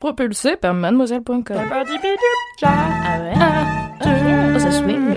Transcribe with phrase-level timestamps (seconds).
[0.00, 1.42] Propulsé par mademoiselle.com.
[2.62, 3.32] Ah ouais?
[4.54, 5.16] Oh, ça swing.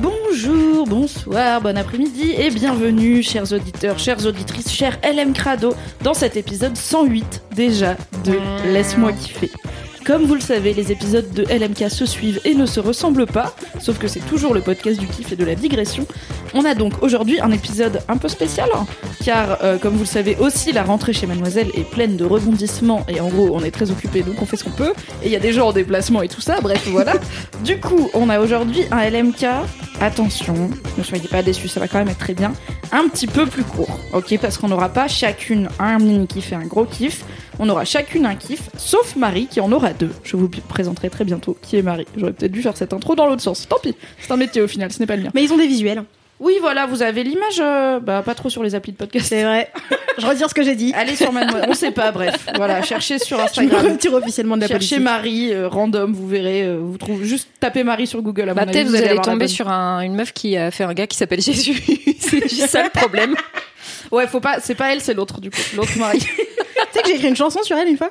[0.00, 6.36] Bonjour, bonsoir, bon après-midi et bienvenue, chers auditeurs, chères auditrices, chers LM Crado, dans cet
[6.36, 8.38] épisode 108 déjà de
[8.72, 9.50] Laisse-moi kiffer.
[10.10, 13.54] Comme vous le savez, les épisodes de LMK se suivent et ne se ressemblent pas,
[13.78, 16.04] sauf que c'est toujours le podcast du kiff et de la digression.
[16.52, 18.68] On a donc aujourd'hui un épisode un peu spécial,
[19.24, 23.06] car euh, comme vous le savez aussi, la rentrée chez Mademoiselle est pleine de rebondissements
[23.06, 25.30] et en gros on est très occupé donc on fait ce qu'on peut, et il
[25.30, 27.12] y a des gens en déplacement et tout ça, bref voilà.
[27.64, 29.46] du coup, on a aujourd'hui un LMK,
[30.00, 32.52] attention, ne soyez pas déçus, ça va quand même être très bien,
[32.90, 36.56] un petit peu plus court, ok, parce qu'on n'aura pas chacune un mini kiff et
[36.56, 37.24] un gros kiff.
[37.62, 40.10] On aura chacune un kiff, sauf Marie qui en aura deux.
[40.24, 42.06] Je vous présenterai très bientôt qui est Marie.
[42.16, 43.68] J'aurais peut-être dû faire cette intro dans l'autre sens.
[43.68, 45.30] Tant pis, c'est un métier au final, ce n'est pas le mien.
[45.34, 46.02] Mais ils ont des visuels.
[46.40, 49.26] Oui, voilà, vous avez l'image, euh, bah pas trop sur les applis de podcast.
[49.28, 49.70] C'est vrai.
[50.18, 50.90] Je retire ce que j'ai dit.
[50.96, 52.46] Allez sur Mademoiselle, on sait pas, bref.
[52.56, 53.92] Voilà, cherchez sur Je me Instagram.
[53.92, 55.04] retire officiellement de la Cherchez politique.
[55.04, 58.48] Marie, euh, random, vous verrez, euh, vous trouvez juste tapez Marie sur Google.
[58.48, 60.94] À Bah, mon avis, vous allez tomber sur un- une meuf qui a fait un
[60.94, 61.82] gars qui s'appelle Jésus.
[62.18, 63.34] c'est juste ça le problème.
[64.10, 66.20] Ouais, faut pas, c'est pas elle, c'est l'autre du coup, l'autre Marie.
[66.92, 68.10] Tu sais que j'ai écrit une chanson sur elle une fois?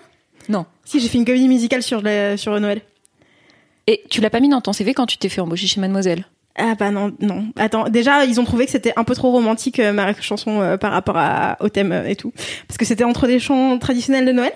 [0.49, 0.65] Non.
[0.83, 2.81] Si, j'ai fait une comédie musicale sur, le- sur Noël.
[3.87, 6.25] Et tu l'as pas mis dans ton CV quand tu t'es fait embaucher chez Mademoiselle?
[6.59, 7.45] Ah bah non, non.
[7.57, 10.77] Attends, déjà, ils ont trouvé que c'était un peu trop romantique, euh, ma chanson, euh,
[10.77, 12.33] par rapport à, au thème euh, et tout.
[12.67, 14.51] Parce que c'était entre des chants traditionnels de Noël.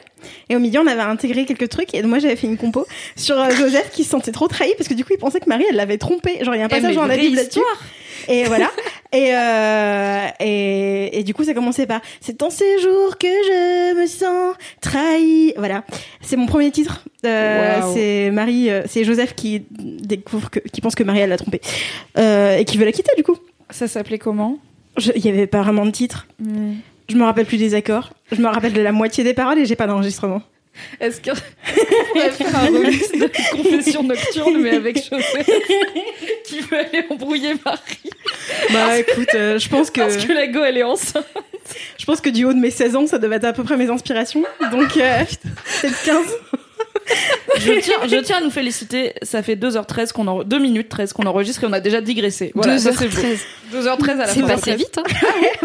[0.49, 1.93] Et au milieu, on avait intégré quelques trucs.
[1.93, 4.87] Et moi, j'avais fait une compo sur euh, Joseph qui se sentait trop trahi parce
[4.87, 6.43] que du coup, il pensait que Marie, elle l'avait trompé.
[6.43, 7.59] Genre, il y a un Eh, passage dans la Bible là-dessus.
[8.29, 8.71] Et voilà.
[9.13, 14.01] et, euh, et, et du coup, ça commençait par C'est en ces jours que je
[14.01, 15.53] me sens trahi.
[15.57, 15.83] Voilà.
[16.33, 17.05] C'est mon premier titre.
[17.27, 17.79] Euh.
[17.93, 21.61] C'est Marie, euh, c'est Joseph qui découvre que, qui pense que Marie, elle l'a trompé.
[22.17, 23.37] Euh, et qui veut la quitter, du coup.
[23.69, 24.57] Ça s'appelait comment?
[25.15, 26.25] Il y avait pas vraiment de titre.
[27.07, 28.13] Je me rappelle plus des accords.
[28.31, 30.41] Je me rappelle de la moitié des paroles et j'ai pas d'enregistrement.
[30.99, 35.47] Est-ce que- qu'on pourrait faire un remix de Confession nocturne mais avec Joseph
[36.45, 38.09] qui veut aller embrouiller Marie
[38.71, 41.25] Bah écoute, euh, je pense que parce que la go elle est enceinte.
[41.97, 43.77] je pense que du haut de mes 16 ans, ça devait être à peu près
[43.77, 44.43] mes inspirations.
[44.71, 45.19] Donc euh,
[45.81, 46.25] peut-être 15.
[47.57, 49.13] Je tiens, je tiens à nous féliciter.
[49.21, 52.51] Ça fait 2h13 qu'on en, 2 minutes 13 qu'on enregistre et on a déjà digressé.
[52.55, 53.21] Voilà, ça, c'est beau.
[53.73, 54.47] 2h13 à la C'est fin.
[54.47, 54.97] passé vite.
[54.97, 55.03] Hein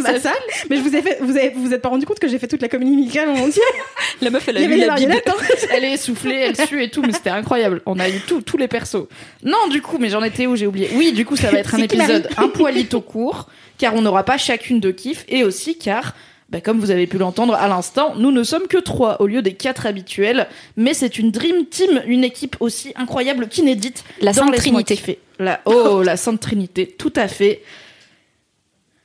[0.02, 0.32] bah ça.
[0.69, 2.38] Mais je vous ai fait, vous avez, vous vous êtes pas rendu compte que j'ai
[2.38, 3.62] fait toute la comédie musicale en entier.
[4.20, 5.28] La meuf, elle a les la marionnettes.
[5.28, 5.54] hein.
[5.72, 7.82] Elle est essoufflée, elle sue et tout, mais c'était incroyable.
[7.86, 9.06] On a eu tout, tous les persos.
[9.44, 10.56] Non, du coup, mais j'en étais où?
[10.56, 10.90] J'ai oublié.
[10.94, 13.48] Oui, du coup, ça va être un C'est épisode un poilito court,
[13.78, 16.14] car on n'aura pas chacune de kiff, et aussi car,
[16.50, 19.42] bah, comme vous avez pu l'entendre à l'instant, nous ne sommes que trois au lieu
[19.42, 24.03] des quatre habituels, mais c'est une dream team, une équipe aussi incroyable qu'inédite.
[24.22, 25.19] La Sainte Trinité.
[25.38, 27.62] La, oh, la Sainte Trinité, tout à fait.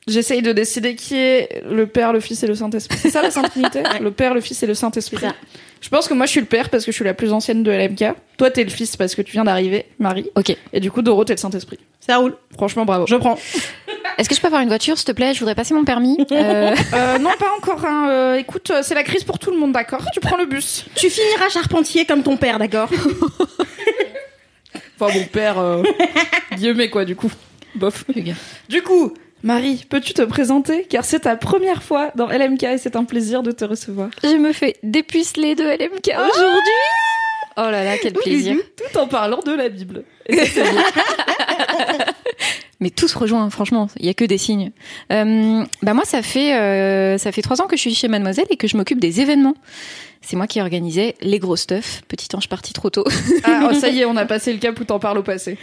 [0.08, 2.98] J'essaye de décider qui est le Père, le Fils et le Saint-Esprit.
[2.98, 5.26] C'est ça la Sainte Trinité Le Père, le Fils et le Saint-Esprit.
[5.80, 7.64] Je pense que moi je suis le Père parce que je suis la plus ancienne
[7.64, 8.14] de LMK.
[8.38, 10.30] Toi t'es le Fils parce que tu viens d'arriver, Marie.
[10.36, 10.56] Ok.
[10.74, 11.80] Et du coup Doro t'es le Saint-Esprit.
[12.02, 12.36] Ça roule.
[12.54, 13.06] Franchement bravo.
[13.08, 13.38] Je prends.
[14.18, 15.34] Est-ce que je peux avoir une voiture, s'il te plaît?
[15.34, 16.18] Je voudrais passer mon permis.
[16.32, 17.84] Euh, Euh, non pas encore.
[17.86, 18.08] Hein.
[18.10, 20.04] Euh, écoute, euh, c'est la crise pour tout le monde, d'accord?
[20.14, 20.86] Tu prends le bus.
[20.96, 22.90] Tu finiras charpentier comme ton père, d'accord?
[25.00, 25.84] Enfin mon père, euh,
[26.56, 27.32] Guillemets quoi du coup.
[27.76, 28.06] Bof.
[28.70, 30.86] Du coup, Marie, peux-tu te présenter?
[30.90, 34.10] Car c'est ta première fois dans LMK et c'est un plaisir de te recevoir.
[34.24, 36.72] je me fais dépuceler de LMK aujourd'hui?
[37.58, 38.56] Oh là là, quel plaisir.
[38.78, 40.06] Tout en parlant de la Bible.
[40.28, 40.62] Et ça.
[42.80, 43.90] Mais tout se rejoint, franchement.
[44.00, 44.72] Il y a que des signes.
[45.12, 48.48] Euh, bah moi, ça fait euh, ça fait trois ans que je suis chez Mademoiselle
[48.50, 49.56] et que je m'occupe des événements.
[50.22, 52.02] C'est moi qui organisais les gros stuff.
[52.08, 53.04] Petit ange parti trop tôt.
[53.44, 55.58] ah, oh, ça y est, on a passé le cap où t'en parles au passé.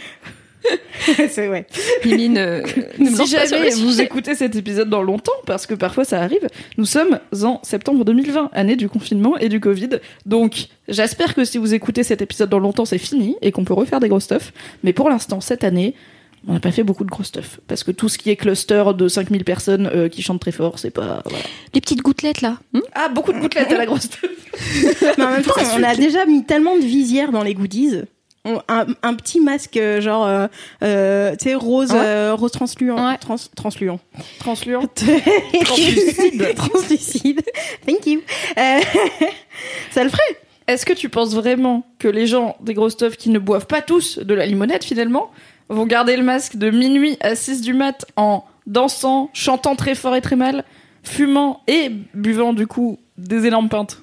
[1.29, 1.65] C'est ouais.
[2.05, 2.61] Mimi ne,
[2.99, 6.47] ne me si jamais vous écoutez cet épisode dans longtemps, parce que parfois ça arrive,
[6.77, 9.89] nous sommes en septembre 2020, année du confinement et du Covid.
[10.25, 13.73] Donc, j'espère que si vous écoutez cet épisode dans longtemps, c'est fini et qu'on peut
[13.73, 14.53] refaire des gros stuff.
[14.83, 15.95] Mais pour l'instant, cette année,
[16.47, 17.59] on n'a pas fait beaucoup de gros stuff.
[17.67, 20.79] Parce que tout ce qui est cluster de 5000 personnes euh, qui chantent très fort,
[20.79, 21.21] c'est pas.
[21.23, 21.43] voilà.
[21.73, 22.57] Les petites gouttelettes là.
[22.73, 24.29] Hmm Ah, beaucoup de gouttelettes à la grosse stuff.
[25.17, 28.01] Mais en même temps, on a déjà mis tellement de visières dans les goodies
[28.45, 30.47] un, un petit masque euh, genre euh,
[30.83, 31.99] euh, tu sais rose Ouais.
[31.99, 33.17] euh, rose transluant Ouais.
[33.17, 33.99] trans, transluant.
[34.39, 34.83] Transluant.
[35.63, 36.53] translucide.
[36.55, 37.41] Translucide.
[37.85, 38.21] Thank you.
[38.57, 38.79] Euh,
[39.91, 43.29] ça le ferait Est-ce que tu penses vraiment que les gens des gros stuff qui
[43.29, 45.31] ne boivent pas tous de la limonade finalement
[45.69, 50.15] vont garder le masque de minuit à 6 du mat en dansant, chantant très fort
[50.15, 50.63] et très mal,
[51.03, 54.01] fumant et buvant du coup des énormes pintes?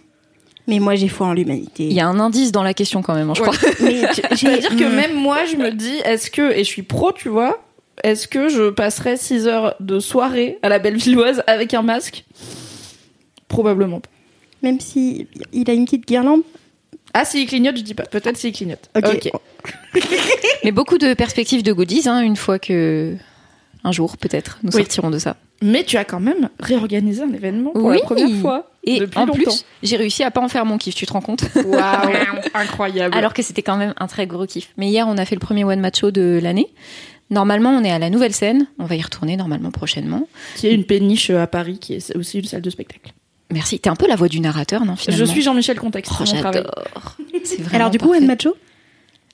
[0.69, 3.15] Mais moi j'ai foi en l'humanité Il y a un indice dans la question quand
[3.15, 3.49] même, hein, je Ouais.
[3.49, 3.69] crois.
[4.37, 4.95] C'est-à-dire que Hmm.
[4.95, 7.61] même moi, je me dis, est-ce que, et je suis pro, tu vois,
[8.05, 12.25] est-ce que je passerai 6 heures de soirée à la Bellevilloise avec un masque?
[13.49, 14.11] Probablement pas.
[14.63, 16.43] même si il a une petite guirlande?
[17.15, 18.03] Ah, s'il clignote, je dis pas.
[18.05, 18.91] Peut-être s'il clignote.
[18.97, 19.31] Ok.
[20.65, 23.17] Mais beaucoup de perspectives de goodies, hein, une fois que
[23.85, 24.83] un jour peut-être nous Oui.
[24.83, 25.37] sortirons de ça.
[25.63, 27.97] Mais tu as quand même réorganisé un événement pour Oui.
[27.97, 28.71] la première fois.
[28.85, 29.35] Et depuis en longtemps.
[29.43, 32.13] plus, j'ai réussi à pas en faire mon kiff, tu te rends compte Waouh,
[32.55, 33.17] incroyable.
[33.17, 34.69] Alors que c'était quand même un très gros kiff.
[34.77, 36.69] Mais hier, on a fait le premier one match show de l'année.
[37.31, 38.67] Normalement, on est à la nouvelle scène.
[38.79, 40.27] On va y retourner normalement prochainement.
[40.57, 43.13] qui est une péniche à Paris, qui est aussi une salle de spectacle.
[43.53, 43.79] Merci.
[43.81, 46.13] T'es un peu la voix du narrateur, non finalement Je suis Jean-Michel Contexte.
[46.21, 47.17] Oh, j'adore.
[47.45, 48.21] C'est vraiment alors du coup parfait.
[48.23, 48.57] One Macho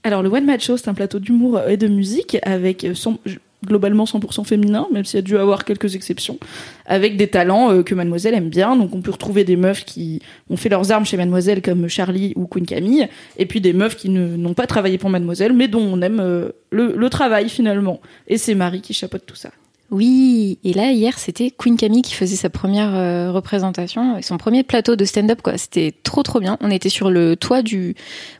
[0.04, 3.18] Alors, le One Match Show, c'est un plateau d'humour et de musique avec euh, cent-
[3.64, 6.38] globalement 100% féminin, même s'il y a dû avoir quelques exceptions,
[6.86, 8.76] avec des talents euh, que Mademoiselle aime bien.
[8.76, 10.20] Donc, on peut retrouver des meufs qui
[10.50, 13.96] ont fait leurs armes chez Mademoiselle, comme Charlie ou Queen Camille, et puis des meufs
[13.96, 18.00] qui n'ont pas travaillé pour Mademoiselle, mais dont on aime euh, le, travail finalement.
[18.26, 19.50] Et c'est Marie qui chapeaute tout ça.
[19.90, 24.64] Oui, et là hier c'était Queen Camille qui faisait sa première euh, représentation son premier
[24.64, 25.58] plateau de stand-up quoi.
[25.58, 26.56] C'était trop trop bien.
[26.60, 27.94] On était sur le toit du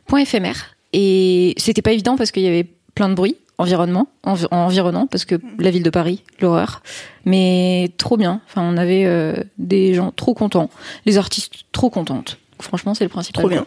[0.07, 4.47] point éphémère et c'était pas évident parce qu'il y avait plein de bruit environnement envi-
[4.51, 6.81] environnant parce que la ville de Paris l'horreur.
[7.25, 8.41] Mais trop bien.
[8.47, 10.69] Enfin on avait euh, des gens trop contents,
[11.05, 12.37] les artistes trop contentes.
[12.61, 13.41] Franchement c'est le principal.
[13.41, 13.65] trop bien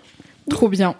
[0.51, 0.95] Trop bien.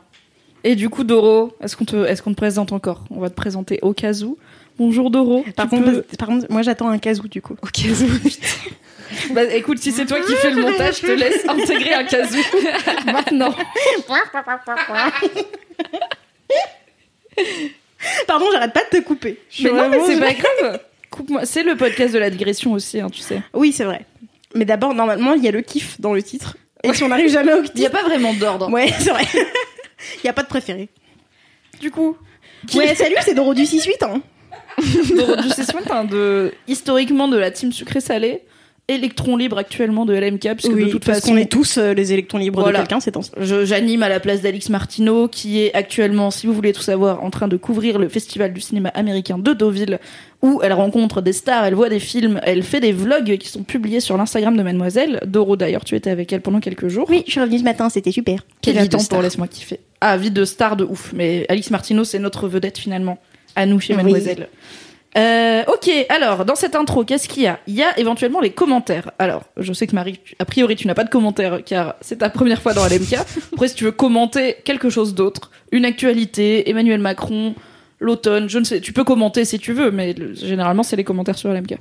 [0.65, 3.05] Et du coup, Doro, est-ce qu'on te, est-ce qu'on te présente encore?
[3.11, 4.37] On va te présenter au cas où.
[4.79, 5.45] Bonjour Doro.
[5.57, 8.29] par Tu contre, peux- par contre moi j'attends un casou du coup Au cas où.
[9.33, 12.37] Bah, écoute, si c'est toi qui fais le montage, je te laisse intégrer un casou
[13.07, 13.55] maintenant.
[18.27, 20.81] pardon j'arrête pas de te couper Je Mais non, mais c'est pas grave.
[21.11, 21.47] Coupe-moi.
[21.47, 23.43] C'est le podcast de la digression aussi, hein, tu sais.
[23.55, 24.05] oui c'est vrai
[24.55, 27.29] mais d'abord normalement il y a le kiff dans le titre et si on n'arrive
[27.31, 28.71] jamais au Il n'y a kiff pas vraiment d'ordre.
[28.71, 29.25] ouais c'est vrai
[30.23, 30.89] il y a pas de préféré
[31.81, 32.17] Du coup,
[32.75, 34.21] ouais salut c'est Doro du 6-8 hein.
[35.17, 38.43] Doro du Session, t'es un de, historiquement de la team sucré-salé,
[38.89, 41.77] électron libre actuellement de LMK, parce que oui, de toute parce façon, qu'on est tous
[41.77, 42.79] euh, les électrons libres Voilà.
[42.79, 46.47] de quelqu'un c'est temps Je- J'anime à la place d'Alix Martineau, qui est actuellement, si
[46.47, 49.99] vous voulez tout savoir, en train de couvrir le festival du cinéma américain de Deauville,
[50.41, 53.63] où elle rencontre des stars, elle voit des films, elle fait des vlogs qui sont
[53.63, 55.21] publiés sur l'Instagram de Mademoiselle.
[55.27, 57.07] Doro, d'ailleurs, tu étais avec elle pendant quelques jours.
[57.11, 59.17] oui je suis revenue ce matin c'était super Quelle Quelle vie temps star.
[59.19, 59.81] pour Laisse-moi kiffer.
[60.01, 61.13] Ah, vie de star de ouf.
[61.15, 63.19] Mais Alix Martineau, c'est notre vedette finalement.
[63.57, 64.13] À nous chez Oui.
[65.17, 67.59] Euh, ok, alors, dans cette intro, qu'est-ce qu'il y a?
[67.67, 69.11] Il y a éventuellement les commentaires.
[69.19, 72.17] Alors, je sais que Marie, tu- a priori, tu n'as pas de commentaires car c'est
[72.19, 73.15] ta première fois dans LMK.
[73.55, 77.55] Après, si tu veux commenter quelque chose d'autre, une actualité, Emmanuel Macron,
[78.01, 81.05] l'automne, je ne sais, tu peux commenter si tu veux, mais le- généralement, c'est les
[81.05, 81.79] commentaires sur LMK.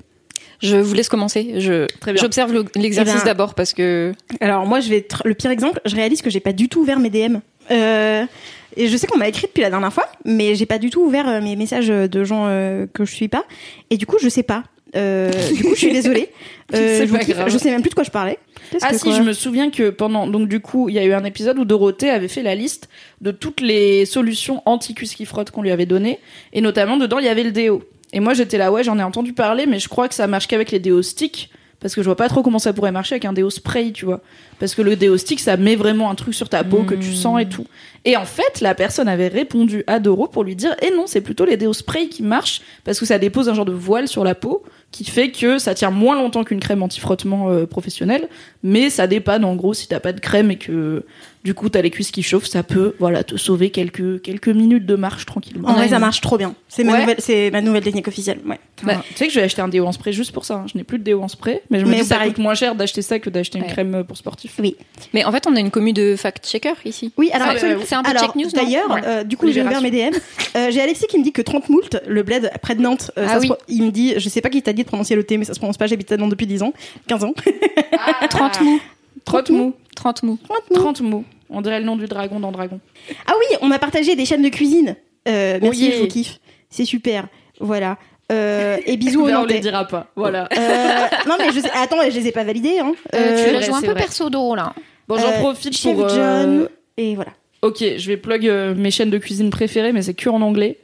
[0.60, 1.56] Je vous laisse commencer.
[1.60, 2.22] Je Très bien.
[2.22, 5.52] j'observe le- l'exercice Eh ben- d'abord parce que Alors moi, je vais être le pire
[5.52, 5.80] exemple.
[5.86, 7.42] Je réalise que j'ai pas du tout ouvert mes DM.
[7.70, 8.24] Euh,
[8.76, 11.02] et je sais qu'on m'a écrit depuis la dernière fois, mais j'ai pas du tout
[11.02, 13.46] ouvert euh, mes messages de gens euh, que je suis pas.
[13.90, 14.64] Et du coup, je sais pas.
[14.96, 16.30] Euh, du coup, je suis désolée.
[16.74, 17.38] Euh, je, vous pas kiffe.
[17.38, 17.50] grave.
[17.50, 18.40] je sais même plus de quoi je parlais.
[18.82, 21.06] Ah que si, quoi je me souviens que pendant donc du coup, il y a
[21.06, 22.90] eu un épisode où Dorothée avait fait la liste
[23.22, 26.20] de toutes les solutions anti-cuisse qui frotte qu'on lui avait données
[26.52, 27.84] et notamment dedans il y avait le déo.
[28.12, 30.48] Et moi j'étais là ouais, j'en ai entendu parler mais je crois que ça marche
[30.48, 31.50] qu'avec les déos sticks
[31.88, 34.04] parce que je vois pas trop comment ça pourrait marcher avec un déo spray, tu
[34.04, 34.20] vois.
[34.60, 37.14] Parce que le déo stick ça met vraiment un truc sur ta peau que tu
[37.14, 37.66] sens et tout.
[38.04, 41.22] Et en fait, la personne avait répondu à Doro pour lui dire "Eh non, c'est
[41.22, 44.26] plutôt les déos spray qui marchent parce que ça dépose un genre de voile sur
[44.26, 48.28] la peau qui fait que ça tient moins longtemps qu'une crème anti-frottement euh, professionnelle,
[48.64, 51.06] mais ça dépanne en gros si t'as pas de crème et que
[51.48, 54.86] du coup t'as les cuisses qui chauffent, ça peut voilà te sauver quelques quelques minutes
[54.86, 55.70] de marche tranquillement.
[55.70, 56.54] En vrai, ça marche trop bien.
[56.68, 57.00] C'est ma Ouais.
[57.00, 58.40] nouvelle, c'est ma nouvelle technique officielle.
[58.46, 58.60] Ouais.
[58.84, 60.56] Enfin, tu sais que je vais acheter un déo en spray juste pour ça.
[60.56, 60.66] hein.
[60.70, 62.34] Je n'ai plus de déo en spray, mais je me Mais dis que ça pareil.
[62.34, 64.56] coûte moins cher d'acheter ça que d'acheter une crème euh, pour sportif.
[64.60, 64.76] Oui.
[65.14, 67.14] Mais en fait, on a une commu de fact-checker ici.
[67.18, 69.82] Oui, alors Ah, C'est un peu Alors, check news, D'ailleurs, euh, du coup, j'ai ouvert
[69.82, 70.12] mes DM.
[70.58, 73.24] Euh, j'ai Alexis qui me dit que 30 moult, le bled près de Nantes, euh,
[73.26, 73.48] Ah ça se oui.
[73.48, 75.46] pro- il me dit, je sais pas qui t'a dit de prononcer le T, mais
[75.46, 76.74] ça se prononce pas, j'habite à Nantes depuis 10 ans,
[77.08, 77.34] 15 ans.
[78.30, 78.80] 30 mots.
[79.26, 79.74] 30 mots.
[79.96, 80.38] 30 mots.
[80.44, 80.80] 30 moult.
[80.80, 81.24] 30 mots.
[81.50, 82.80] On dirait le nom du dragon dans Dragon.
[83.28, 84.96] Ah oui, on m'a partagé des chaînes de cuisine.
[85.28, 85.92] Euh, merci, Oui.
[85.96, 86.40] je vous kiffe.
[86.70, 87.28] C'est super.
[87.60, 87.98] Voilà.
[88.32, 90.08] Euh, et bisous aux Mais on les dira pas.
[90.16, 90.50] Voilà.
[90.58, 91.70] Euh, non mais je sais...
[91.74, 92.80] attends, je les ai pas validés.
[92.80, 92.94] Hein.
[93.16, 94.02] Euh, tu les rejoins un peu vrai.
[94.02, 94.74] perso d'euro là.
[95.08, 97.32] Bon, j'en Euh, profite Chef pour euh, John et voilà.
[97.62, 100.78] ok, je vais plug euh, mes chaînes de cuisine préférées, mais c'est que en anglais.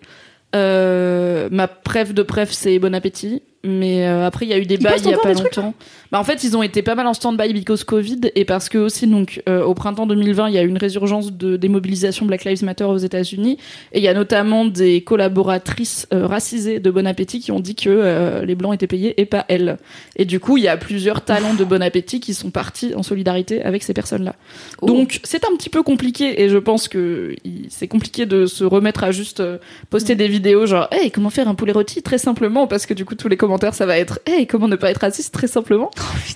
[0.56, 3.42] Euh, ma préf de préf, c'est Bon Appétit.
[3.66, 5.42] Mais euh, après, il y a eu des Ils bails il y a pas des
[5.42, 5.74] longtemps.
[6.12, 8.78] Bah, en fait, ils ont été pas mal en stand-by because Covid et parce que
[8.78, 12.44] aussi, donc, euh, au printemps 2020, il y a eu une résurgence de démobilisation Black
[12.44, 13.58] Lives Matter aux États-Unis.
[13.94, 17.74] Et il y a notamment des collaboratrices euh, racisées de Bon Appétit qui ont dit
[17.74, 19.78] que euh, les Blancs étaient payés et pas elles.
[20.16, 23.02] Et du coup, il y a plusieurs talents de Bon Appétit qui sont partis en
[23.02, 24.36] solidarité avec ces personnes-là.
[24.82, 24.86] Oh.
[24.86, 27.36] Donc, c'est un petit peu compliqué et je pense que
[27.70, 29.58] c'est compliqué de se remettre à juste euh,
[29.90, 32.04] poster des vidéos genre, hey, comment faire un poulet rôti?
[32.04, 34.76] Très simplement parce que du coup, tous les commentaires, ça va être, hey, comment ne
[34.76, 35.90] pas être raciste très simplement?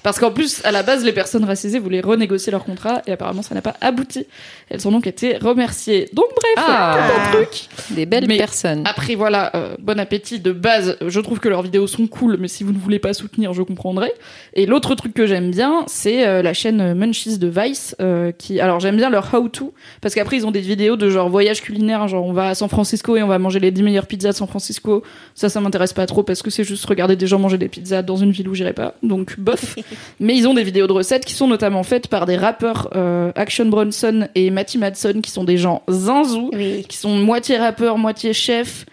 [0.03, 3.41] Parce qu'en plus, à la base, les personnes racisées voulaient renégocier leur contrat et apparemment,
[3.41, 4.25] ça n'a pas abouti.
[4.69, 6.09] Elles ont donc été remerciées.
[6.13, 6.97] Donc, bref, Ah.
[6.97, 7.67] tout un truc.
[7.91, 8.83] Des belles Mais- personnes.
[8.86, 10.97] Après voilà, euh, bon appétit de base.
[11.05, 13.62] Je trouve que leurs vidéos sont cool, mais si vous ne voulez pas soutenir, je
[13.62, 14.12] comprendrai.
[14.53, 18.59] Et l'autre truc que j'aime bien, c'est euh, la chaîne Munchies de Vice, euh, qui.
[18.59, 21.62] Alors j'aime bien leur how to, parce qu'après ils ont des vidéos de genre voyage
[21.62, 24.31] culinaire, genre on va à San Francisco et on va manger les 10 meilleures pizzas
[24.31, 25.03] de San Francisco.
[25.36, 28.01] Ça, ça m'intéresse pas trop parce que c'est juste regarder des gens manger des pizzas
[28.01, 28.95] dans une ville où j'irai pas.
[29.03, 29.75] Donc bof.
[30.19, 33.31] mais ils ont des vidéos de recettes qui sont notamment faites par des rappeurs euh,
[33.35, 36.85] Action Bronson et Matty Madson, qui sont des gens zinzous Oui.
[36.87, 38.85] qui sont moitié rappeurs, moitié chef.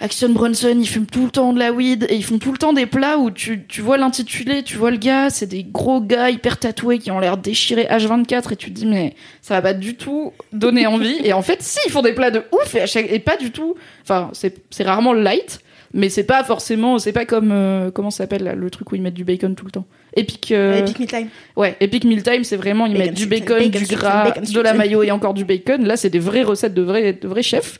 [0.00, 2.58] Action Bronson, ils fument tout le temps de la weed et ils font tout le
[2.58, 6.00] temps des plats où tu, tu vois l'intitulé, tu vois le gars, c'est des gros
[6.00, 9.62] gars hyper tatoués qui ont l'air déchirés H24 et tu te dis mais ça va
[9.62, 11.16] pas du tout donner envie.
[11.24, 13.36] Et en fait, si, ils font des plats de ouf et, à chaque, et pas
[13.36, 13.76] du tout.
[14.02, 15.60] Enfin, c'est c'est rarement light,
[15.94, 18.96] mais c'est pas forcément, c'est pas comme euh, comment ça s'appelle là, le truc où
[18.96, 19.86] ils mettent du bacon tout le temps.
[20.16, 20.50] Epic.
[20.50, 21.28] euh, Epic Mealtime.
[21.56, 24.60] Ouais, Epic Mealtime, c'est vraiment, ils Bacon mettent du bacon, bacon du gras, bacon de
[24.60, 25.86] la mayo et encore du bacon.
[25.86, 27.78] Là, c'est des vraies recettes de vrais, de vrais chefs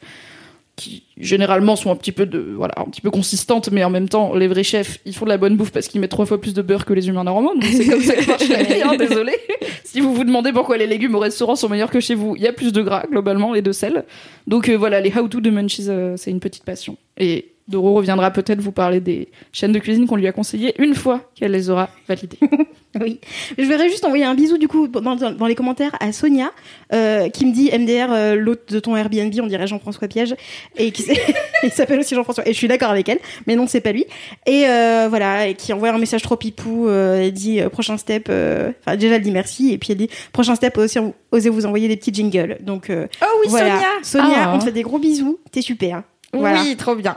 [0.76, 4.09] qui généralement sont un petit peu de voilà un petit peu consistantes mais en même
[4.09, 6.40] temps les vrais chefs ils font de la bonne bouffe parce qu'ils mettent trois fois
[6.40, 8.83] plus de beurre que les humains normaux donc c'est comme ça que marche la vie
[8.83, 9.35] hein, désolé
[9.85, 12.42] si vous vous demandez pourquoi les légumes au restaurant sont meilleurs que chez vous il
[12.42, 14.04] y a plus de gras globalement et de sel
[14.49, 17.94] donc euh, voilà les how to de Munchies euh, c'est une petite passion et Doro
[17.94, 21.52] reviendra peut-être vous parler des chaînes de cuisine qu'on lui a conseillées une fois qu'elle
[21.52, 22.38] les aura validées
[23.00, 23.21] Oui.
[23.59, 26.52] Je voudrais juste envoyer un bisou du coup dans, les commentaires à Sonia
[26.92, 30.37] euh, qui me dit MDR euh, l'hôte de ton Airbnb, on dirait Jean-François Piège
[30.76, 31.04] et qui
[31.64, 33.18] il s'appelle aussi Jean-François et je suis d'accord avec elle,
[33.49, 34.06] mais non c'est pas lui.
[34.47, 37.97] Et euh, voilà, et qui envoie un message trop pipou, euh, elle dit euh, prochain
[37.97, 40.99] step, euh, enfin déjà elle dit merci et puis elle dit prochain step aussi
[41.33, 42.59] osez vous envoyer des petits jingles.
[42.61, 43.80] Donc euh, oh oui voilà.
[44.02, 44.52] Sonia, Ah.
[44.54, 46.04] on te fait des gros bisous, t'es super.
[46.33, 46.62] Voilà.
[46.62, 47.16] Oui, trop bien.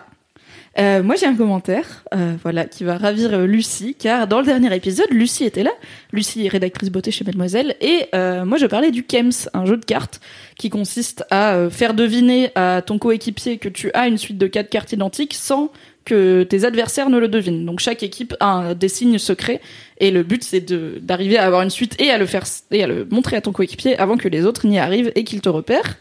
[0.80, 4.46] Euh, moi, j'ai un commentaire, euh, voilà, qui va ravir euh, Lucie, car dans le
[4.46, 5.72] dernier épisode, Lucie était là.
[6.12, 9.78] Lucie est rédactrice beauté chez Mademoiselle, et euh, moi, je parlais du Kems, un jeu
[9.78, 10.20] de cartes
[10.58, 14.70] qui consiste à faire deviner à ton coéquipier que tu as une suite de quatre
[14.70, 15.72] cartes identiques sans
[16.04, 17.66] que tes adversaires ne le devinent.
[17.66, 19.62] Donc chaque équipe a des signes secrets
[20.00, 20.66] et le but c'est
[21.06, 23.52] d'arriver à avoir une suite et à le faire et à le montrer à ton
[23.52, 25.98] coéquipier avant que les autres n'y arrivent et qu'ils te repèrent.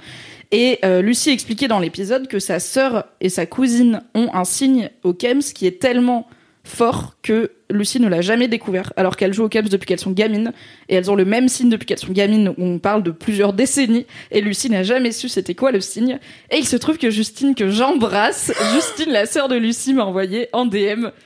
[0.52, 4.90] Et euh, Lucie expliquait dans l'épisode que sa sœur et sa cousine ont un signe
[5.02, 6.28] au Kems qui est tellement
[6.66, 10.12] fort que Lucie ne l'a jamais découvert, alors qu'elles jouent au Kems depuis qu'elles sont
[10.12, 10.52] gamines,
[10.88, 13.52] et elles ont le même signe depuis qu'elles sont gamines, où on parle de plusieurs
[13.52, 16.18] décennies, et Lucie n'a jamais su c'était quoi le signe.
[16.50, 20.48] Et il se trouve que Justine, que j'embrasse, Justine, la sœur de Lucie, m'a envoyé
[20.52, 20.76] en DM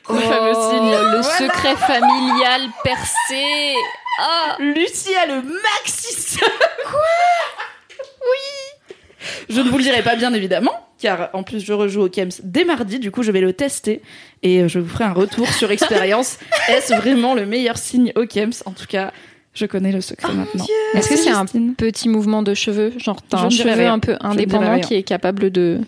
[0.08, 0.94] le fameux signe.
[0.94, 3.74] Oh, le secret familial percé.
[4.20, 4.56] Ah.
[4.60, 6.38] Lucie a le maxi
[6.84, 7.00] Quoi?
[8.22, 8.59] Oui
[9.48, 12.30] Je ne vous le dirai pas bien évidemment, car en plus je rejoue au Kems
[12.42, 14.02] dès mardi, du coup je vais le tester
[14.42, 16.38] et euh, je vous ferai un retour sur expérience.
[16.68, 18.62] Est-ce vraiment le meilleur signe au Kems?
[18.66, 19.12] En tout cas,
[19.54, 20.66] je connais le secret maintenant.
[20.94, 24.16] Est-ce que c'est un petit mouvement de cheveux Genre, t'as Je un cheveu un peu
[24.20, 25.80] indépendant qui est capable de.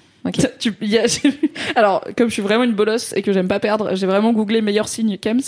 [0.60, 1.06] Tu- y a-
[1.74, 4.60] alors, comme je suis vraiment une bolosse et que j'aime pas perdre, j'ai vraiment googlé
[4.62, 5.40] meilleur signe Kems.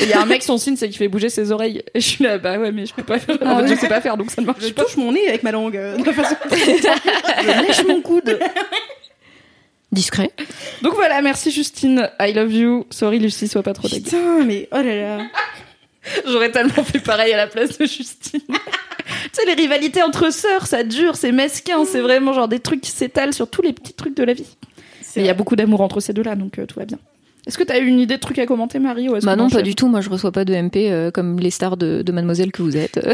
[0.00, 1.82] Et il y a un mec, son signe, c'est qu'il fait bouger ses oreilles.
[1.94, 3.36] Et je suis là, bah ouais, mais je peux pas faire.
[3.42, 4.84] en fait, je sais pas faire, donc ça ne marche Je pas.
[4.84, 8.38] touche mon nez avec ma langue euh, de façon Je lèche mon coude.
[9.90, 10.30] Discret.
[10.80, 12.08] Donc voilà, merci Justine.
[12.18, 12.86] I love you.
[12.88, 14.04] Sorry Lucie, sois pas trop dégueu.
[14.04, 15.24] Putain, mais oh là là.
[16.26, 18.40] J'aurais tellement fait pareil à la place de Justine.
[18.48, 18.54] tu
[19.32, 22.90] sais, les rivalités entre sœurs, ça dure, c'est mesquin, c'est vraiment genre des trucs qui
[22.90, 24.56] s'étalent sur tous les petits trucs de la vie.
[25.16, 26.98] Mais il y a beaucoup d'amour entre ces deux-là, donc euh, tout va bien.
[27.46, 29.62] Est-ce que t'as eu une idée de truc à commenter, Marie ou Bah non, pas
[29.62, 29.88] du tout.
[29.88, 32.76] Moi, je reçois pas de MP euh, comme les stars de, de Mademoiselle que vous
[32.76, 33.00] êtes.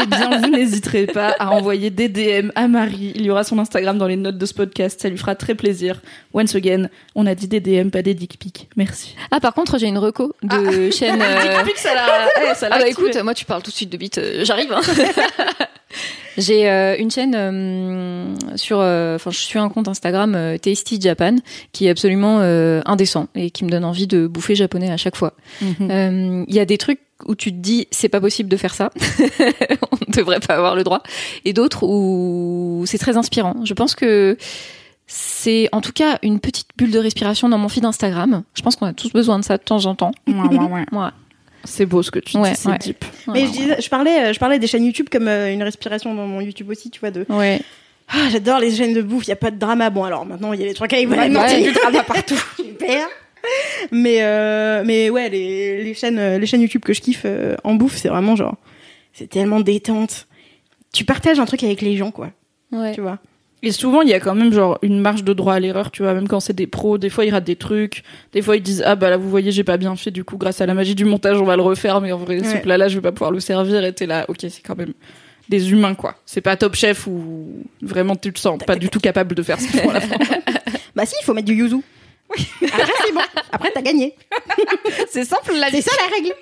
[0.00, 3.10] Eh bien, vous n'hésiterez pas à envoyer des DM à Marie.
[3.16, 5.00] Il y aura son Instagram dans les notes de ce podcast.
[5.00, 6.02] Ça lui fera très plaisir.
[6.34, 8.68] Once again, on a dit des DM, pas des dick pics.
[8.76, 9.16] Merci.
[9.32, 11.20] ah, par contre, j'ai une reco de chaîne.
[11.22, 12.28] euh, Dick pics, ça l'a.
[12.50, 13.08] eh, ça l'a Ah bah activé.
[13.08, 14.72] écoute, moi tu parles tout de suite de bite, euh, j'arrive.
[14.72, 14.82] Hein.
[16.38, 21.00] J'ai euh, une chaîne euh, sur, euh, enfin, je suis un compte Instagram euh, Tasty
[21.00, 21.34] Japan
[21.72, 25.16] qui est absolument euh, indécent et qui me donne envie de bouffer japonais à chaque
[25.16, 25.34] fois.
[25.60, 25.90] Mhm.
[25.90, 28.72] Euh, Il y a des trucs où tu te dis c'est pas possible de faire
[28.72, 28.90] ça,
[29.90, 31.02] on ne devrait pas avoir le droit,
[31.44, 33.56] et d'autres où c'est très inspirant.
[33.64, 34.36] Je pense que
[35.08, 38.44] c'est en tout cas une petite bulle de respiration dans mon feed Instagram.
[38.54, 40.12] Je pense qu'on a tous besoin de ça de temps en temps.
[40.28, 41.08] Ouais, ouais, ouais.
[41.64, 42.78] C'est beau ce que tu Ouais, dis, c'est ouais.
[42.78, 43.04] deep.
[43.26, 46.26] Mais je, disais- je parlais, je parlais des chaînes YouTube comme euh, une respiration dans
[46.26, 47.10] mon YouTube aussi, tu vois.
[47.10, 47.60] De Ouais.
[48.08, 49.24] ah, j'adore les chaînes de bouffe.
[49.26, 49.90] Il y a pas de drama.
[49.90, 51.62] Bon, alors maintenant il y a les trucs avec Ouais, ouais.
[51.62, 52.40] du drama partout.
[52.56, 53.06] Super.
[53.92, 57.56] Mais euh, mais ouais, les, les chaînes euh, les chaînes YouTube que je kiffe euh,
[57.64, 58.56] en bouffe, c'est vraiment genre
[59.12, 60.26] c'est tellement détente.
[60.92, 62.30] Tu partages un truc avec les gens, quoi.
[62.72, 62.94] Ouais.
[62.94, 63.18] Tu vois?
[63.62, 66.02] Et souvent, il y a quand même genre une marge de droit à l'erreur, tu
[66.04, 68.62] vois, même quand c'est des pros, des fois ils ratent des trucs, des fois ils
[68.62, 70.74] disent ah bah là vous voyez j'ai pas bien fait, du coup grâce à la
[70.74, 72.60] magie du montage on va le refaire, mais en vrai ce Ouais.
[72.60, 74.92] plat là je vais pas pouvoir le servir et t'es là, ok c'est quand même
[75.48, 77.48] des humains quoi, c'est pas Top Chef où
[77.82, 80.00] vraiment tu te sens pas du tout capable de faire ce qu'ils font à la
[80.02, 80.16] fin.
[80.94, 81.76] Bah si, il faut mettre du yuzu.
[82.30, 83.20] Après c'est bon.
[83.52, 84.14] Après t'as gagné.
[85.08, 86.32] c'est simple la C'est ça la règle.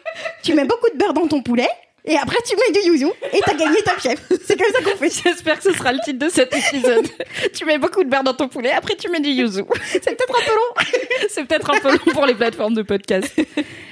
[0.43, 1.69] Tu mets beaucoup de beurre dans ton poulet
[2.07, 4.21] et après tu mets du yuzu et t'as gagné Top Chef.
[4.47, 5.23] C'est comme ça qu'on fait.
[5.25, 7.07] J'espère que ce sera le titre de cet épisode.
[7.55, 9.63] tu mets beaucoup de beurre dans ton poulet, après tu mets du yuzu.
[9.91, 10.99] C'est peut-être un peu long.
[11.29, 13.31] C'est peut-être un peu long pour les plateformes de podcast.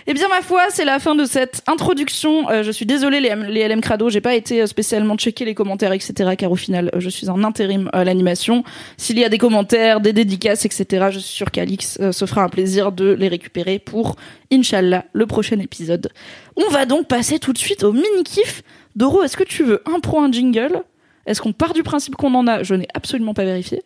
[0.06, 2.50] Eh bien, ma foi, c'est la fin de cette introduction.
[2.50, 5.46] Euh, je suis désolée, les, M- les LM Crado, j'ai pas été euh, spécialement checker
[5.46, 8.64] les commentaires, etc., car au final, euh, je suis en intérim à l'animation.
[8.98, 12.42] S'il y a des commentaires, des dédicaces, etc., je suis sûre qu'Alix euh, se fera
[12.42, 14.16] un plaisir de les récupérer pour,
[14.52, 16.10] Inch'Allah, le prochain épisode.
[16.56, 18.62] On va donc passer tout de suite au mini-kiff.
[18.96, 20.82] Doro, est-ce que tu veux un pro, un jingle?
[21.26, 22.62] Est-ce qu'on part du principe qu'on en a?
[22.62, 23.82] Je n'ai absolument pas vérifié.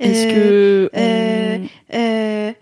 [0.00, 0.90] Est-ce que...
[0.94, 2.52] euh, on- Euh...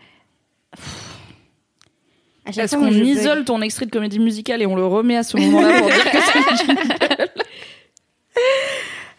[2.47, 5.79] Est-ce qu'on isole ton extrait de comédie musicale et on le remet à ce moment-là
[5.79, 7.31] pour dire que c'est un jingle?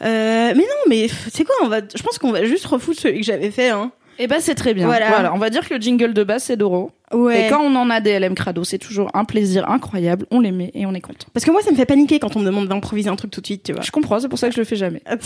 [0.03, 1.55] Euh, mais non, mais c'est quoi?
[1.61, 3.69] On va, Je pense qu'on va juste refoutre celui que j'avais fait.
[3.69, 3.91] Hein.
[4.19, 4.85] Eh ben c'est très bien.
[4.85, 5.09] Voilà.
[5.09, 5.33] Voilà.
[5.33, 6.91] on va dire que le jingle de base c'est Doro.
[7.13, 7.47] Ouais.
[7.47, 10.25] Et quand on en a des LM Crado, c'est toujours un plaisir incroyable.
[10.31, 11.27] On les met et on est content.
[11.33, 13.41] Parce que moi, ça me fait paniquer quand on me demande d'improviser un truc tout
[13.41, 13.81] de suite, tu vois.
[13.81, 15.01] Je comprends, c'est pour ça que je le fais jamais.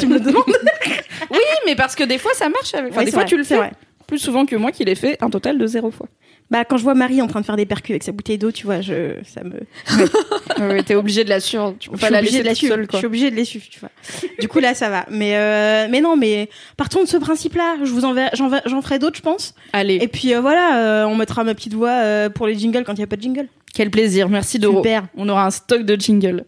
[0.00, 0.42] Tu me le demandes
[1.30, 2.74] Oui, mais parce que des fois ça marche.
[2.74, 2.90] Avec...
[2.92, 3.58] Enfin, Ouais, des fois vrai, tu le fais.
[4.06, 6.06] Plus souvent que moi qui l'ai fait un total de zéro fois.
[6.48, 8.52] Bah, quand je vois Marie en train de faire des percus avec sa bouteille d'eau,
[8.52, 9.62] tu vois, je, ça me.
[10.68, 11.74] ouais, t'es obligé de la suivre.
[11.80, 12.74] Tu peux je pas suis la laisser de la toute suivre.
[12.74, 12.98] seule, Je quoi.
[13.00, 13.90] suis obligée de les suivre, tu vois.
[14.38, 15.06] Du coup, là, ça va.
[15.10, 17.78] Mais, euh, mais non, mais partons de ce principe-là.
[17.82, 19.54] Je vous enverrai, j'en, ferai d'autres, je pense.
[19.72, 22.84] Allez, Et puis euh, voilà, euh, on mettra ma petite voix euh, pour les jingles
[22.84, 23.48] quand il n'y a pas de jingle.
[23.74, 24.28] quel plaisir.
[24.28, 24.78] Merci Doro.
[24.84, 25.08] Super.
[25.16, 26.44] On aura un stock de jingle.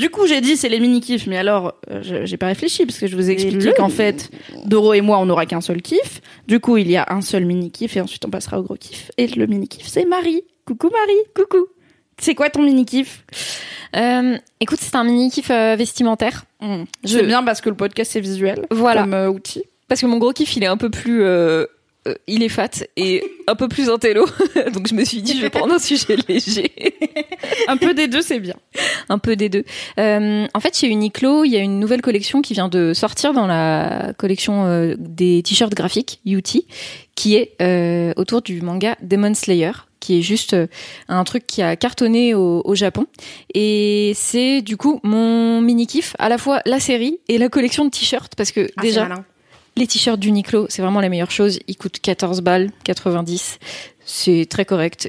[0.00, 2.98] Du coup, j'ai dit c'est les mini kiffs, mais alors euh, j'ai pas réfléchi parce
[2.98, 4.28] que je vous ai expliqué qu'en fait,
[4.66, 6.20] Doro et moi, on n'aura qu'un seul kiff.
[6.48, 8.74] Du coup, il y a un seul mini kiff et ensuite on passera au gros
[8.74, 9.12] kiff.
[9.18, 10.42] Et le mini kiff, c'est Marie.
[10.66, 11.66] Coucou Marie, coucou.
[12.18, 13.24] C'est quoi ton mini kiff
[13.94, 16.44] Euh, écoute, c'est un mini kiff euh, vestimentaire.
[17.04, 19.02] Je bien parce que le podcast c'est visuel Voilà.
[19.02, 19.62] comme euh, outil.
[19.86, 21.22] Parce que mon gros kiff, il est un peu plus.
[22.06, 24.26] Euh, il est fat et un peu plus intello.
[24.72, 26.72] Donc je me suis dit, je vais prendre un sujet léger.
[27.68, 28.54] Un peu des deux, c'est bien.
[29.08, 29.64] un peu des deux.
[29.98, 33.32] Euh, en fait, chez Uniqlo, il y a une nouvelle collection qui vient de sortir
[33.32, 36.42] dans la collection euh, des t-shirts graphiques UT,
[37.14, 40.54] qui est euh, autour du manga Demon Slayer, qui est juste
[41.08, 43.06] un truc qui a cartonné au, au Japon.
[43.54, 47.84] Et c'est du coup mon mini kiff, à la fois la série et la collection
[47.86, 49.08] de t-shirts, parce que Ah, déjà.
[49.76, 51.58] Les t-shirts d'Uniqlo, c'est vraiment la meilleure chose.
[51.66, 53.58] Ils coûtent 14 balles, 90.
[54.04, 55.08] C'est très correct.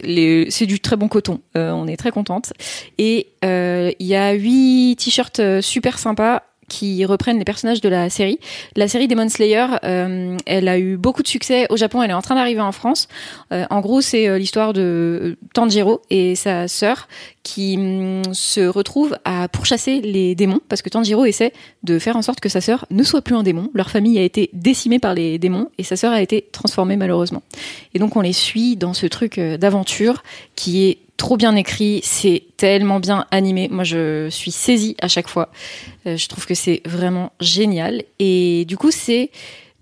[0.50, 1.42] C'est du très bon coton.
[1.56, 2.54] Euh, on est très contente.
[2.98, 7.90] Et euh, il y a huit t-shirts euh, super sympas qui reprennent les personnages de
[7.90, 8.40] la série.
[8.76, 12.02] La série Demon Slayer, euh, elle a eu beaucoup de succès au Japon.
[12.02, 13.08] Elle est en train d'arriver en France.
[13.52, 17.08] Euh, en gros, c'est euh, l'histoire de Tanjiro et sa sœur
[17.44, 22.22] qui hum, se retrouvent à pourchasser les démons parce que Tanjiro essaie de faire en
[22.22, 23.70] sorte que sa sœur ne soit plus un démon.
[23.74, 27.44] Leur famille a été décimée par les démons et sa sœur a été transformée malheureusement.
[27.94, 30.24] Et donc on les suit dans ce truc d'aventure
[30.56, 33.68] qui est trop bien écrit, c'est tellement bien animé.
[33.70, 35.50] Moi je suis saisie à chaque fois.
[36.06, 39.32] Euh, je trouve que c'est vraiment génial et du coup c'est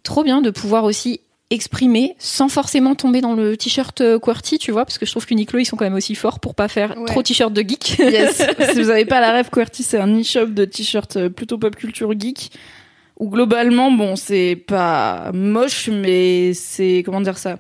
[0.04, 1.20] trop bien de pouvoir aussi
[1.50, 5.26] exprimer sans forcément tomber dans le t-shirt euh, QWERTY, tu vois, parce que je trouve
[5.28, 7.06] qu'Uniqlo ils sont quand même aussi forts pour pas faire Ouais.
[7.06, 8.00] trop t-shirt de geek.
[8.00, 8.42] Yes.
[8.74, 11.76] si vous avez pas la rêve, QWERTY, c'est un e-shop de t-shirts euh, plutôt pop
[11.76, 12.52] culture geek.
[13.20, 17.60] Où globalement, bon, c'est pas moche, mais c'est, comment dire ça?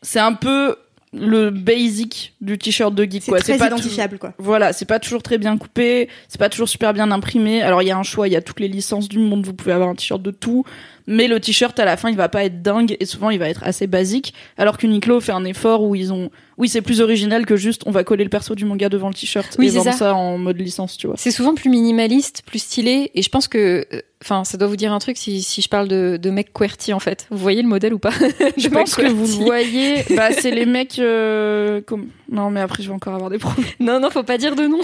[0.00, 0.76] C'est un peu
[1.18, 3.40] le basic du t-shirt de geek C'est quoi.
[3.40, 4.34] très pas identifiable, quoi.
[4.38, 7.62] Voilà, c'est pas toujours très bien coupé, c'est pas toujours super bien imprimé.
[7.62, 9.54] Alors il y a un choix, il y a toutes les licences du monde, vous
[9.54, 10.64] pouvez avoir un t-shirt de tout,
[11.06, 13.48] mais le t-shirt à la fin il va pas être dingue et souvent il va
[13.48, 14.34] être assez basique.
[14.58, 17.90] Alors qu'Uniqlo fait un effort où ils ont, oui c'est plus original que juste on
[17.90, 19.96] va coller le perso du manga devant le t-shirt Oui, et vendre ça.
[19.98, 21.16] ça en mode licence, tu vois.
[21.18, 24.76] C'est souvent plus minimaliste, plus stylé, et je pense que, euh, enfin, ça doit vous
[24.76, 27.26] dire un truc si, si je parle de, de mec QWERTY en fait.
[27.30, 28.12] Vous voyez le modèle ou pas
[28.56, 32.82] Je pense que vous le voyez, bah c'est les mecs euh, comme non mais après
[32.82, 33.66] je vais encore avoir des problèmes.
[33.80, 34.80] Non, non, faut pas dire de nom.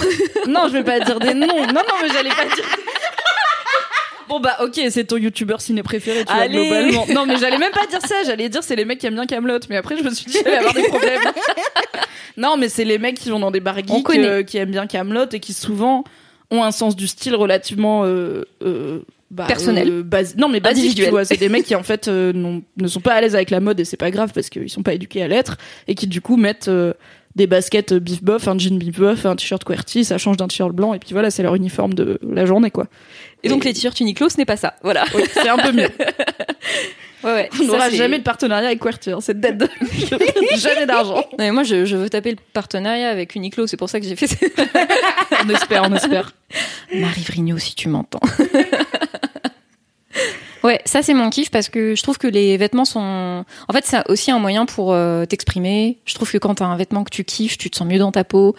[0.49, 1.47] Non, je vais pas dire des noms.
[1.47, 2.65] Non, non, mais j'allais pas dire.
[4.29, 6.67] Bon bah ok, c'est ton youtubeur ciné préféré, tu vois, Allez.
[6.69, 7.07] globalement.
[7.15, 9.27] Non mais j'allais même pas dire ça, j'allais dire c'est les mecs qui aiment bien
[9.27, 11.21] Camelot, mais après je me suis dit j'allais avoir des problèmes.
[12.37, 14.87] non mais c'est les mecs qui vont dans des bars geeks, euh, qui aiment bien
[14.87, 16.05] Camelot et qui souvent
[16.51, 20.03] ont un sens du style relativement euh, euh, bah, Personnel.
[20.03, 23.15] basi- non mais basique, tu vois, c'est des mecs qui en fait ne sont pas
[23.15, 25.29] à l'aise avec la mode et c'est pas grave parce qu'ils sont pas éduqués à
[25.29, 25.57] l'être
[25.89, 26.71] et qui du coup mettent
[27.37, 30.73] des baskets bif bof, un jean bif bof, un t-shirt QWERTY, ça change d'un t-shirt
[30.73, 32.87] blanc et puis voilà, c'est leur uniforme de la journée quoi.
[33.43, 34.75] Et donc les t-shirts Uniqlo, ce n'est pas ça.
[34.83, 35.05] Voilà.
[35.15, 35.89] Oui, c'est un peu mieux.
[37.25, 37.51] Ouais, ouais.
[37.61, 39.69] On n'aura jamais de partenariat avec QWERTY, hein, c'est dead.
[40.57, 41.25] jamais d'argent.
[41.39, 44.27] Moi, je, je veux taper le partenariat avec Uniqlo, c'est pour ça que j'ai fait
[44.27, 44.37] ça.
[45.45, 46.33] On espère, on espère.
[46.93, 48.21] Marie Vrigno, si tu m'entends.
[50.65, 53.45] Ouais, ça c'est mon kiff parce que je trouve que les vêtements sont.
[53.69, 55.99] En fait, c'est aussi un moyen pour euh, t'exprimer.
[56.05, 58.13] Je trouve que quand t'as un vêtement que tu kiffes, tu te sens mieux dans
[58.13, 58.55] ta peau.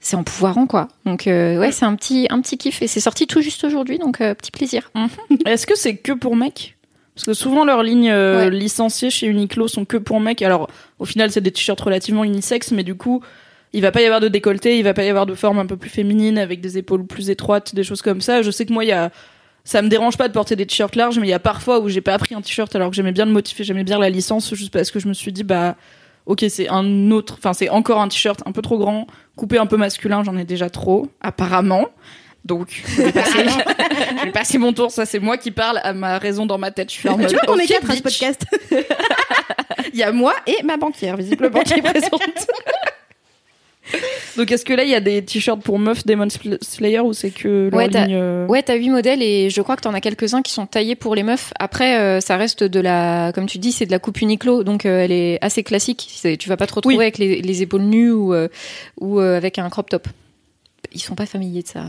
[0.00, 0.86] C'est empouvoirant, quoi.
[1.06, 2.82] Donc, euh, ouais, c'est un petit, un petit kiff.
[2.82, 4.92] Et c'est sorti tout juste aujourd'hui, donc euh, petit plaisir.
[5.46, 6.76] Est-ce que c'est que pour mecs?
[7.16, 8.48] Parce que souvent leurs lignes Ouais.
[8.48, 10.40] licenciées chez Uniqlo sont que pour mecs.
[10.42, 13.20] Alors au final c'est des t-shirts relativement unisexes, mais du coup
[13.72, 15.66] il va pas y avoir de décolleté, il va pas y avoir de forme un
[15.66, 18.42] peu plus féminine avec des épaules plus étroites, des choses comme ça.
[18.42, 19.10] Je sais que moi il y a
[19.68, 21.90] ça me dérange pas de porter des t-shirts larges, mais il y a parfois où
[21.90, 24.08] j'ai pas pris un t-shirt alors que j'aimais bien le motif et j'aimais bien la
[24.08, 25.76] licence, juste parce que je me suis dit bah
[26.24, 29.66] ok c'est un autre, enfin c'est encore un t-shirt un peu trop grand, coupé un
[29.66, 31.84] peu masculin, j'en ai déjà trop apparemment.
[32.46, 33.44] Donc, je vais, passer,
[34.20, 34.90] je vais passer mon tour.
[34.90, 36.90] Ça, c'est moi qui parle à ma raison dans ma tête.
[36.90, 37.28] Je suis en mode.
[37.28, 38.46] Tu vois qu'on est ok, quatre à ce podcast.
[39.92, 42.22] Il y a moi et ma banquière, visiblement, qui est présente.
[44.36, 47.12] Donc, est-ce que là, il y a des t-shirts pour meufs Demon Sl- Slayer ou
[47.12, 49.94] c'est que Ouais, t'as- ligne, euh, Ouais, t'as huit modèles et je crois que t'en
[49.94, 51.52] as quelques-uns qui sont taillés pour les meufs.
[51.58, 54.86] Après, euh, ça reste de la, comme tu dis, c'est de la coupe Uniqlo, donc
[54.86, 56.06] euh, elle est assez classique.
[56.10, 57.02] C'est- Tu vas pas te retrouver Oui.
[57.04, 58.48] avec les, les épaules nues ou, euh,
[59.00, 60.06] ou avec un crop top.
[60.92, 61.84] Ils sont pas familiers de ça.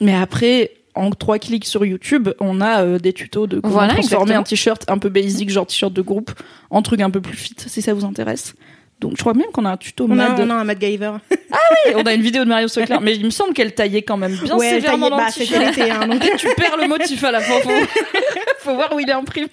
[0.00, 3.94] Mais après, en trois clics sur YouTube, on a euh, des tutos de comment Voilà,
[3.94, 4.40] transformer exactement.
[4.40, 6.30] un t-shirt un peu basic, genre t-shirt de groupe,
[6.70, 8.54] en truc un peu plus fit, si ça vous intéresse.
[8.98, 10.40] Donc, je crois même qu'on a un tuto On a, mad.
[10.40, 11.12] on a un Matt Giver.
[11.94, 14.34] on a une vidéo de Mario Socler, mais il me semble qu'elle taillait quand même
[14.34, 16.36] bien ouais, sévèrement dans bah, le hein, donc.
[16.38, 17.60] tu perds le motif à la fin.
[17.60, 17.70] Faut,
[18.60, 19.48] faut voir où il est imprimé.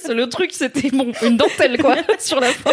[0.00, 2.72] C'est le truc, c'était bon, une dentelle quoi sur la fin.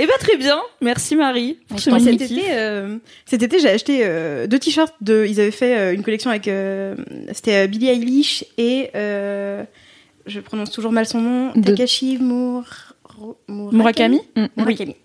[0.00, 1.58] Eh ben très bien, merci Marie.
[1.68, 4.94] pour ce cet été, euh, cet été, j'ai acheté euh, deux t-shirts.
[5.00, 6.94] De, ils avaient fait euh, une collection avec, euh,
[7.32, 9.64] c'était euh, Billie Eilish et euh,
[10.26, 12.87] je prononce toujours mal son nom, De- Takashi Mur...
[13.48, 14.46] Murakami Mm.
[14.56, 14.96] Murakami.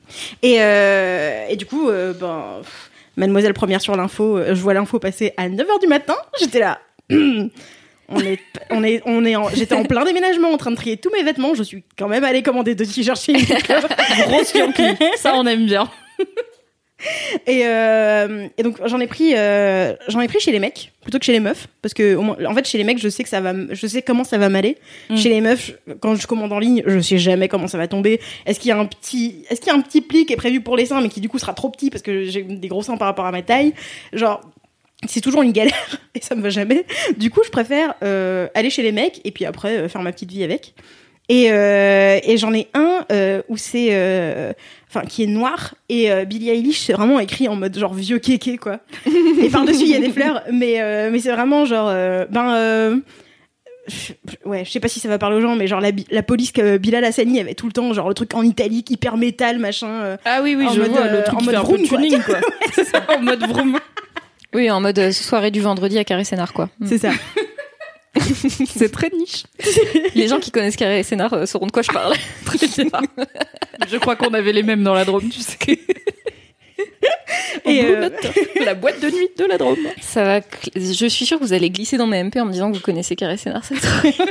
[0.41, 4.73] Et, euh, et du coup, euh, ben, pff, Mademoiselle première sur l'info, euh, je vois
[4.73, 6.15] l'info passer à 9h du matin.
[6.39, 6.79] J'étais là.
[8.09, 11.09] On est, on est, on est j'étais en plein déménagement en train de trier tous
[11.09, 11.55] mes vêtements.
[11.55, 13.75] Je suis quand même allée commander deux t-shirts chez Uniqlo.
[14.27, 14.53] Grosse.
[15.15, 15.89] Ça on aime bien.
[17.47, 21.19] Et, euh, et donc j'en ai pris, euh, j'en ai pris chez les mecs plutôt
[21.19, 23.23] que chez les meufs parce que au moins, en fait chez les mecs je sais
[23.23, 24.77] que ça va, je sais comment ça va m'aller.
[25.09, 25.17] Mm.
[25.17, 28.19] Chez les meufs, quand je commande en ligne, je sais jamais comment ça va tomber.
[28.45, 30.37] Est-ce qu'il y a un petit, est-ce qu'il y a un petit pli qui est
[30.37, 32.67] prévu pour les seins mais qui du coup sera trop petit parce que j'ai des
[32.67, 33.73] gros seins par rapport à ma taille?
[34.13, 34.41] Genre
[35.07, 36.85] c'est toujours une galère et ça me va jamais.
[37.17, 40.31] Du coup je préfère euh, aller chez les mecs et puis après faire ma petite
[40.31, 40.73] vie avec.
[41.29, 43.05] Et, et j'en ai un
[43.47, 44.53] où c'est
[44.93, 48.19] enfin qui est noir et euh, Billie Eilish c'est vraiment écrit en mode genre vieux
[48.19, 48.79] kéké quoi
[49.41, 52.25] et par dessus il y a des fleurs mais euh, mais c'est vraiment genre euh,
[52.29, 52.97] ben euh,
[54.45, 56.51] ouais je sais pas si ça va parler aux gens mais genre la, la police
[56.51, 59.89] que Bilal Hassani avait tout le temps genre le truc en italique hyper métal machin
[59.89, 61.61] euh, Ah oui oui, En je mode, vois euh, le truc en mode fait un
[61.65, 61.97] peu vroom, quoi.
[61.97, 62.37] tuning quoi.
[62.73, 63.77] C'est ça, en mode vroom.
[64.53, 66.69] Oui, en mode euh, soirée du vendredi à Carré Sénard, quoi.
[66.79, 66.85] Mm.
[66.87, 67.09] c'est ça
[68.67, 69.43] C'est très niche.
[70.15, 72.13] Les gens qui connaissent Carré Sénard euh, sauront de quoi je parle.
[73.89, 75.57] Je crois qu'on avait les mêmes dans la Drôme, tu sais.
[77.65, 78.09] Et, Et euh,
[78.63, 79.77] la boîte de nuit de la Drôme.
[80.01, 80.39] Ça va.
[80.75, 82.83] Je suis sûre que vous allez glisser dans mes MP en me disant que vous
[82.83, 83.63] connaissez Carré Sénard.
[83.65, 84.09] c'est trop-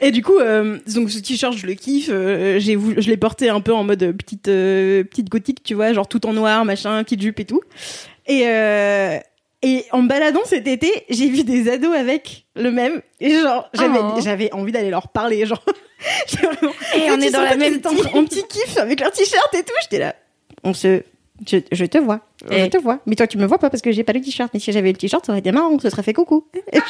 [0.00, 2.08] Et du coup, euh, donc ce t-shirt, je le kiffe.
[2.10, 5.92] euh, j'ai je l'ai porté un peu en mode petite euh, petite gothique, tu vois,
[5.92, 7.60] genre tout en noir, machin, petite jupe et tout.
[8.26, 9.18] Et euh,
[9.64, 13.00] Et en me baladant cet été, j'ai vu des ados avec le même.
[13.20, 14.20] Et genre, j'avais, Oh.
[14.20, 15.46] j'avais envie d'aller leur parler.
[15.46, 15.64] Genre,
[16.32, 16.72] vraiment.
[16.96, 19.72] Et on est dans la même étaient en, petit kiff avec leur t-shirt et tout.
[19.82, 20.16] J'étais là.
[20.64, 21.02] On se.
[21.46, 22.20] Je, je te vois.
[22.50, 22.70] Je Eh.
[22.70, 22.98] te vois.
[23.06, 24.50] Mais toi, tu me vois pas parce que j'ai pas le t-shirt.
[24.52, 25.70] Mais si j'avais le t-shirt, ça aurait été marrant.
[25.70, 26.46] On se serait fait coucou.
[26.72, 26.86] Et genre,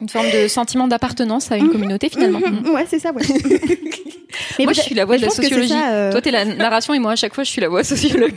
[0.00, 2.40] Une forme de sentiment d'appartenance à une communauté finalement.
[2.40, 3.22] Mhm, ouais, c'est ça, ouais.
[4.58, 5.70] Mais moi, je suis la voix de la c'est sociologie.
[5.70, 7.82] ça, euh, Toi, t'es la narration et moi, à chaque fois, je suis la voix
[7.82, 8.34] sociologue.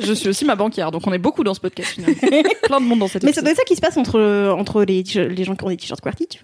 [0.00, 2.16] Je suis aussi ma banquière, donc on est beaucoup dans ce podcast finalement.
[2.62, 5.02] Plein de monde dans cette Mais ça être ça qui se passe entre, entre les,
[5.02, 6.38] les gens qui ont des t-shirts QWERTY, tu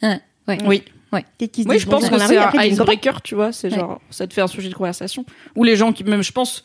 [0.00, 0.10] vois.
[0.12, 0.58] Ah, ouais.
[0.64, 0.82] Oui.
[1.38, 3.52] Disent je pense que c'est un icebreaker, tu vois.
[3.52, 5.24] C'est genre, ça te fait un sujet de conversation.
[5.54, 6.64] Ou les gens qui, même, je pense,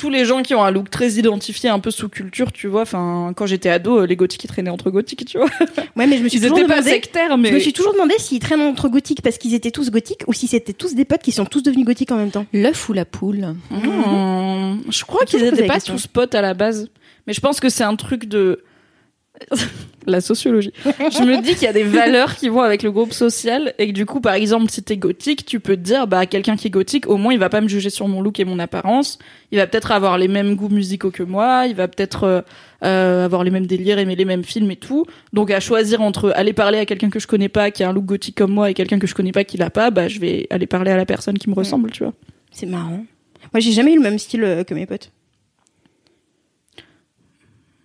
[0.00, 2.80] tous les gens qui ont un look très identifié, un peu sous-culture, tu vois.
[2.82, 5.48] Enfin, quand j'étais ado, euh, les gothiques ils traînaient entre gothiques, tu vois.
[5.96, 6.90] Ouais, mais je me suis Ils toujours pas demandé.
[6.90, 7.50] sectaires, mais.
[7.50, 10.32] Je me suis toujours demandé s'ils traînent entre gothiques parce qu'ils étaient tous gothiques ou
[10.32, 12.46] si c'était tous des potes qui sont tous devenus gothiques en même temps.
[12.54, 16.88] L'œuf ou la poule Hmm, Je crois qu'ils étaient pas tous potes à la base.
[17.26, 18.62] Mais je pense que c'est un truc de.
[20.06, 20.72] la sociologie.
[20.84, 23.88] Je me dis qu'il y a des valeurs qui vont avec le groupe social et
[23.88, 26.68] que du coup, par exemple, si t'es gothique, tu peux te dire, bah, quelqu'un qui
[26.68, 29.18] est gothique, au moins, il va pas me juger sur mon look et mon apparence.
[29.52, 31.66] Il va peut-être avoir les mêmes goûts musicaux que moi.
[31.66, 32.40] Il va peut-être euh,
[32.84, 35.06] euh, avoir les mêmes délires, aimer les mêmes films et tout.
[35.32, 37.92] Donc, à choisir entre aller parler à quelqu'un que je connais pas, qui a un
[37.92, 40.20] look gothique comme moi, et quelqu'un que je connais pas qui l'a pas, bah, je
[40.20, 42.14] vais aller parler à la personne qui me ressemble, tu vois.
[42.52, 43.04] C'est marrant.
[43.52, 45.10] Moi, j'ai jamais eu le même style euh, que mes potes.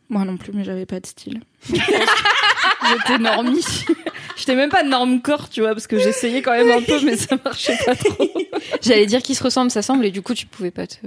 [0.10, 1.41] Moi non plus, mais j'avais pas de style.
[1.70, 3.65] J'étais normie.
[4.38, 7.38] J'étais même pas normcore, tu vois, parce que j'essayais quand même un peu, mais ça
[7.44, 8.28] marchait pas trop.
[8.82, 10.98] J'allais dire qu'ils se ressemblent, ça semble, et du coup, tu pouvais pas te.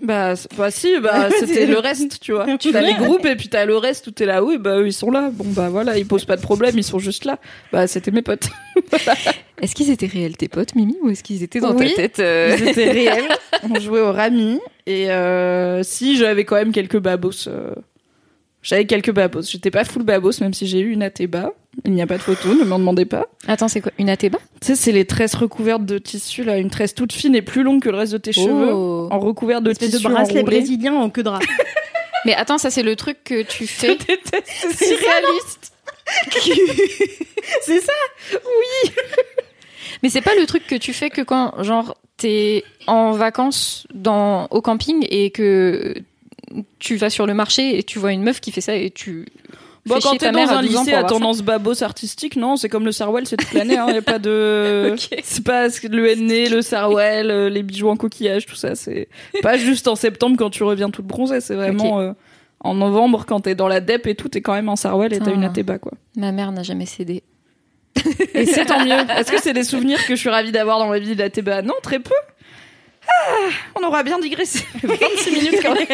[0.00, 2.56] Bah, bah si, bah, c'était le reste, tu vois.
[2.58, 4.86] Tu as les groupes et puis t'as le reste où t'es là, oui, bah eux
[4.88, 5.30] ils sont là.
[5.32, 7.38] Bon, bah voilà, ils posent pas de problème, ils sont juste là.
[7.72, 8.48] Bah, c'était mes potes.
[9.60, 11.90] Est-ce qu'ils étaient réels, tes potes, Mimi, ou est-ce qu'ils étaient dans Oui.
[11.90, 13.28] ta tête euh, Ils étaient réels.
[13.70, 14.58] On jouait au rami.
[14.86, 17.46] Et euh, si, j'avais quand même quelques babos.
[17.46, 17.72] euh,
[18.62, 19.42] J'avais quelques babos.
[19.42, 21.52] J'étais pas full babos, même si j'ai eu une athéba.
[21.84, 23.26] Il n'y a pas de photo, ne m'en demandez pas.
[23.48, 26.58] Attends, c'est quoi Une athéba Tu sais, c'est les tresses recouvertes de tissu, là.
[26.58, 28.72] Une tresse toute fine et plus longue que le reste de tes cheveux.
[28.72, 29.08] Oh.
[29.10, 30.58] En recouvert de Espèce tissu de bracelet enroulé.
[30.58, 31.40] brésilien en queue de rat.
[32.24, 33.88] Mais attends, ça, c'est le truc que tu fais.
[33.88, 35.72] Je déteste, c'est surréaliste.
[37.62, 37.92] c'est ça
[40.02, 44.46] Mais c'est pas le truc que tu fais que quand, genre, t'es en vacances dans,
[44.50, 45.94] au camping et que
[46.78, 49.26] tu vas sur le marché et tu vois une meuf qui fait ça et tu.
[49.84, 51.06] Bon, quand t'es ta dans un 12 ans lycée à ça.
[51.08, 53.88] tendance babos artistique, non, c'est comme le Sarwell, c'est toute l'année, hein.
[53.90, 55.18] Y a pas de, Ok.
[55.24, 59.08] c'est pas le henné, le Sarwell, euh, les bijoux en coquillage, tout ça, c'est
[59.42, 62.12] pas juste en septembre quand tu reviens toute bronzée, c'est vraiment, euh,
[62.60, 65.18] en novembre quand t'es dans la dep et tout, t'es quand même en Sarwell et
[65.18, 65.92] t'as une athéba, quoi.
[66.16, 67.24] Ma mère n'a jamais cédé.
[68.34, 68.92] Et c'est tant mieux.
[69.18, 71.62] Est-ce que c'est des souvenirs que je suis ravie d'avoir dans ma vie de l'athéba?
[71.62, 72.14] Non, très peu.
[73.20, 73.48] Ah,
[73.80, 74.64] on aura bien digressé.
[74.82, 75.86] 26 minutes quand même.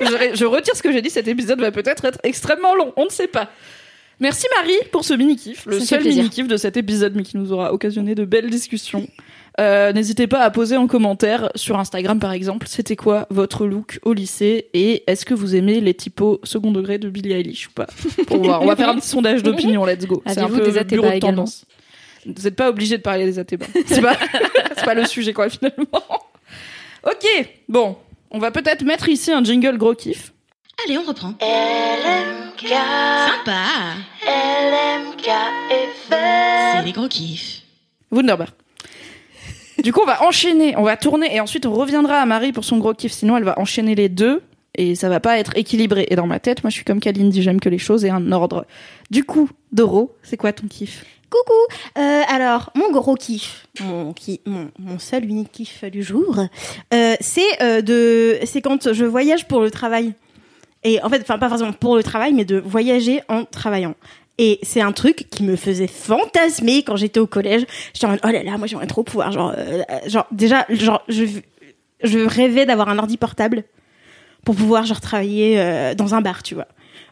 [0.00, 1.10] je, je retire ce que j'ai dit.
[1.10, 2.92] Cet épisode va peut-être être extrêmement long.
[2.96, 3.50] On ne sait pas.
[4.20, 5.66] Merci Marie pour ce mini-kiff.
[5.66, 9.08] Le seul mini-kiff de cet épisode, mais qui nous aura occasionné de belles discussions.
[9.60, 14.00] Euh, N'hésitez pas à poser en commentaire sur Instagram par exemple, c'était quoi votre look
[14.02, 17.70] au lycée et est-ce que vous aimez les typos second degré de Billie Eilish ou
[17.72, 17.86] pas?
[18.26, 20.22] Pour voir, on va faire un petit sondage d'opinion, let's go.
[20.26, 21.64] C'est un peu des bureau de tendance.
[22.26, 23.66] Vous n'êtes pas obligé de parler des atébas.
[23.86, 24.16] C'est pas,
[24.76, 26.02] c'est pas le sujet quoi finalement.
[27.04, 27.26] Ok,
[27.68, 27.96] bon,
[28.30, 30.32] on va peut-être mettre ici un jingle gros kiff.
[30.84, 31.34] Allez, on reprend.
[32.58, 33.64] Sympa.
[36.10, 37.62] C'est les gros kiffs.
[38.10, 38.48] Wunderbar.
[39.82, 42.64] Du coup, on va enchaîner, on va tourner et ensuite on reviendra à Marie pour
[42.64, 43.12] son gros kiff.
[43.12, 44.42] Sinon, elle va enchaîner les deux
[44.76, 46.06] et ça va pas être équilibré.
[46.10, 48.32] Et dans ma tête, moi, je suis comme Kalindi, j'aime que les choses aient un
[48.32, 48.66] ordre.
[49.10, 51.04] Du coup, Doro, c'est quoi ton kiff?
[51.34, 56.38] Coucou Euh, Alors, mon gros kiff, mon, ki- mon, seul unique kiff du jour,
[56.92, 60.14] euh, c'est euh, de, c'est quand je voyage pour le travail.
[60.84, 63.94] Et en fait, enfin pas forcément pour le travail, mais de voyager en travaillant.
[64.38, 67.64] Et c'est un truc qui me faisait fantasmer quand j'étais au collège.
[67.94, 69.54] J'étais en mode, oh là là, moi j'aimerais trop pouvoir, genre,
[70.06, 71.24] genre déjà, genre, je,
[72.02, 73.64] je rêvais d'avoir un ordi portable
[74.44, 76.66] pour pouvoir genre travailler dans un bar, tu vois,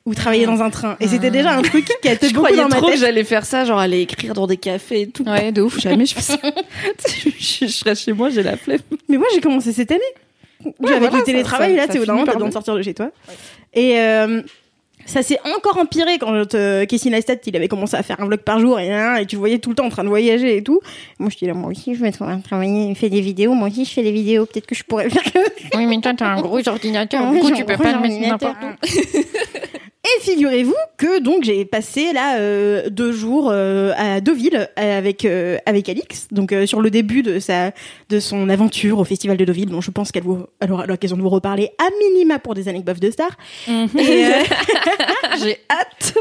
[0.05, 0.97] ou travailler dans un train.
[1.01, 3.01] Et c'était déjà un truc qui était Je beaucoup croyais dans ma trop que tête.
[3.01, 5.25] j'allais faire ça, genre aller écrire dans des cafés et tout.
[5.25, 5.79] Ouais, de ouf.
[5.81, 6.37] Jamais je fais ça.
[7.39, 8.81] je, je serais chez moi, j'ai la flemme.
[9.09, 10.01] Mais moi, j'ai commencé cette année.
[10.65, 12.95] avec voilà, le télétravail, ça- là, sais, au moment, t'as besoin de sortir de chez
[12.95, 13.11] toi.
[13.75, 14.43] Et euh,
[15.07, 18.41] ça s'est encore empiré quand euh, Casey Neistat, il avait commencé à faire un vlog
[18.41, 20.63] par jour et, hein, et tu voyais tout le temps en train de voyager et
[20.63, 20.81] tout.
[21.19, 23.55] Moi, je dis là, moi aussi, je vais tra- travailler, faire des vidéos.
[23.55, 24.47] Moi aussi, je fais des vidéos.
[24.47, 25.23] Peut-être que je pourrais faire.
[25.75, 27.31] Oui, mais toi, t'as un gros ordinateur.
[27.33, 28.55] Du coup, tu peux pas le mettre ordinateur.
[28.61, 29.29] n'importe où.
[30.05, 35.25] Et figurez-vous que donc j'ai passé là euh, deux jours euh, à Deauville euh, avec
[35.25, 37.71] euh, avec Alix, donc euh, sur le début de sa
[38.09, 39.71] de son aventure au festival de Deauville.
[39.71, 42.69] dont je pense qu'elle vous elle aura l'occasion de vous reparler à minima pour des
[42.69, 43.37] anecdotes de stars.
[43.69, 43.87] Euh,
[45.41, 46.15] J'ai hâte.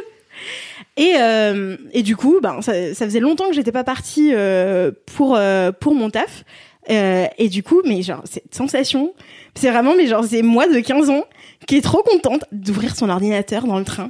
[0.98, 4.92] et, euh, et du coup, ben, ça, ça faisait longtemps que j'étais pas partie euh,
[5.16, 6.44] pour euh, pour mon taf.
[6.90, 9.14] Euh, et du coup, mais genre cette sensation,
[9.56, 11.26] c'est vraiment mais genre c'est moi de 15 ans
[11.68, 14.10] qui est trop contente d'ouvrir son ordinateur dans le train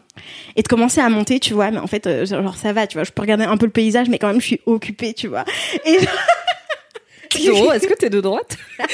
[0.56, 1.70] et de commencer à monter, tu vois.
[1.72, 3.04] Mais en fait, euh, genre ça va, tu vois.
[3.04, 5.44] Je peux regarder un peu le paysage, mais quand même je suis occupée, tu vois.
[5.86, 5.98] Et
[7.46, 8.58] Doro, est-ce que t'es de droite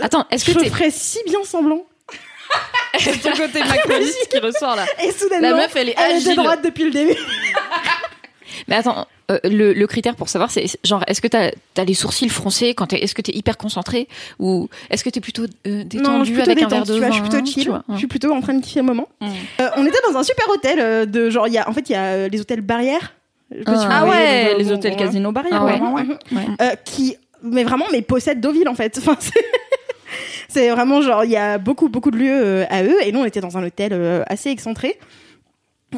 [0.00, 1.86] Attends, est-ce que je t'es ferais si bien semblant.
[2.98, 4.86] C'est ton côté macroniste qui ressort là.
[5.02, 6.30] Et soudainement, La meuf, elle est elle est agile.
[6.30, 7.16] de droite depuis le début.
[8.68, 11.94] Mais attends, euh, le, le critère pour savoir, c'est genre, est-ce que t'as as les
[11.94, 14.06] sourcils froncés quand t'es, est-ce que t'es hyper concentré
[14.38, 16.94] ou est-ce que t'es plutôt euh, détendu non, je suis plutôt avec un verre de
[16.94, 17.68] tu vin je suis plutôt tu chill.
[17.68, 17.98] vois, Je hein.
[17.98, 19.08] suis plutôt en train de kiffer le moment.
[19.20, 19.26] Mm.
[19.60, 21.88] Euh, on était dans un super hôtel euh, de genre, il y a, en fait,
[21.88, 23.14] il y a les hôtels barrières.
[23.50, 25.60] Je si Ah Ah ouais, les hôtels bon, casino barrières.
[25.60, 25.80] Ah ouais.
[25.80, 26.16] ouais, ouais.
[26.36, 26.46] Ouais.
[26.62, 28.96] euh, qui, mais vraiment, mais possèdent Deauville en fait.
[29.02, 29.16] Enfin,
[30.48, 32.96] c'est- vraiment genre, il y a beaucoup, beaucoup de lieux à eux.
[33.04, 34.98] Et nous, on était dans un hôtel assez excentré.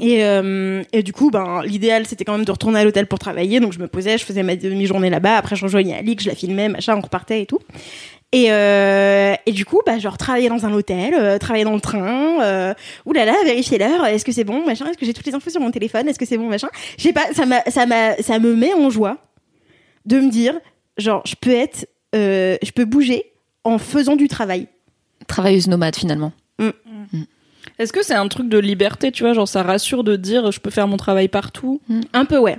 [0.00, 3.18] Et, euh, et du coup, ben, l'idéal, c'était quand même de retourner à l'hôtel pour
[3.18, 3.58] travailler.
[3.58, 5.36] Donc, je me posais, je faisais ma demi-journée là-bas.
[5.36, 7.60] Après, je rejoignais Alix, je la filmais, machin, on repartait et tout.
[8.30, 11.80] Et, euh, et du coup, bah, genre, travailler dans un hôtel, euh, travailler dans le
[11.80, 12.74] train, euh,
[13.06, 15.62] oulala, vérifier l'heure, est-ce que c'est bon, machin, est-ce que j'ai toutes les infos sur
[15.62, 16.68] mon téléphone, est-ce que c'est bon, machin.
[16.98, 19.16] J'ai pas, ça m'a, ça m'a, ça me met en joie
[20.04, 20.54] de me dire,
[20.98, 23.24] genre, je peux être, euh, je peux bouger
[23.64, 24.66] en faisant du travail.
[25.26, 26.32] Travailleuse nomade finalement.
[27.78, 30.60] Est-ce que c'est un truc de liberté, tu vois, genre ça rassure de dire je
[30.60, 31.80] peux faire mon travail partout?
[32.12, 32.58] Un peu, ouais.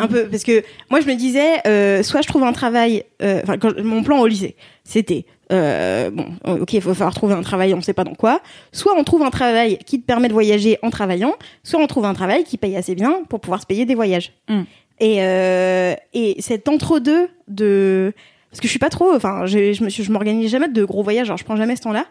[0.00, 3.40] Un peu, parce que moi je me disais, euh, soit je trouve un travail, euh,
[3.44, 7.42] enfin quand- mon plan au lycée, c'était, euh, bon, ok, il faut falloir trouver un
[7.42, 8.40] travail, on sait pas dans quoi,
[8.72, 12.04] soit on trouve un travail qui te permet de voyager en travaillant, soit on trouve
[12.04, 14.32] un travail qui paye assez bien pour pouvoir se payer des voyages.
[14.48, 14.62] Mm.
[14.98, 18.12] Et, euh, et cet entre-deux de...
[18.50, 20.84] Parce que je suis pas trop, enfin, je, je me suis, je m'organise jamais de
[20.84, 22.06] gros voyages, genre je prends jamais ce temps-là.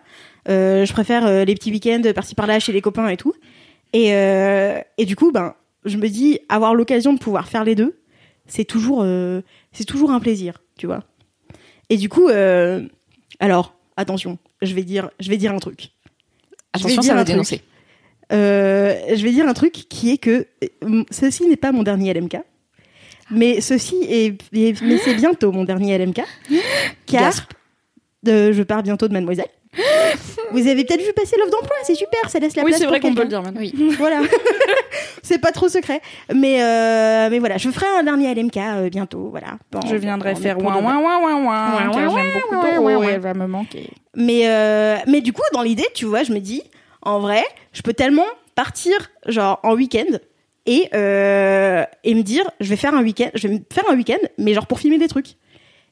[0.47, 3.33] Euh, je préfère euh, les petits week-ends par-ci par-là chez les copains et tout.
[3.93, 5.55] Et, euh, et du coup, ben,
[5.85, 7.97] je me dis, avoir l'occasion de pouvoir faire les deux,
[8.47, 11.03] c'est toujours, euh, c'est toujours un plaisir, tu vois.
[11.89, 12.87] Et du coup, euh,
[13.39, 15.91] alors, attention, je vais dire, je vais dire un truc.
[16.73, 17.33] Attention, dire ça va un truc.
[17.33, 17.61] dénoncer.
[18.31, 20.47] Euh, je vais dire un truc qui est que
[21.11, 22.37] ceci n'est pas mon dernier LMK,
[23.29, 26.21] mais ceci est, mais c'est bientôt mon dernier LMK,
[27.05, 27.33] car
[28.25, 29.49] je pars bientôt de Mademoiselle.
[30.51, 32.85] Vous avez peut-être vu passer l'offre d'emploi, c'est super, ça laisse la Oui, place c'est
[32.85, 33.61] pour vrai qu'on peut le dire maintenant.
[33.61, 33.73] Oui.
[33.97, 34.21] Voilà.
[35.23, 36.01] c'est pas trop secret.
[36.33, 39.27] Mais, euh, mais voilà, je ferai un dernier LMK euh, bientôt.
[39.31, 39.57] Voilà.
[39.71, 42.91] Bon, Je viendrai bon, faire ouin ouin ouin ouin Ouin, j'aime beaucoup ouin, Doro ouin,
[42.91, 43.07] et ouin.
[43.09, 43.89] elle va me manquer.
[44.15, 46.63] Mais, euh, mais du coup, dans l'idée, tu vois, je me dis,
[47.01, 48.93] en vrai, je peux tellement partir,
[49.27, 50.17] genre, en week-end
[50.65, 53.95] et, euh, et me dire, je vais faire un week-end, je vais me faire un
[53.95, 55.35] week-end, mais genre pour filmer des trucs.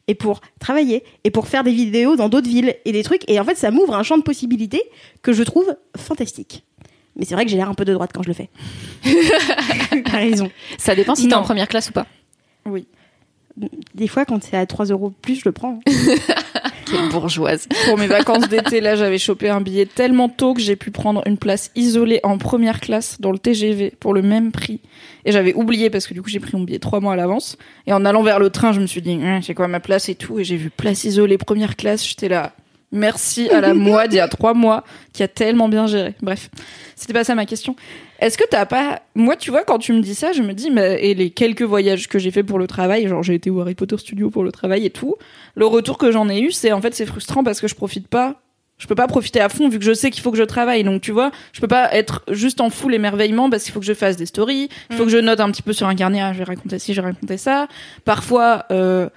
[0.07, 3.29] Et pour travailler, et pour faire des vidéos dans d'autres villes et des trucs.
[3.29, 4.83] Et en fait, ça m'ouvre un champ de possibilités
[5.21, 6.65] que je trouve fantastique.
[7.15, 8.49] Mais c'est vrai que j'ai l'air un peu de droite quand je le fais.
[10.05, 10.51] T'as raison.
[10.77, 12.07] Ça dépend si t'es en première classe ou pas.
[12.65, 12.87] Oui.
[13.93, 15.79] Des fois, quand c'est à 3 euros plus, je le prends.
[16.85, 17.67] Quelle bourgeoise.
[17.85, 21.21] Pour mes vacances d'été, là, j'avais chopé un billet tellement tôt que j'ai pu prendre
[21.25, 24.81] une place isolée en première classe dans le TGV pour le même prix.
[25.25, 27.57] Et j'avais oublié parce que du coup, j'ai pris mon billet trois mois à l'avance.
[27.87, 30.09] Et en allant vers le train, je me suis dit, Hum, c'est quoi ma place
[30.09, 30.39] et tout.
[30.39, 32.05] Et j'ai vu place isolée première classe.
[32.07, 32.53] J'étais là.
[32.93, 36.13] Merci à la moi d'il y a trois mois qui a tellement bien géré.
[36.21, 36.49] Bref,
[36.95, 37.75] c'était pas ça ma question.
[38.19, 40.71] Est-ce que t'as pas, moi, tu vois, quand tu me dis ça, je me dis,
[40.71, 43.60] mais, et les quelques voyages que j'ai fait pour le travail, genre j'ai été au
[43.60, 45.15] Harry Potter Studio pour le travail et tout,
[45.56, 48.08] le retour que j'en ai eu, c'est en fait c'est frustrant parce que je profite
[48.08, 48.39] pas.
[48.77, 50.84] Je peux pas profiter à fond vu que je sais qu'il faut que je travaille.
[50.84, 53.86] Donc tu vois, je peux pas être juste en full émerveillement parce qu'il faut que
[53.86, 56.21] je fasse des stories, il faut que je note un petit peu sur un carnet,
[56.21, 57.67] ah, je vais raconter ci, je vais raconter ça.
[58.03, 59.10] Parfois, euh,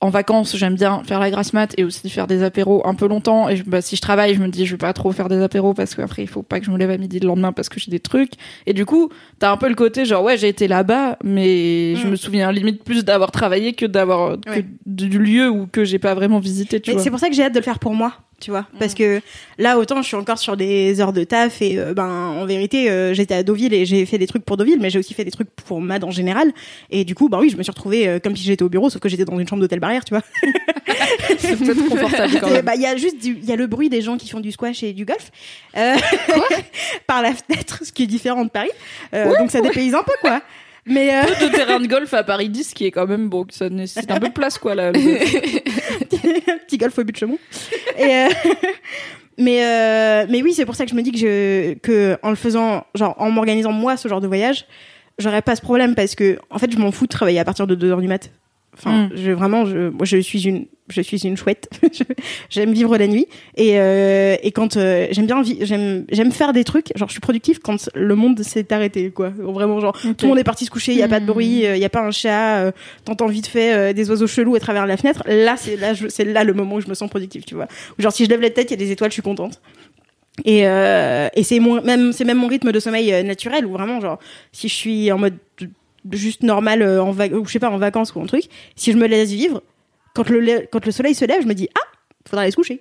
[0.00, 3.08] en vacances, j'aime bien faire la grasse mat et aussi faire des apéros un peu
[3.08, 3.48] longtemps.
[3.48, 5.40] Et je- bah, si je travaille, je me dis je vais pas trop faire des
[5.42, 7.70] apéros parce qu'après il faut pas que je me lève à midi le lendemain parce
[7.70, 8.32] que j'ai des trucs.
[8.66, 12.06] Et du coup, t'as un peu le côté genre ouais j'ai été là-bas, mais je
[12.06, 12.10] Mm.
[12.10, 14.66] me souviens limite plus d'avoir travaillé que d'avoir Ouais.
[14.84, 16.80] du lieu où que j'ai pas vraiment visité.
[16.80, 17.02] Tu Mais vois.
[17.02, 18.66] c'est pour ça que j'ai hâte de le faire pour moi, tu vois.
[18.78, 19.20] Parce que
[19.58, 22.90] là, autant je suis encore sur des heures de taf et euh, ben en vérité,
[22.90, 25.24] euh, j'étais à Deauville et j'ai fait des trucs pour Deauville, mais j'ai aussi fait
[25.24, 26.52] des trucs pour MAD en général.
[26.90, 28.90] Et du coup, bah oui, je me suis retrouvée euh, comme si j'étais au bureau,
[28.90, 30.22] sauf que j'étais dans une chambre d'hôtel barrière, tu vois.
[31.38, 32.64] c'est peut-être confortable quand même.
[32.64, 34.40] bah il y a juste du, il y a le bruit des gens qui font
[34.40, 35.30] du squash et du golf
[35.76, 35.96] euh,
[37.06, 38.70] par la fenêtre, ce qui est différent de Paris.
[39.14, 40.40] Euh, donc ça dépayse un peu quoi.
[40.86, 43.70] Mais euh, de terrain de golf à Paris 10 qui est quand même bon, ça
[43.70, 44.92] nécessite un peu de place quoi là.
[46.66, 47.38] petit golf au but de Chaumont.
[47.98, 48.28] Et, euh,
[49.38, 52.30] Mais euh, mais oui, c'est pour ça que je me dis que je que en
[52.30, 54.64] le faisant, genre en m'organisant moi ce genre de voyage,
[55.18, 57.66] j'aurais pas ce problème parce que en fait je m'en fous de travailler à partir
[57.66, 58.30] de 2 heures du mat.
[58.76, 59.10] Enfin, Mm.
[59.14, 61.68] je vraiment, je, moi je suis une, je suis une chouette.
[62.50, 66.64] J'aime vivre la nuit et euh, et quand euh, j'aime bien, j'aime j'aime faire des
[66.64, 66.88] trucs.
[66.96, 69.30] Genre je suis productive quand le monde s'est arrêté quoi.
[69.38, 71.62] Vraiment genre tout le monde est parti se coucher, il y a pas de bruit,
[71.64, 72.72] il y a pas un chat, euh,
[73.04, 75.22] t'entends vite fait euh, des oiseaux chelous à travers la fenêtre.
[75.26, 77.68] Là c'est là c'est là le moment où je me sens productive, tu vois.
[77.98, 79.60] Ou genre si je lève la tête, il y a des étoiles, je suis contente.
[80.44, 83.70] Et, euh, et c'est mon même c'est même mon rythme de sommeil euh, naturel où
[83.72, 84.18] vraiment genre
[84.50, 85.34] si je suis en mode
[86.12, 88.44] juste normal euh, en vac- ou je sais pas en vacances ou un truc,
[88.76, 89.62] si je me laisse vivre,
[90.14, 91.86] quand le le- quand le soleil se lève, je me dis ah
[92.28, 92.80] faudra aller se coucher.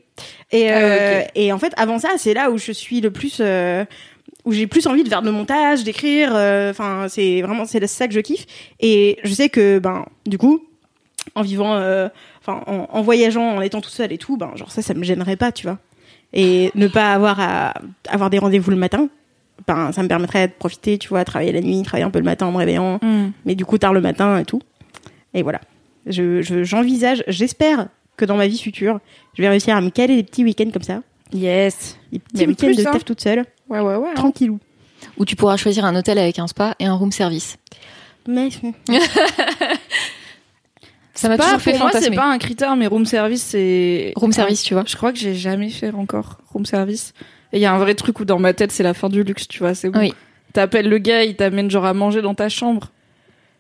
[0.52, 3.84] Et euh, et en fait avant ça c'est là où je suis le plus euh,
[4.46, 6.32] où j'ai plus envie de faire de montage, d'écrire.
[6.36, 8.46] euh, Enfin c'est vraiment c'est ça que je kiffe.
[8.80, 10.64] Et je sais que ben du coup
[11.36, 12.10] en vivant euh,
[12.42, 15.04] enfin en, en voyageant en étant tout seul et tout ben genre ça ça me
[15.04, 15.80] gênerait pas tu vois
[16.34, 17.74] et ne pas avoir à
[18.10, 19.10] avoir des rendez-vous le matin
[19.68, 22.26] ben ça me permettrait de profiter tu vois travailler la nuit travailler un peu le
[22.26, 23.32] matin en me réveillant Mm.
[23.46, 24.62] mais du coup tard le matin et tout
[25.34, 25.62] et voilà
[26.06, 27.88] je je- j'envisage j'espère
[28.18, 29.00] que dans ma vie future
[29.36, 31.02] je vais réussir à me caler des petits week-ends comme ça
[31.34, 31.98] Yes.
[32.12, 32.92] des petits week-ends de hein.
[32.92, 34.10] taf toute seule Ouais, ouais, ouais.
[34.10, 34.14] hein.
[34.16, 34.60] tranquillou
[35.18, 37.58] Où tu pourras choisir un hôtel avec un spa et un room service.
[38.28, 38.50] mais
[41.16, 42.16] Ça m'a toujours fait pour moi, c'est fantasmer.
[42.16, 44.14] pas un critère, mais room service, c'est.
[44.16, 44.84] Room service, tu vois.
[44.88, 47.14] Je crois que j'ai jamais fait encore room service.
[47.54, 49.24] Et il y a un vrai truc où dans ma tête, c'est la fin du
[49.24, 49.74] luxe, tu vois.
[49.76, 50.00] C'est bon.
[50.00, 50.14] Oui.
[50.52, 52.92] T'appelles le gars, il t'amène genre à manger dans ta chambre.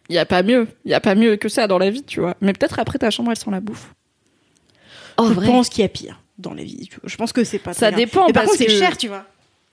[0.09, 0.67] Il y a pas mieux.
[0.83, 2.35] Il y a pas mieux que ça dans la vie, tu vois.
[2.41, 3.93] Mais peut-être après ta chambre, elle sent la bouffe.
[5.17, 5.45] Oh, je vrai.
[5.47, 7.07] pense qu'il y a pire dans la vie tu vois.
[7.07, 9.07] je pense que c'est pas Ça dépend, mais par parce contre c'est que- cher tu
[9.07, 9.23] vois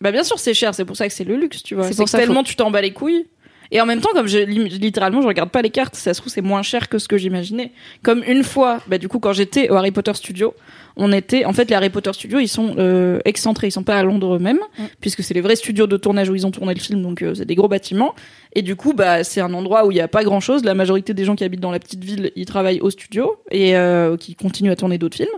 [0.03, 0.75] Bah bien sûr, c'est cher.
[0.75, 1.85] C'est pour ça que c'est le luxe, tu vois.
[1.85, 3.27] C'est C'est pour que ça, tellement tu t'en bats les couilles.
[3.73, 6.33] Et en même temps, comme je, littéralement, je regarde pas les cartes, ça se trouve,
[6.33, 7.71] c'est moins cher que ce que j'imaginais.
[8.03, 10.55] Comme une fois, bah, du coup, quand j'étais au Harry Potter Studio,
[11.01, 13.97] on était, en fait, les Harry Potter Studios, ils sont euh, excentrés, ils sont pas
[13.97, 14.61] à Londres eux-mêmes,
[15.01, 17.35] puisque c'est les vrais studios de tournage où ils ont tourné le film, donc euh,
[17.35, 18.15] c'est des gros bâtiments.
[18.53, 20.65] Et du coup, bah, c'est un endroit où il y a pas grand-chose.
[20.65, 23.77] La majorité des gens qui habitent dans la petite ville, ils travaillent au studio et
[23.77, 25.29] euh, qui continuent à tourner d'autres films.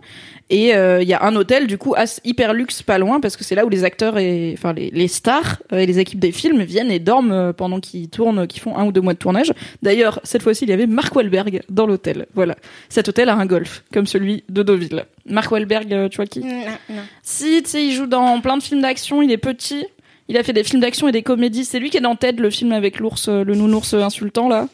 [0.50, 3.44] Et il y a un hôtel, du coup, as- hyper luxe, pas loin, parce que
[3.44, 6.62] c'est là où les acteurs et, enfin, les, les stars et les équipes des films
[6.62, 9.52] viennent et dorment pendant qu'ils tournent, qu'ils font un ou deux mois de tournage.
[9.80, 12.26] D'ailleurs, cette fois-ci, il y avait Mark Wahlberg dans l'hôtel.
[12.34, 12.56] Voilà.
[12.90, 15.04] Cet hôtel a un golf, comme celui de Deauville.
[15.24, 17.02] Mark Wahlberg, euh, tu vois qui non, non.
[17.22, 19.86] Si, tu sais, il joue dans plein de films d'action, il est petit.
[20.28, 21.64] Il a fait des films d'action et des comédies.
[21.64, 24.68] C'est lui qui est dans Ted, le film avec l'ours, euh, le nounours insultant, là.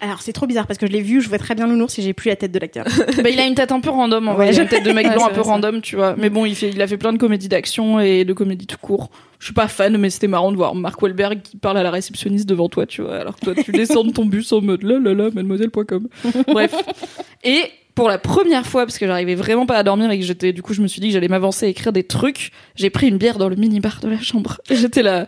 [0.00, 2.02] alors c'est trop bizarre parce que je l'ai vu je vois très bien Nounours et
[2.02, 2.84] j'ai plus la tête de l'acteur
[3.22, 4.46] bah, il a une tête un peu random, en vrai.
[4.46, 4.54] Ouais.
[4.54, 5.50] Il a une tête de mec Ouais, blanc un peu ça.
[5.50, 6.14] random, tu vois.
[6.16, 8.78] Mais bon, il, fait, il a fait plein de comédies d'action et de comédies tout
[8.80, 9.10] court.
[9.38, 11.90] Je suis pas fan, mais c'était marrant de voir Mark Wahlberg qui parle à la
[11.90, 13.16] réceptionniste devant toi, tu vois.
[13.16, 16.06] Alors que toi, tu descends de ton bus en mode là, là, là, mademoiselle.com.
[16.46, 16.74] Bref.
[17.42, 17.64] Et
[17.94, 20.62] pour la première fois, parce que j'arrivais vraiment pas à dormir et que j'étais, du
[20.62, 23.18] coup, je me suis dit que j'allais m'avancer à écrire des trucs, j'ai pris une
[23.18, 24.60] bière dans le mini-bar de la chambre.
[24.70, 25.26] Et j'étais là.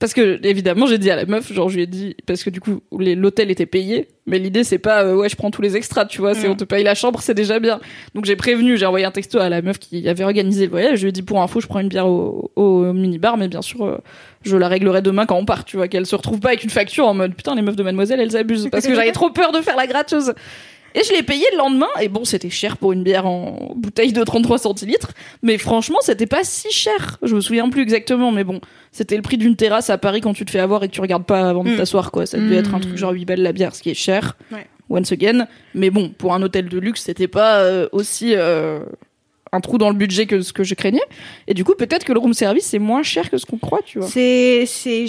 [0.00, 2.50] Parce que, évidemment, j'ai dit à la meuf, genre, je lui ai dit, parce que
[2.50, 5.76] du coup, l'hôtel était payé, mais l'idée, c'est pas, euh, ouais, je prends tous les
[5.76, 6.52] extras, tu vois, c'est Mm.
[6.52, 7.80] on te paye la chambre, c'est déjà bien.
[8.14, 10.98] Donc, j'ai prévenu, j'ai envoyé un texto à la meuf qui avait organisé le voyage,
[10.98, 13.60] je lui ai dit, pour info, je prends une bière au, au mini-bar, mais bien
[13.60, 13.98] sûr, euh,
[14.44, 16.70] je la réglerai demain quand on part, tu vois, qu'elle se retrouve pas avec une
[16.70, 19.50] facture en mode, putain, les meufs de mademoiselle, elles abusent, parce que j'avais trop peur
[19.50, 20.32] de faire la gratteuse.
[20.94, 24.12] Et je l'ai payé le lendemain, et bon, c'était cher pour une bière en bouteille
[24.12, 25.12] de 33 centilitres,
[25.42, 27.18] mais franchement, c'était pas si cher.
[27.22, 28.60] Je me souviens plus exactement, mais bon,
[28.90, 31.00] c'était le prix d'une terrasse à Paris quand tu te fais avoir et que tu
[31.00, 31.76] regardes pas avant de Mm.
[31.76, 32.24] t'asseoir, quoi.
[32.26, 32.60] Ça devait Mm.
[32.60, 34.36] être un truc genre 8 balles la bière, ce qui est cher.
[34.50, 34.66] Ouais.
[34.90, 35.46] Once again.
[35.74, 38.80] Mais bon, pour un hôtel de luxe, c'était pas euh, aussi euh,
[39.52, 41.02] un trou dans le budget que ce que je craignais.
[41.46, 43.80] Et du coup, peut-être que le room service, c'est moins cher que ce qu'on croit,
[43.84, 44.08] tu vois.
[44.08, 45.06] c'est c'est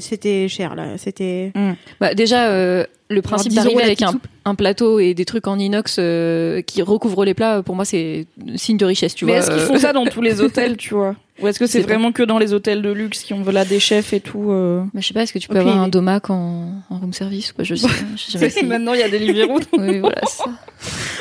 [0.00, 1.52] c'était cher là c'était
[2.00, 4.12] Bah, déjà, euh, le principe 10 euros d'arriver avec un,
[4.44, 8.26] un plateau et des trucs en inox euh, qui recouvrent les plats, pour moi, c'est
[8.56, 9.40] signe de richesse, tu Mais vois.
[9.40, 9.66] est-ce qu'ils euh.
[9.66, 11.14] font ça dans tous les hôtels, tu vois?
[11.40, 13.78] Ou est-ce que c'est vraiment que dans les hôtels de luxe qui ont là des
[13.78, 14.82] chefs et tout euh?
[14.92, 17.52] Bah, je sais pas, est-ce que tu peux avoir un domac en, en room service
[17.52, 17.86] quoi, Je sais
[18.60, 18.62] pas.
[18.66, 19.60] Maintenant, il y a des Deliveroo.
[19.78, 20.50] Oui, voilà, c'est ça.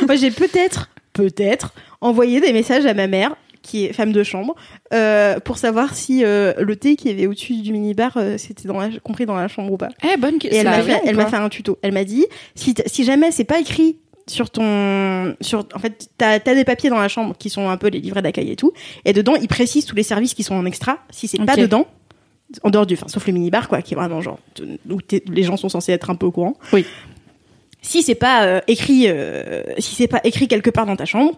[0.05, 4.55] moi j'ai peut-être peut-être envoyé des messages à ma mère qui est femme de chambre
[4.93, 8.79] euh, pour savoir si euh, le thé qui avait au-dessus du minibar euh, c'était dans
[8.79, 10.59] la, compris dans la chambre ou pas Eh, bonne question.
[10.61, 12.25] elle m'a fait, ou elle m'a pas fait un tuto elle m'a dit
[12.55, 16.89] si si jamais c'est pas écrit sur ton sur en fait t'as as des papiers
[16.89, 18.71] dans la chambre qui sont un peu les livrets d'accueil et tout
[19.05, 21.59] et dedans ils précisent tous les services qui sont en extra si c'est pas Ok.
[21.59, 21.87] dedans
[22.63, 24.39] en dehors du enfin sauf le minibar quoi qui est vraiment genre
[24.89, 26.85] où les gens sont censés être un peu au courant Oui.
[27.81, 29.07] si c'est pas écrit
[29.79, 31.37] si c'est pas écrit quelque part dans ta chambre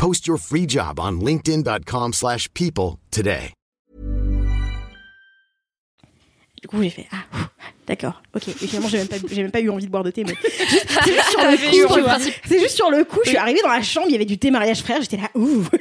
[0.00, 3.52] Post your free job on linkedin.com/people slash people today.
[6.62, 7.48] Du coup, j'ai fait ah
[7.86, 8.48] d'accord, ok.
[8.48, 10.24] Et finalement, j'ai même pas, j'ai même pas eu envie de boire de thé.
[10.24, 11.40] Mais c'est juste sur
[11.96, 12.32] le coup.
[12.44, 13.20] C'est juste sur le coup.
[13.24, 15.00] Je suis arrivée dans la chambre, il y avait du thé mariage frère.
[15.00, 15.64] J'étais là, ouh.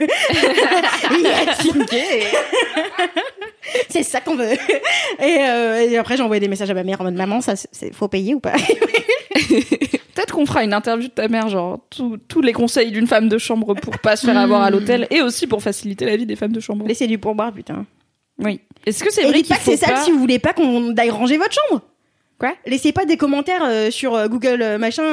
[1.92, 2.40] Yes.
[3.89, 4.51] c'est ça qu'on veut.
[5.20, 7.55] Et, euh, et après, j'ai envoyé des messages à ma mère en mode maman, ça,
[7.55, 8.53] c'est faut payer ou pas?
[10.16, 13.38] Peut-être qu'on fera une interview de ta mère, genre tous- les conseils d'une femme de
[13.38, 16.36] chambre pour pas se faire avoir à l'hôtel et aussi pour faciliter la vie des
[16.36, 16.86] femmes de chambre.
[16.88, 17.86] Laissez du pourboire, putain.
[18.38, 18.62] Oui.
[18.86, 20.01] Est-ce que c'est vrai qu'il pas que faut c'est sale pas...
[20.03, 21.82] si vous voulez pas qu'on aille ranger votre chambre.
[22.39, 22.53] Quoi?
[22.66, 25.03] Laissez pas des commentaires euh, sur euh, Google euh, machin,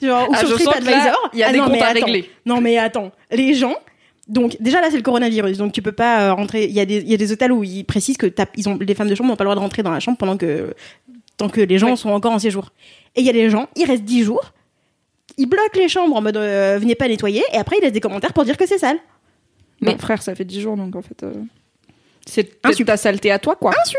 [0.00, 1.30] genre, ou Ah, sur que TripAdvisor.
[1.34, 2.30] il y a Ah des non, comptes à régler.
[2.46, 3.74] Non mais attends, les gens.
[4.28, 6.64] Donc déjà là c'est le coronavirus, donc tu peux pas euh, rentrer.
[6.66, 8.26] Il y a des il y a des hôtels où ils précisent que
[8.56, 10.18] ils ont les femmes de chambre n'ont pas le droit de rentrer dans la chambre
[10.18, 10.74] pendant que
[11.38, 11.96] tant que les gens Ouais.
[11.96, 12.70] sont encore en séjour.
[13.16, 14.52] Et il y a des gens, ils restent 10 jours,
[15.38, 18.00] ils bloquent les chambres en mode euh, venez pas nettoyer, et après ils laissent des
[18.00, 18.98] commentaires pour dire que c'est sale.
[19.80, 21.22] Mais Mais- frère, ça fait 10 jours donc en fait.
[21.22, 21.32] euh,
[22.26, 23.70] C'est ta saleté à toi quoi.
[23.70, 23.98] Un sup.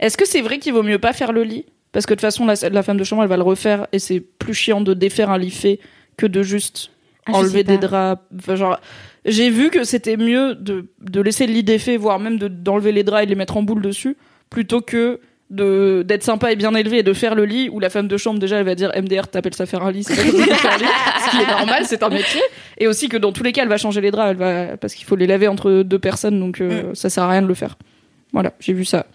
[0.00, 1.66] Est-ce que c'est vrai qu'il vaut mieux pas faire le lit?
[1.92, 3.98] Parce que de toute façon, la, la femme de chambre elle va le refaire et
[3.98, 5.80] c'est plus chiant de défaire un lit fait
[6.16, 6.90] que de juste
[7.26, 8.22] Ah, enlever des draps.
[8.36, 8.80] Enfin, genre,
[9.24, 12.92] j'ai vu que c'était mieux de, de laisser le lit défait, voire même de- d'enlever
[12.92, 14.16] les draps et de les mettre en boule dessus,
[14.48, 17.90] plutôt que de d'être sympa et bien élevé et de faire le lit où la
[17.90, 20.22] femme de chambre déjà elle va dire MDR t'appelles ça faire un lit c'est pas
[20.30, 20.84] comme ça faire un lit.
[21.24, 22.40] Ce qui est normal c'est un métier.
[22.78, 24.94] Et aussi que dans tous les cas elle va changer les draps elle va parce
[24.94, 27.54] qu'il faut les laver entre deux personnes donc euh, ça sert à rien de le
[27.54, 27.76] faire.
[28.32, 29.06] Voilà j'ai vu ça.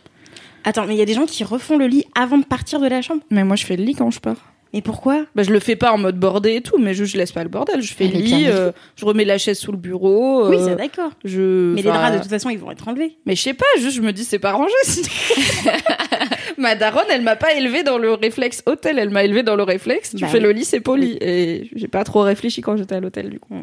[0.66, 2.88] Attends, mais il y a des gens qui refont le lit avant de partir de
[2.88, 3.22] la chambre?
[3.30, 4.36] mais moi je fais le lit quand je pars
[4.76, 5.26] Mais pourquoi?
[5.36, 7.44] Bah, je le fais pas en mode bordé et tout, mais je, je laisse pas
[7.44, 7.82] le bordel.
[7.82, 10.50] Je fais le lit, euh, je remets la chaise sous le bureau.
[10.50, 11.12] Oui, euh, c'est d'accord.
[11.24, 13.16] je, Mais les draps de toute façon ils vont être enlevés.
[13.26, 14.74] Mais je sais pas, juste je me dis c'est pas rangé.
[16.58, 19.64] ma daronne, elle m'a pas élevé dans le réflexe hôtel, elle m'a élevé dans le
[19.64, 20.12] réflexe.
[20.14, 20.44] Tu Bah fais oui.
[20.44, 21.18] le lit, c'est poli.
[21.22, 23.56] Et j'ai pas trop réfléchi quand j'étais à l'hôtel du coup.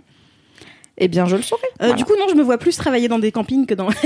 [0.98, 1.62] Eh bien, je le saurais.
[1.66, 1.94] Euh, Voilà.
[1.94, 3.88] Du coup, non, je me vois plus travailler dans des campings que dans.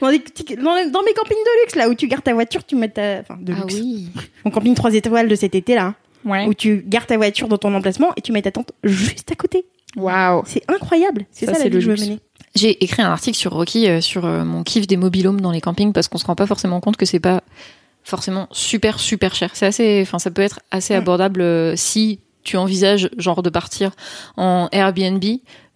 [0.00, 2.64] dans, petits- dans les- dans mes campings de luxe, là, où tu gardes ta voiture,
[2.64, 3.20] tu mets ta.
[3.20, 3.74] Enfin, de Ah luxe.
[3.74, 4.08] oui.
[4.44, 5.94] Mon camping 3 étoiles de cet été, là,
[6.24, 6.46] Ouais.
[6.46, 9.34] où tu gardes ta voiture dans ton emplacement et tu mets ta tente juste à
[9.34, 9.64] côté.
[9.96, 10.42] Waouh.
[10.46, 11.26] C'est incroyable.
[11.30, 12.06] C'est Ça, ça, c'est la vie le que je veux luxe.
[12.08, 12.20] mener.
[12.54, 15.60] J'ai écrit un article sur Rocky euh, sur euh, mon kiff des mobilhomes dans les
[15.60, 17.42] campings parce qu'on se rend pas forcément compte que c'est pas
[18.02, 19.50] forcément super super cher.
[19.54, 20.98] C'est assez, enfin ça peut être assez Mm.
[20.98, 23.92] abordable euh, si tu envisages genre de partir
[24.36, 25.22] en Airbnb.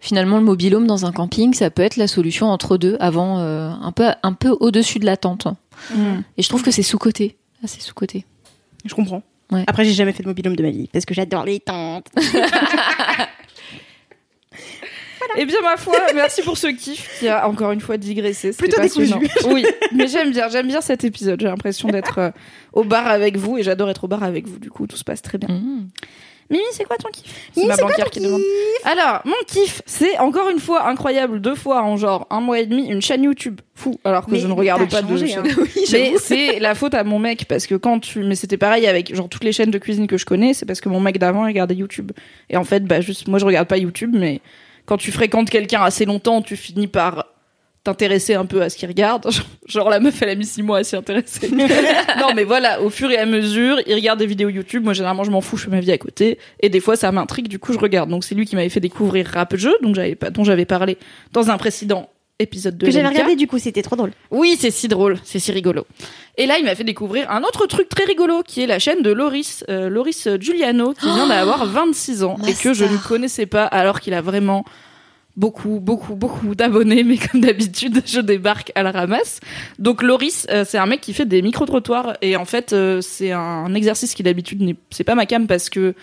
[0.05, 3.71] Finalement, le mobilhome dans un camping, ça peut être la solution entre deux, avant euh,
[3.71, 5.47] un peu un peu au-dessus de la tente.
[5.89, 6.19] Mm.
[6.37, 8.23] Et je trouve que c'est sous côté, assez sous côté.
[8.85, 9.23] Je comprends.
[9.51, 9.63] Ouais.
[9.65, 12.05] Après, j'ai jamais fait de mobilhome de ma vie parce que j'adore les tentes.
[15.37, 18.53] Eh bien, ma foi, merci pour ce kiff qui a encore une fois digressé.
[18.53, 19.17] Plutôt passionnant.
[19.17, 19.47] décousu.
[19.53, 21.41] Oui, mais j'aime bien, j'aime bien cet épisode.
[21.41, 22.31] J'ai l'impression d'être euh,
[22.71, 24.59] au bar avec vous et j'adore être au bar avec vous.
[24.59, 25.49] Du coup, tout se passe très bien.
[25.49, 25.89] Mmh.
[26.49, 27.25] Mimi, c'est quoi ton kiff
[27.55, 28.41] Mimi, ma c'est quoi banquière ton qui demande.
[28.83, 32.65] Alors, mon kiff, c'est encore une fois incroyable, deux fois en genre un mois et
[32.67, 33.61] demi, une chaîne YouTube.
[33.73, 35.39] Fou, alors que Mais je ne regarde pas de chaîne.
[35.39, 35.63] hein.
[35.91, 39.13] Mais c'est la faute à mon mec parce que quand tu, mais c'était pareil avec
[39.13, 41.43] genre toutes les chaînes de cuisine que je connais, c'est parce que mon mec d'avant
[41.45, 42.11] regardait YouTube.
[42.49, 44.39] Et en fait, bah juste, moi je regarde pas YouTube, mais
[44.85, 47.25] quand tu fréquentes quelqu'un assez longtemps, tu finis par
[47.85, 49.29] t'intéresser un peu à ce qu'il regarde.
[49.67, 51.49] Genre la meuf, elle a mis six mois à s'y intéresser.
[51.51, 54.83] non, mais voilà, au fur et à mesure, il regarde des vidéos YouTube.
[54.83, 56.39] Moi, généralement, je m'en fous, je fais ma vie à côté.
[56.59, 58.09] Et des fois, ça m'intrigue, du coup, je regarde.
[58.09, 60.97] Donc, c'est lui qui m'avait fait découvrir Rap Jeu, donc j'avais pas, dont j'avais parlé
[61.31, 62.09] dans un précédent
[62.39, 64.11] épisode de Que j'avais regardé, du coup, c'était trop drôle.
[64.31, 65.85] Oui, c'est si drôle, c'est si rigolo.
[66.37, 69.03] Et là, il m'a fait découvrir un autre truc très rigolo, qui est la chaîne
[69.03, 73.45] de Loris, euh, Loris Giuliano, qui vient d'avoir 26 ans et que je ne connaissais
[73.45, 74.65] pas, alors qu'il a vraiment
[75.37, 79.39] beaucoup, beaucoup, beaucoup d'abonnés, mais comme d'habitude, je débarque à la ramasse.
[79.79, 83.31] Donc Loris, euh, c'est un mec qui fait des micro-trottoirs, et en fait, euh, c'est
[83.31, 85.93] un exercice qui d'habitude, c'est pas ma cam parce que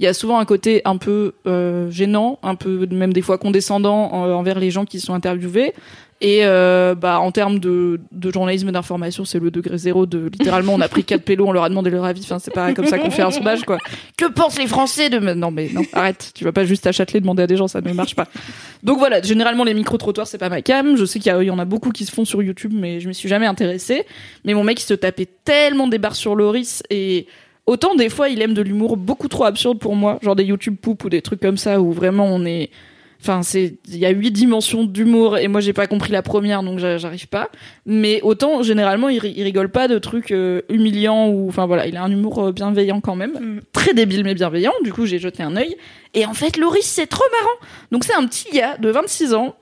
[0.00, 3.36] il y a souvent un côté un peu euh, gênant, un peu même des fois
[3.36, 5.74] condescendant envers les gens qui sont interviewés.
[6.20, 10.74] Et euh, bah en termes de, de journalisme d'information, c'est le degré zéro de littéralement
[10.74, 12.22] on a pris quatre pélos, on leur a demandé leur avis.
[12.24, 13.78] Enfin c'est pas comme ça qu'on fait un sondage quoi.
[14.16, 17.20] Que pensent les Français de non mais non arrête, tu vas pas juste à Châtelet
[17.20, 18.26] demander à des gens, ça ne marche pas.
[18.82, 20.96] Donc voilà, généralement les micro trottoirs c'est pas ma cam.
[20.96, 23.12] Je sais qu'il y en a beaucoup qui se font sur YouTube, mais je me
[23.12, 24.04] suis jamais intéressée.
[24.44, 27.28] Mais mon mec il se tapait tellement des barres sur Loris et
[27.66, 30.74] autant des fois il aime de l'humour beaucoup trop absurde pour moi, genre des YouTube
[30.82, 32.70] poop ou des trucs comme ça où vraiment on est
[33.20, 36.62] Enfin, c'est il y a huit dimensions d'humour et moi j'ai pas compris la première
[36.62, 37.48] donc j'a- j'arrive pas.
[37.84, 42.02] Mais autant généralement il rigole pas de trucs euh, humiliants ou enfin voilà, il a
[42.04, 43.60] un humour euh, bienveillant quand même, Mm.
[43.72, 44.72] très débile mais bienveillant.
[44.84, 45.76] Du coup j'ai jeté un œil
[46.14, 47.56] et en fait Loris c'est trop marrant.
[47.90, 49.56] Donc c'est un petit gars de 26 ans,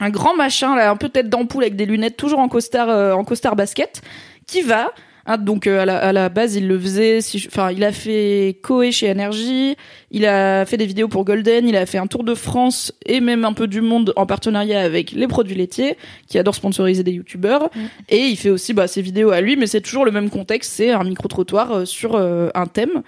[0.00, 3.12] un grand machin là, un peu tête d'ampoule avec des lunettes, toujours en costard euh,
[3.14, 4.02] en costard basket,
[4.46, 4.92] qui va
[5.26, 7.82] hein, donc euh, à, la, à la base il le faisait, si je- enfin il
[7.84, 9.76] a fait Koé chez Energy,
[10.10, 13.20] il a fait des vidéos pour Golden, il a fait un tour de France et
[13.20, 15.96] même un peu du monde en partenariat avec les produits laitiers
[16.28, 17.70] qui adorent sponsoriser des youtubeurs
[18.08, 20.72] et il fait aussi bah, ses vidéos à lui mais c'est toujours le même contexte,
[20.72, 23.02] c'est un micro trottoir sur euh, un thème.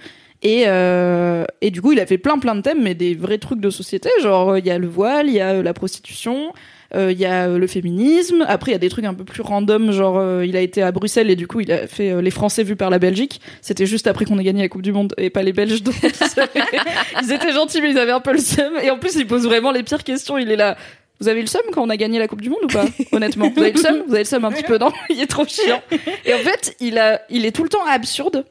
[0.45, 3.39] Et, euh, et du coup, il a fait plein plein de thèmes, mais des vrais
[3.39, 4.09] trucs de société.
[4.21, 6.53] Genre, euh, il y a le voile, il y a euh, la prostitution, euh,
[6.95, 8.45] il y a euh, le féminisme.
[8.49, 9.93] Après, il y a des trucs un peu plus random.
[9.93, 12.31] Genre, euh, il a été à Bruxelles et du coup, il a fait euh, les
[12.31, 13.41] Français vus par la Belgique.
[13.61, 15.83] C'était juste après qu'on ait gagné la Coupe du Monde et pas les Belges.
[17.23, 18.75] Ils étaient gentils, mais ils avaient un peu le seum.
[18.83, 20.39] Et en plus, il pose vraiment les pires questions.
[20.39, 20.77] Il est là.
[21.21, 23.51] Vous avez le seum quand on a gagné la Coupe du Monde ou pas Honnêtement,
[23.55, 24.03] vous avez le seum?
[24.07, 24.91] Vous avez le seum un petit peu, non?
[25.11, 25.81] Il est trop chiant.
[26.25, 28.45] Et en fait, il a, il est tout le temps absurde.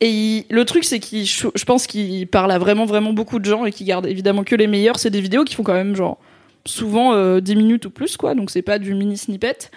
[0.00, 3.64] Et le truc, c'est qu'il, je pense qu'il parle à vraiment, vraiment beaucoup de gens
[3.64, 4.98] et qu'il garde évidemment que les meilleurs.
[4.98, 6.18] C'est des vidéos qui font quand même genre
[6.66, 8.34] souvent euh, 10 minutes ou plus, quoi.
[8.34, 9.70] Donc c'est pas du mini snippet.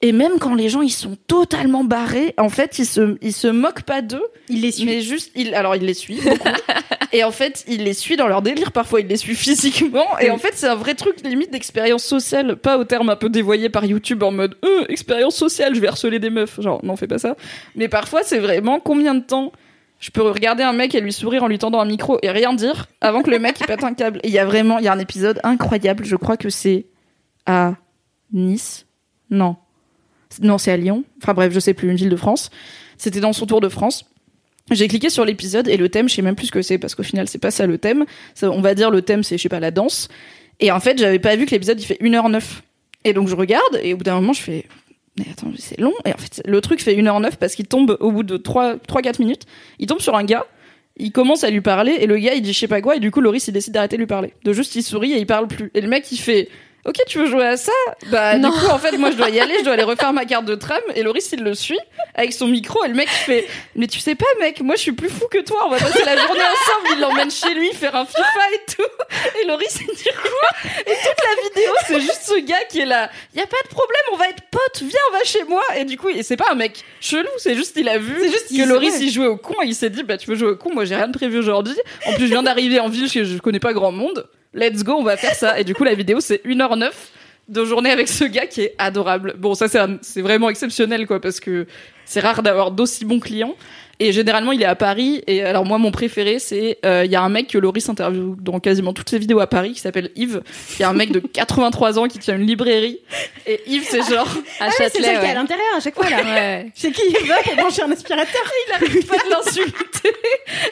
[0.00, 3.48] Et même quand les gens ils sont totalement barrés, en fait, ils se, ils se
[3.48, 4.84] moquent pas d'eux, Il les suit.
[4.84, 6.48] mais juste, alors il les suit beaucoup.
[7.12, 8.70] et en fait, il les suit dans leur délire.
[8.70, 10.06] Parfois, il les suit physiquement.
[10.20, 13.28] Et en fait, c'est un vrai truc limite d'expérience sociale, pas au terme un peu
[13.28, 16.60] dévoyé par YouTube en mode euh, expérience sociale, je vais harceler des meufs.
[16.60, 17.36] Genre, non, fais pas ça.
[17.74, 19.50] Mais parfois, c'est vraiment combien de temps
[20.00, 22.52] je peux regarder un mec et lui sourire en lui tendant un micro et rien
[22.52, 24.20] dire avant que le mec il pète un câble.
[24.22, 26.04] Et il y a vraiment, il y a un épisode incroyable.
[26.04, 26.86] Je crois que c'est
[27.46, 27.74] à
[28.32, 28.86] Nice.
[29.30, 29.56] Non.
[30.40, 31.04] Non, c'est à Lyon.
[31.22, 32.50] Enfin bref, je sais plus, une ville de France.
[32.96, 34.04] C'était dans son tour de France.
[34.70, 36.94] J'ai cliqué sur l'épisode et le thème, je sais même plus ce que c'est parce
[36.94, 38.04] qu'au final, c'est pas ça le thème.
[38.42, 40.08] On va dire le thème, c'est, je sais pas, la danse.
[40.60, 42.42] Et en fait, j'avais pas vu que l'épisode, il fait 1h09.
[43.04, 44.66] Et donc, je regarde et au bout d'un moment, je fais,
[45.18, 45.92] mais attends, c'est long.
[46.04, 49.42] Et en fait, le truc fait 1h09 parce qu'il tombe au bout de 3-4 minutes.
[49.78, 50.46] Il tombe sur un gars.
[50.96, 52.96] Il commence à lui parler et le gars, il dit je sais pas quoi.
[52.96, 54.34] Et du coup, Loris, il décide d'arrêter de lui parler.
[54.44, 55.70] De juste, il sourit et il parle plus.
[55.74, 56.48] Et le mec, il fait,
[56.86, 57.72] Ok, tu veux jouer à ça
[58.06, 58.50] Bah Non.
[58.50, 60.44] du coup en fait moi je dois y aller, je dois aller refaire ma carte
[60.46, 61.78] de tram et Loris il le suit
[62.14, 64.92] avec son micro et le mec fait mais tu sais pas mec, moi je suis
[64.92, 67.94] plus fou que toi, on va passer la journée ensemble, il l'emmène chez lui faire
[67.94, 68.22] un FIFA
[68.54, 72.64] et tout et Loris il dit quoi Et toute la vidéo c'est juste ce gars
[72.70, 75.24] qui est là, y a pas de problème, on va être potes, viens on va
[75.24, 77.98] chez moi et du coup et c'est pas un mec chelou, c'est juste il a
[77.98, 80.36] vu juste que Loris il jouait au con et il s'est dit bah tu veux
[80.36, 81.76] jouer au con, moi j'ai rien de prévu aujourd'hui.
[82.06, 84.26] En plus je viens d'arriver en ville, je connais pas grand monde.
[84.54, 85.58] Let's go, on va faire ça.
[85.60, 86.90] Et du coup, la vidéo, c'est 1h09
[87.48, 89.34] de journée avec ce gars qui est adorable.
[89.38, 89.66] Bon, ça,
[90.02, 91.66] c'est vraiment exceptionnel, quoi, parce que
[92.04, 93.54] c'est rare d'avoir d'aussi bons clients.
[94.00, 95.22] Et généralement, il est à Paris.
[95.26, 98.36] Et alors, moi, mon préféré, c'est, euh, il y a un mec que Loris interviewe
[98.40, 100.42] dans quasiment toutes ses vidéos à Paris, qui s'appelle Yves.
[100.78, 103.00] Il y a un mec de 83 ans qui tient une librairie.
[103.46, 104.28] Et Yves, c'est genre,
[104.60, 105.34] À Ah, c'est Châtelet, celle qui est à ouais.
[105.34, 106.22] l'intérieur à chaque fois là.
[106.22, 106.70] Ouais.
[106.74, 110.12] C'est qui il va pour brancher un aspirateur il arrête pas de l'insulter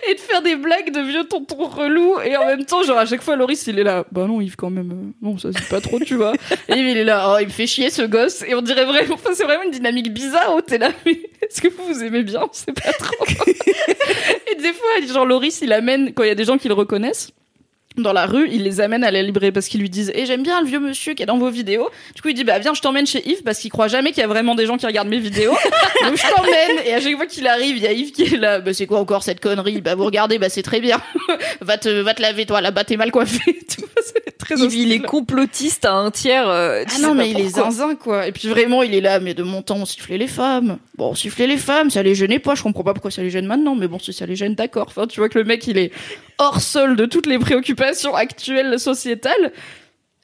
[0.09, 3.07] et de faire des blagues de vieux tontons relous et en même temps genre à
[3.07, 5.81] chaque fois Loris il est là bah non Yves quand même non ça c'est pas
[5.81, 6.33] trop tu vois
[6.69, 8.85] et Yves il est là oh il me fait chier ce gosse et on dirait
[8.85, 12.03] vraiment enfin, c'est vraiment une dynamique bizarre où t'es là mais est-ce que vous vous
[12.03, 12.43] aimez bien?
[12.43, 13.16] On sait pas trop
[14.51, 16.75] et des fois genre Loris il amène quand il y a des gens qui le
[16.75, 17.31] reconnaissent
[17.97, 20.43] dans la rue, il les amène à la librairie parce qu'ils lui disent "Et j'aime
[20.43, 22.75] bien le vieux monsieur qui est dans vos vidéos." Du coup, il dit "Bah viens,
[22.75, 24.87] je t'emmène chez Yves parce qu'il croit jamais qu'il y a vraiment des gens qui
[24.87, 25.53] regardent mes vidéos."
[26.05, 28.37] Donc je t'emmène et à chaque fois qu'il arrive, il y a Yves qui est
[28.37, 28.61] là.
[28.61, 29.81] Bah c'est quoi encore cette connerie?
[29.81, 31.01] Bah vous regardez, bah c'est très bien.
[31.61, 33.59] va te va te laver toi là-bas, t'es mal coiffé.
[34.07, 36.49] C'est très Yves, il est complotiste à un tiers.
[36.49, 38.29] euh, Ah non, mais il est zinzin, quoi.
[38.29, 40.79] Et puis vraiment, il est là, mais de mon temps, on sifflait les femmes.
[40.97, 42.55] Bon, on sifflait les femmes, ça les gênait pas.
[42.55, 44.87] Je comprends pas pourquoi ça les gêne maintenant, mais bon, si ça les gêne, d'accord.
[44.89, 45.91] Enfin, tu vois que le mec, il est
[46.39, 49.53] hors sol de toutes les préoccupations actuelles sociétales.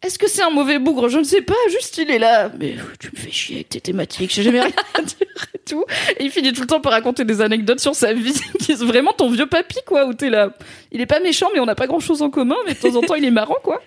[0.03, 1.09] Est-ce que c'est un mauvais bougre?
[1.09, 2.51] Je ne sais pas, juste il est là.
[2.59, 5.85] Mais tu me fais chier avec tes thématiques, j'ai jamais rien à dire et tout.
[6.19, 8.83] Et il finit tout le temps par raconter des anecdotes sur sa vie, qui est
[8.83, 10.51] vraiment ton vieux papy, quoi, où t'es là.
[10.91, 12.97] Il est pas méchant, mais on n'a pas grand chose en commun, mais de temps
[12.97, 13.81] en temps, il est marrant, quoi.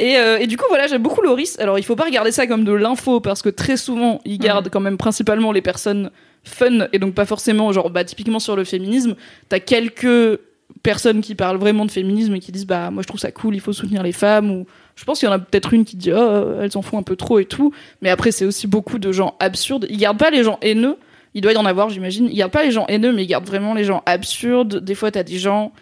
[0.00, 1.56] Et, euh, et du coup, voilà, j'aime beaucoup Loris.
[1.60, 4.68] Alors, il faut pas regarder ça comme de l'info, parce que très souvent, il garde
[4.68, 6.10] quand même principalement les personnes
[6.42, 9.14] fun, et donc pas forcément, genre, bah, typiquement sur le féminisme,
[9.48, 10.40] t'as quelques
[10.82, 13.54] personnes qui parlent vraiment de féminisme et qui disent, bah, moi, je trouve ça cool,
[13.54, 14.66] il faut soutenir les femmes, ou
[14.96, 17.02] je pense qu'il y en a peut-être une qui dit, oh, elles en font un
[17.02, 17.72] peu trop et tout.
[18.00, 19.86] Mais après, c'est aussi beaucoup de gens absurdes.
[19.88, 20.96] Il garde pas les gens haineux.
[21.34, 22.28] Il doit y en avoir, j'imagine.
[22.30, 24.84] Il garde pas les gens haineux, mais il garde vraiment les gens absurdes.
[24.84, 25.72] Des fois, t'as des gens,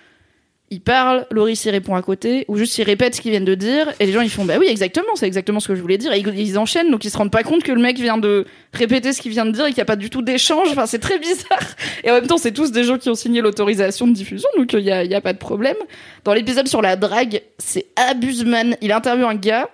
[0.73, 3.57] il parle, Loris il répond à côté, ou juste il répète ce qu'ils viennent de
[3.57, 5.99] dire, et les gens ils font bah oui exactement, c'est exactement ce que je voulais
[5.99, 8.47] dire, et ils, enchaînent, donc ils se rendent pas compte que le mec vient de
[8.73, 10.87] répéter ce qu'il vient de dire et qu'il n'y a pas du tout d'échange, enfin
[10.87, 11.59] c'est très bizarre.
[12.05, 14.73] Et en même temps c'est tous des gens qui ont signé l'autorisation de diffusion, donc
[14.73, 15.77] il y a, il y a pas de problème.
[16.25, 19.69] Dans l'épisode sur la drague, c'est Abusman, il interviewe un gars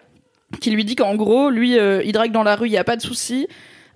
[0.61, 2.85] qui lui dit qu'en gros, lui, euh, il drague dans la rue, il y a
[2.85, 3.47] pas de souci.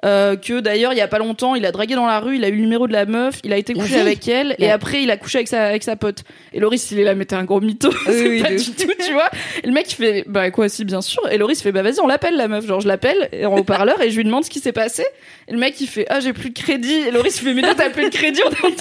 [0.02, 2.44] Euh, que d'ailleurs il y a pas longtemps il a dragué dans la rue il
[2.44, 5.02] a eu le numéro de la meuf il a été couché avec elle et après
[5.02, 6.24] il a couché avec sa avec sa pote.
[6.54, 8.90] Et Loris il est là mais t'es un gros mytho c'est oui, pas du tout
[9.04, 9.28] tu vois.
[9.62, 11.20] Et le mec il fait bah quoi si bien sûr.
[11.30, 12.66] Et Loris fait bah vas-y on l'appelle la meuf.
[12.66, 15.04] Genre je l'appelle et en haut-parleur et je lui demande ce qui s'est passé.
[15.48, 16.94] Et le mec il fait ah j'ai plus de crédit.
[16.94, 18.80] Et Loris il fait mais non t'as plus de crédit on est en 2020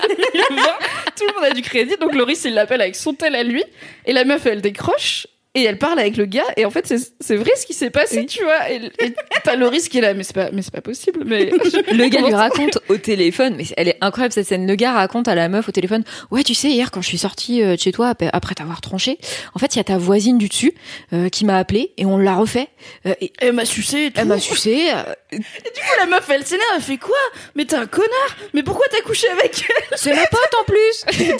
[1.17, 1.95] tout le monde a du crédit.
[1.99, 3.63] Donc Loris il l'appelle avec son tel à lui.
[4.05, 5.27] Et la meuf elle décroche
[5.61, 8.25] et elle parle avec le gars et en fait c'est vrai ce qui s'est passé
[8.25, 10.81] tu vois et, et t'as Loris qui est là mais c'est pas mais c'est pas
[10.81, 11.51] possible mais
[11.91, 14.65] Le gars lui raconte au téléphone, mais elle est incroyable cette scène.
[14.67, 17.17] Le gars raconte à la meuf au téléphone, ouais, tu sais, hier quand je suis
[17.17, 19.17] sortie euh, de chez toi ap- après t'avoir tranché,
[19.53, 20.73] en fait, il y a ta voisine du dessus
[21.13, 22.67] euh, qui m'a appelé et on l'a refait.
[23.05, 24.19] Euh, et elle m'a sucé et tout.
[24.21, 24.89] elle m'a sucé.
[24.93, 27.17] euh, Du coup, la meuf, elle s'énerve, elle fait quoi?
[27.55, 29.97] Mais t'es un connard Mais pourquoi t'as couché avec elle?
[29.97, 31.05] C'est ma pote en plus.
[31.19, 31.33] Et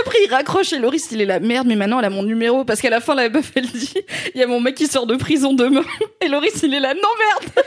[0.00, 2.64] après, il raccroche et Loris, il est la merde, mais maintenant, elle a mon numéro.
[2.64, 3.94] Parce qu'à la fin, la meuf, elle dit
[4.34, 5.84] Il y a mon mec qui sort de prison demain.
[6.20, 7.66] Et Loris, il est là Non, merde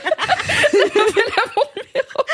[0.72, 2.24] elle a mon numéro.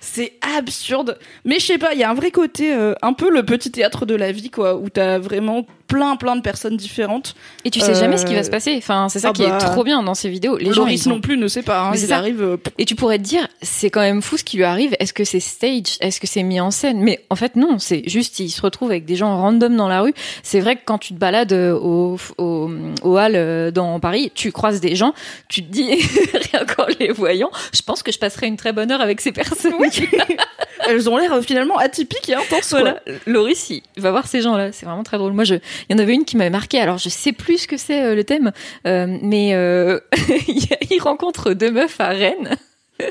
[0.00, 1.18] C'est absurde.
[1.44, 3.70] Mais je sais pas, il y a un vrai côté, euh, un peu le petit
[3.70, 7.34] théâtre de la vie, quoi, où t'as vraiment plein, plein de personnes différentes.
[7.64, 8.74] Et tu sais jamais ce qui va Euh, se passer.
[8.76, 10.56] Enfin, c'est ça ah qui bah, est trop bien dans ces vidéos.
[10.56, 11.80] Les gens, ils non plus ne sait pas.
[11.88, 12.42] Hein, il arrive.
[12.42, 14.96] euh, Et tu pourrais te dire, c'est quand même fou ce qui lui arrive.
[15.00, 15.96] Est-ce que c'est stage?
[16.00, 17.00] Est-ce que c'est mis en scène?
[17.00, 17.78] Mais en fait, non.
[17.78, 20.14] C'est juste, il se retrouve avec des gens random dans la rue.
[20.42, 22.70] C'est vrai que quand tu te balades euh, au, au,
[23.02, 25.14] au hall dans Paris, tu croises des gens,
[25.48, 25.88] tu te dis,
[26.52, 29.32] rien qu'en les voyant, je pense que je passerai une très bonne heure avec ces
[29.32, 29.72] personnes.
[30.88, 32.70] elles ont l'air finalement atypiques et intenses.
[32.70, 34.72] Voilà, Loris, il va voir ces gens-là.
[34.72, 35.32] C'est vraiment très drôle.
[35.32, 35.56] Moi, je,
[35.88, 36.80] il y en avait une qui m'avait marqué.
[36.80, 38.52] Alors, je sais plus ce que c'est euh, le thème,
[38.86, 40.00] euh, mais euh,
[40.90, 42.56] il rencontre deux meufs à Rennes.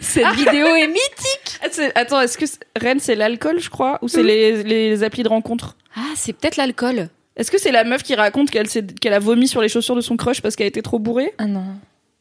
[0.00, 1.60] Cette vidéo est mythique.
[1.62, 2.46] Ah, Attends, est-ce que
[2.76, 5.76] Rennes c'est l'alcool, je crois, ou c'est les, les applis de rencontre?
[5.94, 7.08] Ah, c'est peut-être l'alcool.
[7.36, 10.00] Est-ce que c'est la meuf qui raconte qu'elle qu'elle a vomi sur les chaussures de
[10.00, 11.32] son crush parce qu'elle était trop bourrée?
[11.38, 11.64] Ah non.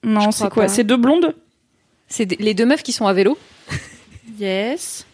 [0.03, 0.67] Non, c'est quoi?
[0.67, 1.35] C'est deux blondes?
[2.07, 3.37] C'est les deux meufs qui sont à vélo.
[4.39, 5.05] Yes.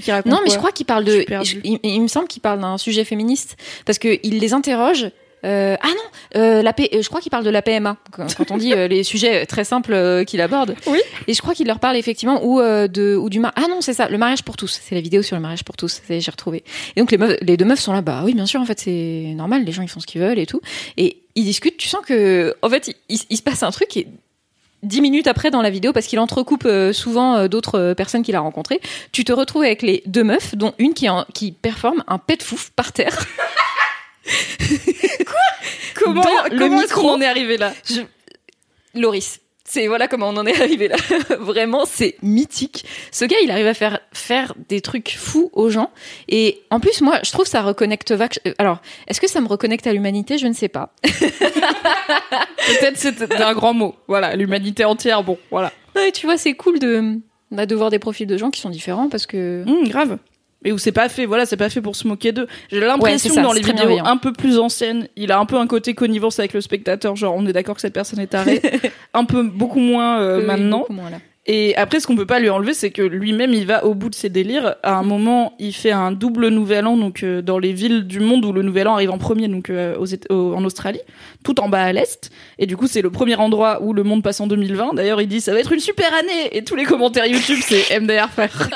[0.00, 1.24] Qui Non, mais je crois qu'il parle de.
[1.64, 5.10] Il, il me semble qu'il parle d'un sujet féministe parce que il les interroge.
[5.44, 8.26] Euh, ah non, euh, la P- euh, je crois qu'il parle de la PMA quand,
[8.34, 10.74] quand on dit euh, les sujets très simples qu'il aborde.
[10.86, 10.98] Oui.
[11.28, 13.92] Et je crois qu'il leur parle effectivement ou de ou du mar ah non c'est
[13.92, 16.64] ça le mariage pour tous c'est la vidéo sur le mariage pour tous j'ai retrouvé
[16.96, 18.80] et donc les meufs, les deux meufs sont là bah oui bien sûr en fait
[18.80, 20.60] c'est normal les gens ils font ce qu'ils veulent et tout
[20.96, 23.94] et ils discutent tu sens que en fait il, il- il se passe un truc
[23.96, 24.08] et
[24.82, 28.22] dix minutes après dans la vidéo parce qu'il entrecoupe euh, souvent euh, d'autres euh, personnes
[28.22, 28.80] qu'il a rencontrées
[29.12, 32.42] tu te retrouves avec les deux meufs dont une qui, en- qui performe un pet
[32.42, 33.18] fouf par terre
[35.94, 37.10] Comment, Dans le comment micro.
[37.10, 37.72] en est arrivé là?
[37.88, 38.02] Je...
[38.94, 39.40] Loris.
[39.68, 40.96] C'est voilà comment on en est arrivé là.
[41.40, 42.84] Vraiment, c'est mythique.
[43.10, 45.90] Ce gars, il arrive à faire faire des trucs fous aux gens.
[46.28, 48.38] Et en plus, moi, je trouve ça reconnecte vac.
[48.46, 50.38] euh, Alors, est-ce que ça me reconnecte à l'humanité?
[50.38, 50.94] Je ne sais pas.
[51.02, 53.94] Peut-être c'est un grand mot.
[54.08, 55.72] Voilà, l'humanité entière, bon, voilà.
[55.94, 57.18] Ouais, tu vois, c'est cool de
[57.50, 60.18] bah, de voir des profils de gens qui sont différents parce que Hum, grave.
[60.64, 62.46] Et où c'est pas fait, voilà, c'est pas fait pour se moquer d'eux.
[62.70, 64.04] J'ai l'impression ça, dans les vidéos bienveillant.
[64.04, 67.34] un peu plus anciennes, il a un peu un côté connivence avec le spectateur, genre
[67.36, 68.60] on est d'accord que cette personne est tarée.
[69.14, 70.80] un peu beaucoup moins euh, Oui, maintenant.
[70.80, 71.18] beaucoup moins, là.
[71.48, 74.10] Et après, ce qu'on peut pas lui enlever, c'est que lui-même, il va au bout
[74.10, 74.74] de ses délires.
[74.82, 78.18] À un moment, il fait un double nouvel an, donc euh, dans les villes du
[78.18, 81.00] monde où le nouvel an arrive en premier, donc euh, aux en Australie,
[81.46, 82.30] tout en bas à l'est.
[82.58, 84.94] Et du coup, c'est le premier endroit où le monde passe en 2020.
[84.94, 86.56] D'ailleurs, il dit ça va être une super année.
[86.56, 88.68] Et tous les commentaires YouTube, c'est MDR frère.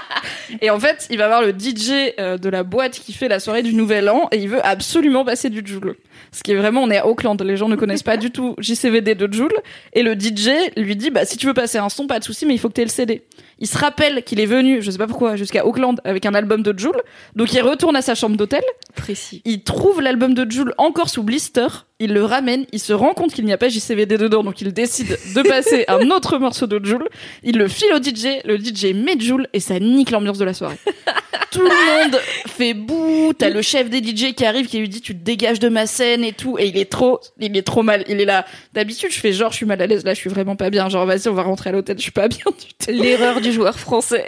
[0.62, 3.40] et en fait, il va voir le DJ euh, de la boîte qui fait la
[3.40, 5.96] soirée du nouvel an et il veut absolument passer du Joule.
[6.32, 8.54] Ce qui est vraiment, on est à Auckland, les gens ne connaissent pas du tout
[8.56, 9.52] JCVD de Joule.
[9.92, 10.48] Et le DJ
[10.78, 12.70] lui dit, bah, si tu veux passer un son, pas de souci, mais il faut
[12.70, 13.22] que tu aies le CD.
[13.58, 16.62] Il se rappelle qu'il est venu, je sais pas pourquoi, jusqu'à Auckland avec un album
[16.62, 17.00] de Joule.
[17.36, 18.62] Donc il retourne à sa chambre d'hôtel.
[18.96, 19.42] Précis.
[19.44, 21.66] Il trouve l'album de Joule encore sous blister.
[22.00, 22.64] Il le ramène.
[22.72, 24.42] Il se rend compte qu'il n'y a pas JCVD dedans.
[24.42, 27.08] Donc il décide de passer un autre morceau de Joule.
[27.42, 28.42] Il le file au DJ.
[28.44, 30.78] Le DJ met Joule et ça nique l'ambiance de la soirée.
[31.50, 33.32] Tout le monde fait bouh.
[33.38, 35.86] T'as le chef des DJ qui arrive qui lui dit tu te dégages de ma
[35.86, 36.58] scène et tout.
[36.58, 38.04] Et il est trop, il est trop mal.
[38.08, 38.44] Il est là.
[38.72, 40.04] D'habitude, je fais genre je suis mal à l'aise.
[40.04, 40.88] Là, je suis vraiment pas bien.
[40.88, 41.96] Genre vas-y, on va rentrer à l'hôtel.
[41.98, 42.90] Je suis pas bien du tout.
[42.90, 44.26] L'erreur du joueur français.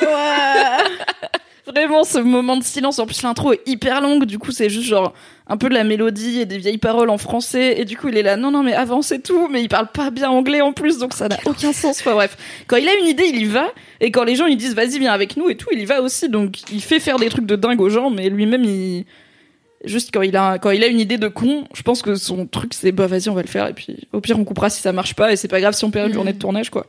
[1.70, 2.98] Vraiment, ce moment de silence.
[2.98, 4.24] En plus, l'intro est hyper longue.
[4.24, 5.12] Du coup, c'est juste genre
[5.46, 7.80] un peu de la mélodie et des vieilles paroles en français.
[7.80, 9.48] Et du coup, il est là, non, non, mais avance et tout.
[9.48, 12.00] Mais il parle pas bien anglais en plus, donc ça n'a aucun sens.
[12.00, 13.68] Enfin bref, quand il a une idée, il y va.
[14.00, 16.02] Et quand les gens ils disent, vas-y, viens avec nous et tout, il y va
[16.02, 16.28] aussi.
[16.28, 19.04] Donc il fait faire des trucs de dingue aux gens, mais lui-même, il
[19.84, 22.46] juste quand il a quand il a une idée de con, je pense que son
[22.46, 24.80] truc c'est bah vas-y on va le faire et puis au pire on coupera si
[24.82, 26.86] ça marche pas et c'est pas grave si on perd une journée de tournage quoi.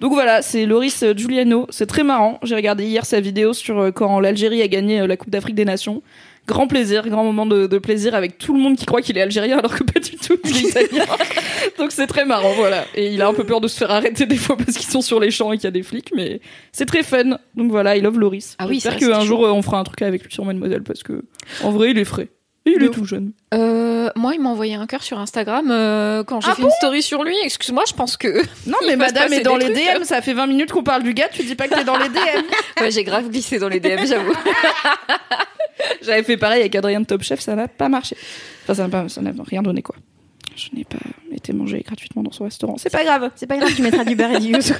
[0.00, 2.38] Donc voilà, c'est Loris Giuliano, c'est très marrant.
[2.42, 5.56] J'ai regardé hier sa vidéo sur euh, quand l'Algérie a gagné euh, la Coupe d'Afrique
[5.56, 6.02] des Nations.
[6.46, 9.20] Grand plaisir, grand moment de, de plaisir avec tout le monde qui croit qu'il est
[9.20, 11.04] algérien alors que pas du tout, il est italien.
[11.78, 12.86] Donc c'est très marrant, voilà.
[12.94, 15.02] Et il a un peu peur de se faire arrêter des fois parce qu'ils sont
[15.02, 16.40] sur les champs et qu'il y a des flics, mais
[16.72, 17.36] c'est très fun.
[17.54, 18.56] Donc voilà, I love Loris.
[18.58, 21.02] Ah oui, J'espère qu'un jour euh, on fera un truc avec lui sur Mademoiselle parce
[21.02, 21.24] que
[21.62, 22.28] en vrai il est frais.
[22.68, 23.32] Et il est tout jeune.
[23.54, 26.70] Euh, moi, il m'a envoyé un cœur sur Instagram euh, quand j'ai Ah fait une
[26.70, 27.36] story sur lui.
[27.42, 29.76] Excuse-moi, je pense que Non mais madame est dans les trucs.
[29.76, 31.96] DM, ça fait 20 minutes qu'on parle du gars, tu dis pas que t'es dans
[31.96, 32.44] les DM.
[32.80, 34.34] ouais, j'ai grave glissé dans les DM, j'avoue.
[36.02, 38.16] J'avais fait pareil avec Adrien de Top Chef, ça n'a pas marché.
[38.68, 39.94] Enfin, ça n'a rien donné, quoi.
[40.56, 40.96] Je n'ai pas
[41.32, 42.76] été mangé gratuitement dans son restaurant.
[42.78, 43.30] C'est pas grave.
[43.36, 44.74] C'est pas grave, tu mettras du beurre et du yuzu.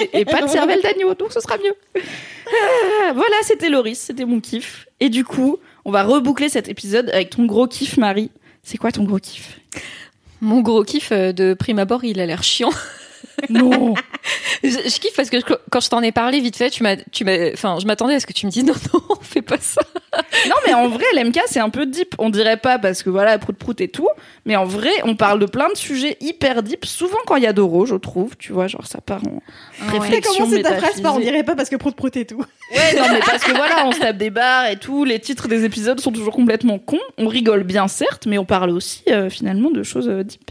[0.00, 1.74] Et, et pas de cervelle d'agneau, donc ce sera mieux.
[1.94, 4.86] Ah, voilà, c'était Loris, c'était mon kiff.
[5.00, 8.30] Et du coup, on va reboucler cet épisode avec ton gros kiff, Marie.
[8.62, 9.60] C'est quoi ton gros kiff?
[10.40, 12.70] Mon gros kiff euh, de prime abord, il a l'air chiant.
[13.50, 13.94] Non
[14.62, 16.96] Je, je kiffe parce que je- quand je t'en ai parlé vite fait, tu m'as,
[16.96, 19.58] tu m'as, enfin, je m'attendais à ce que tu me dises non, non, fais pas
[19.58, 19.80] ça.
[20.48, 22.14] Non, mais en vrai, l'MK, c'est un peu deep.
[22.18, 24.08] On dirait pas parce que voilà, prout prout et tout.
[24.44, 26.84] Mais en vrai, on parle de plein de sujets hyper deep.
[26.84, 28.36] Souvent quand il y a Doro, je trouve.
[28.36, 29.40] Tu vois, genre ça part en
[29.90, 32.38] T'as réflexion commencé ta phrase par on dirait pas parce que prout prout et tout.
[32.38, 35.04] Ouais, non, mais parce que voilà, on se tape des barres et tout.
[35.04, 36.98] Les titres des épisodes sont toujours complètement cons.
[37.18, 40.50] On rigole bien, certes, mais on parle aussi euh, finalement de choses euh, deep.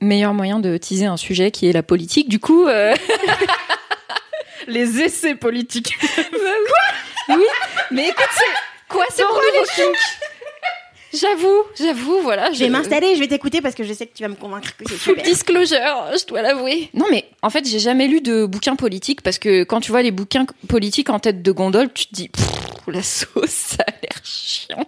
[0.00, 2.28] Meilleur moyen de teaser un sujet qui est la politique.
[2.28, 2.94] Du coup, euh,
[4.68, 5.98] Les essais politiques.
[7.90, 9.24] mais écoute, c'est quoi, c'est
[9.74, 9.96] kink
[11.14, 12.52] J'avoue, j'avoue, voilà.
[12.52, 14.76] Je vais m'installer, je vais t'écouter parce que je sais que tu vas me convaincre
[14.76, 15.24] que c'est Full super.
[15.24, 16.88] disclosure, je dois l'avouer.
[16.94, 20.02] Non, mais en fait, j'ai jamais lu de bouquins politiques parce que quand tu vois
[20.02, 22.46] les bouquins politiques en tête de gondole, tu te dis, Pff,
[22.88, 24.86] la sauce, ça a l'air chiant.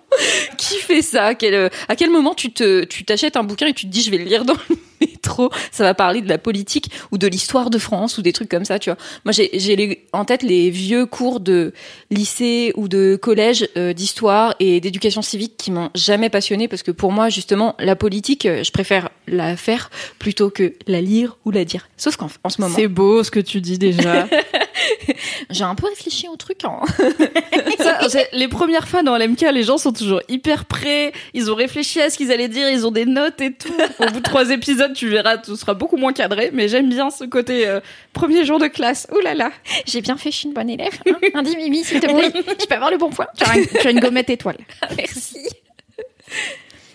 [0.56, 1.34] Qui fait ça?
[1.34, 4.02] Quel, euh, À quel moment tu te, tu t'achètes un bouquin et tu te dis,
[4.02, 5.50] je vais le lire dans le métro?
[5.72, 8.64] Ça va parler de la politique ou de l'histoire de France ou des trucs comme
[8.64, 8.96] ça, tu vois.
[9.24, 11.72] Moi, j'ai, j'ai les- en tête les vieux cours de
[12.10, 16.90] lycée ou de collège euh, d'histoire et d'éducation civique qui m'ont jamais passionné parce que
[16.90, 21.50] pour moi, justement, la politique, euh, je préfère la faire plutôt que la lire ou
[21.50, 21.88] la dire.
[21.96, 24.26] Sauf qu'en en ce moment, C'est beau ce que tu dis déjà.
[25.50, 26.64] j'ai un peu réfléchi au truc.
[26.64, 26.80] Hein.
[28.08, 31.12] Ça, les premières fois dans l'MK, les gens sont toujours hyper prêts.
[31.34, 33.72] Ils ont réfléchi à ce qu'ils allaient dire, ils ont des notes et tout.
[33.98, 36.50] Au bout de trois épisodes, tu verras, tout sera beaucoup moins cadré.
[36.52, 37.80] Mais j'aime bien ce côté euh,
[38.12, 39.06] premier jour de classe.
[39.14, 39.50] Ouh là là.
[39.86, 40.92] J'ai bien fait, je suis une bonne élève.
[41.08, 42.32] Hein un dit Mimi, s'il te plaît.
[42.60, 43.26] Je peux avoir le bon point.
[43.36, 44.58] Tu as, une- tu as une gommette étoile.
[44.96, 45.38] Merci.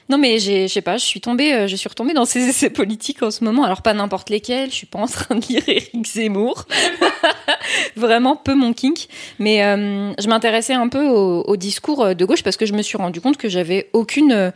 [0.09, 2.71] Non mais je sais pas, je suis tombée, euh, je suis retombée dans ces essais
[2.71, 3.63] politiques en ce moment.
[3.63, 4.71] Alors pas n'importe lesquels.
[4.71, 6.65] Je suis pas en train de lire Éric Zemmour.
[7.95, 9.07] Vraiment peu mon kink.
[9.37, 12.81] Mais euh, je m'intéressais un peu au, au discours de gauche parce que je me
[12.81, 14.51] suis rendu compte que j'avais aucune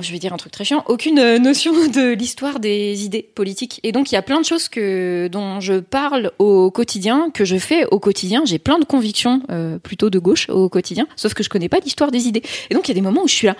[0.00, 3.80] je vais dire un truc très chiant, aucune euh, notion de l'histoire des idées politiques.
[3.82, 7.44] Et donc il y a plein de choses que dont je parle au quotidien, que
[7.44, 8.42] je fais au quotidien.
[8.44, 11.78] J'ai plein de convictions euh, plutôt de gauche au quotidien, sauf que je connais pas
[11.78, 12.42] l'histoire des idées.
[12.70, 13.56] Et donc il y a des moments où je suis là,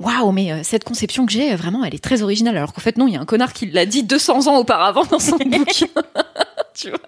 [0.00, 2.56] waouh, mais euh, cette conception que j'ai, vraiment, elle est très originale.
[2.56, 5.04] Alors qu'en fait non, il y a un connard qui l'a dit 200 ans auparavant
[5.04, 5.86] dans son bouquin.
[6.78, 6.98] tu vois.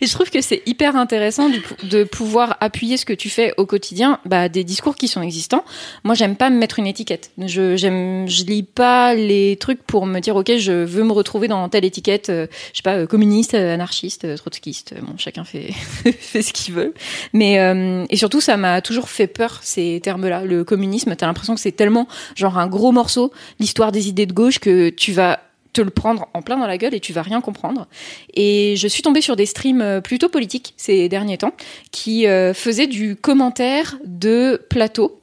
[0.00, 1.48] Et je trouve que c'est hyper intéressant
[1.82, 5.64] de pouvoir appuyer ce que tu fais au quotidien, bah, des discours qui sont existants.
[6.02, 7.30] Moi, j'aime pas me mettre une étiquette.
[7.38, 11.48] Je, j'aime, je lis pas les trucs pour me dire, ok, je veux me retrouver
[11.48, 14.94] dans telle étiquette, euh, je sais pas, euh, communiste, euh, anarchiste, euh, trotskiste.
[15.02, 15.72] Bon, chacun fait,
[16.18, 16.94] fait ce qu'il veut.
[17.32, 20.44] Mais, euh, et surtout, ça m'a toujours fait peur, ces termes-là.
[20.44, 24.32] Le communisme, t'as l'impression que c'est tellement, genre, un gros morceau, l'histoire des idées de
[24.32, 25.40] gauche, que tu vas
[25.74, 27.86] te le prendre en plein dans la gueule et tu vas rien comprendre.
[28.32, 31.52] Et je suis tombée sur des streams euh, plutôt politiques ces derniers temps
[31.90, 35.20] qui euh, faisaient du commentaire de plateau.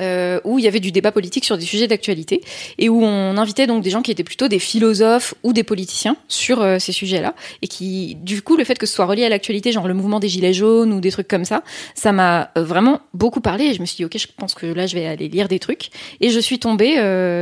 [0.00, 2.40] Euh, où il y avait du débat politique sur des sujets d'actualité
[2.78, 6.16] et où on invitait donc des gens qui étaient plutôt des philosophes ou des politiciens
[6.28, 9.28] sur euh, ces sujets-là et qui du coup le fait que ce soit relié à
[9.28, 11.62] l'actualité genre le mouvement des gilets jaunes ou des trucs comme ça
[11.94, 14.64] ça m'a euh, vraiment beaucoup parlé et je me suis dit ok je pense que
[14.64, 15.90] là je vais aller lire des trucs
[16.22, 16.96] et je suis tombée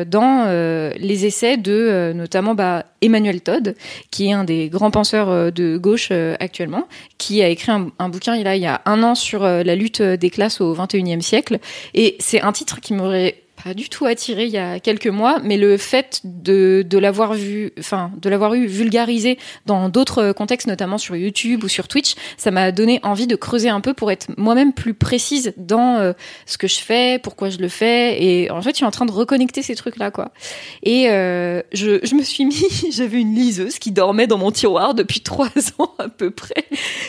[0.08, 0.46] dans
[0.98, 3.76] les essais de notamment bah, Emmanuel Todd
[4.10, 6.88] qui est un des grands penseurs de gauche actuellement
[7.18, 10.02] qui a écrit un, bouquin il, a, il y a un an sur la lutte
[10.02, 11.58] des classes au 21e siècle
[11.94, 15.38] et c'est un titre qui m'aurait pas du tout attiré il y a quelques mois,
[15.42, 20.66] mais le fait de, de l'avoir vu, enfin, de l'avoir eu vulgarisé dans d'autres contextes,
[20.66, 24.10] notamment sur YouTube ou sur Twitch, ça m'a donné envie de creuser un peu pour
[24.10, 26.12] être moi-même plus précise dans euh,
[26.46, 29.06] ce que je fais, pourquoi je le fais, et en fait, je suis en train
[29.06, 30.32] de reconnecter ces trucs-là, quoi.
[30.82, 34.94] Et euh, je, je me suis mis, j'avais une liseuse qui dormait dans mon tiroir
[34.94, 35.48] depuis trois
[35.78, 36.64] ans à peu près.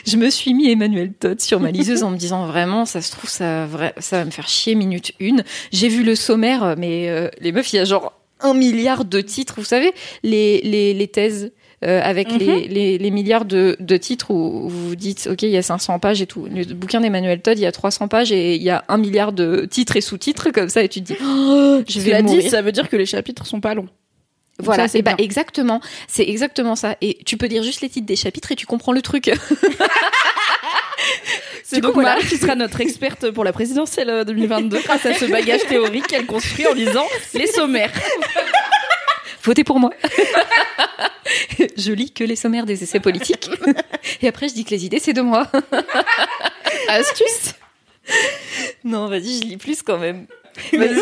[0.05, 3.11] Je me suis mis Emmanuel Todd sur ma liseuse en me disant vraiment, ça se
[3.11, 3.67] trouve, ça,
[3.99, 5.43] ça va me faire chier minute une.
[5.71, 9.21] J'ai vu le sommaire, mais euh, les meufs, il y a genre un milliard de
[9.21, 9.91] titres, vous savez,
[10.23, 11.51] les, les, les thèses.
[11.83, 12.37] Euh, avec Mhm.
[12.37, 15.97] les, les, les milliards de, de titres où vous dites ok il y a 500
[15.97, 18.69] pages et tout le bouquin d'Emmanuel Todd il y a 300 pages et il y
[18.69, 21.99] a un milliard de titres et sous-titres comme ça et tu te dis oh, je
[22.01, 23.87] vais dit, ça veut dire que les chapitres sont pas longs.
[24.59, 26.97] voilà, c'est bah exactement, c'est exactement ça.
[27.01, 29.31] Et tu peux lire juste les titres des chapitres et tu comprends le truc.
[31.63, 32.15] C'est donc voilà.
[32.15, 36.07] Marie qui sera notre experte pour la présidentielle euh, 2022 grâce à ce bagage théorique
[36.07, 37.91] qu'elle construit en lisant les sommaires.
[39.43, 39.91] Votez pour moi.
[41.77, 43.49] je lis que les sommaires des essais politiques.
[44.21, 45.47] et après, je dis que les idées, c'est de moi.
[46.87, 47.55] Astuce
[48.83, 50.27] Non, vas-y, je lis plus quand même.
[50.73, 51.01] Vas-y.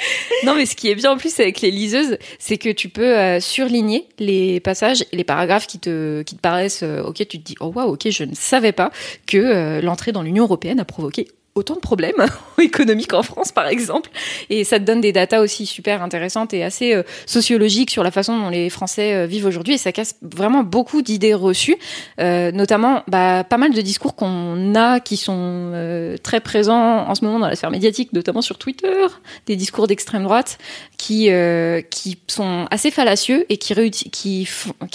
[0.44, 3.16] non, mais ce qui est bien en plus avec les liseuses, c'est que tu peux
[3.18, 7.54] euh, surligner les passages et les paragraphes qui te, paraissent, euh, ok, tu te dis,
[7.60, 8.90] oh waouh, ok, je ne savais pas
[9.26, 12.26] que euh, l'entrée dans l'Union européenne a provoqué autant de problèmes
[12.60, 14.10] économiques en France, par exemple.
[14.50, 18.10] Et ça te donne des datas aussi super intéressantes et assez euh, sociologiques sur la
[18.10, 19.74] façon dont les Français euh, vivent aujourd'hui.
[19.74, 21.76] Et ça casse vraiment beaucoup d'idées reçues,
[22.20, 27.14] euh, notamment bah, pas mal de discours qu'on a qui sont euh, très présents en
[27.14, 29.06] ce moment dans la sphère médiatique, notamment sur Twitter,
[29.46, 30.58] des discours d'extrême droite
[31.00, 34.46] qui, euh, qui sont assez fallacieux et qui,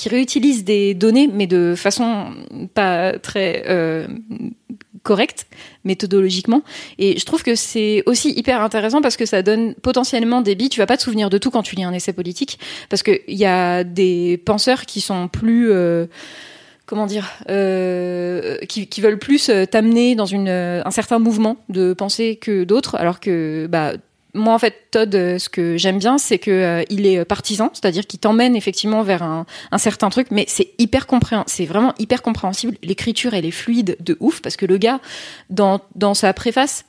[0.07, 2.27] réutilisent des données, mais de façon
[2.75, 4.05] pas très euh,
[5.01, 5.47] correcte
[5.83, 6.61] méthodologiquement.
[6.99, 10.69] Et je trouve que c'est aussi hyper intéressant parce que ça donne potentiellement des billes.
[10.69, 12.59] Tu vas pas te souvenir de tout quand tu lis un essai politique
[12.91, 16.05] parce que il y a des penseurs qui sont plus euh,
[16.85, 21.57] comment dire, euh, qui, qui veulent plus euh, t'amener dans une, euh, un certain mouvement
[21.69, 23.93] de pensée que d'autres, alors que bah,
[24.35, 27.71] moi en fait Todd, euh, ce que j'aime bien, c'est que euh, il est partisan,
[27.73, 31.93] c'est-à-dire qu'il t'emmène effectivement vers un, un certain truc, mais c'est hyper compréhensible, c'est vraiment
[31.97, 32.77] hyper compréhensible.
[32.83, 34.99] L'écriture elle est fluide de ouf parce que le gars
[35.49, 36.85] dans dans sa préface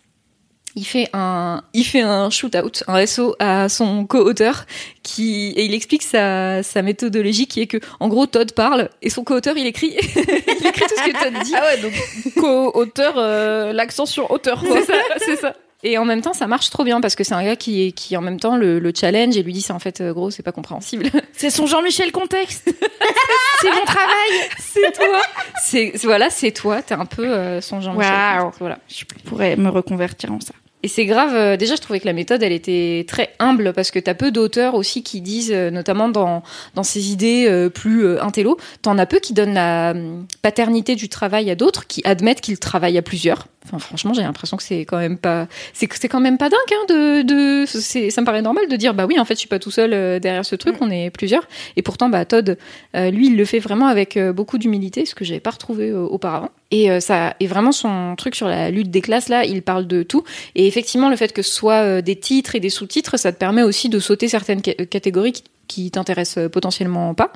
[0.76, 4.66] il fait un, il fait un shootout, un SO à son co-auteur
[5.02, 9.08] qui, et il explique sa, sa méthodologie qui est que, en gros, Todd parle et
[9.08, 11.54] son co-auteur, il écrit, il écrit tout ce que Todd dit.
[11.56, 11.94] Ah ouais, donc
[12.36, 14.62] co-auteur, euh, l'accent sur auteur.
[14.62, 15.56] C'est ça, c'est ça.
[15.88, 18.16] Et en même temps, ça marche trop bien parce que c'est un gars qui, qui
[18.16, 20.42] en même temps le, le challenge et lui dit c'est en fait euh, gros, c'est
[20.42, 21.06] pas compréhensible.
[21.32, 22.64] C'est son Jean-Michel contexte.
[23.60, 24.48] c'est mon travail.
[24.58, 25.20] c'est toi.
[25.62, 26.82] C'est voilà, c'est toi.
[26.82, 28.12] T'es un peu euh, son Jean-Michel.
[28.12, 28.52] Waouh.
[28.58, 28.78] Voilà.
[28.88, 30.54] Je pourrais me reconvertir en ça.
[30.82, 31.34] Et c'est grave.
[31.34, 34.30] euh, déjà, je trouvais que la méthode, elle était très humble parce que t'as peu
[34.30, 36.42] d'auteurs aussi qui disent, euh, notamment dans
[36.74, 41.08] dans ces idées euh, plus intello, t'en as peu qui donnent la euh, paternité du
[41.08, 43.48] travail à d'autres, qui admettent qu'ils travaillent à plusieurs.
[43.64, 46.58] Enfin, franchement, j'ai l'impression que c'est quand même pas, c'est c'est quand même pas dingue
[46.72, 47.64] hein, de de.
[47.66, 49.72] c'est- Ça me paraît normal de dire, bah oui, en fait, je suis pas tout
[49.72, 51.48] seul derrière ce truc, on est plusieurs.
[51.76, 52.58] Et pourtant, bah Todd,
[52.94, 56.50] lui, il le fait vraiment avec beaucoup d'humilité, ce que j'avais pas retrouvé auparavant.
[56.72, 59.86] Et euh, ça, et vraiment son truc sur la lutte des classes là, il parle
[59.86, 60.24] de tout.
[60.56, 63.38] Et effectivement, le fait que ce soit euh, des titres et des sous-titres, ça te
[63.38, 67.32] permet aussi de sauter certaines ca- catégories qui, qui t'intéressent potentiellement pas.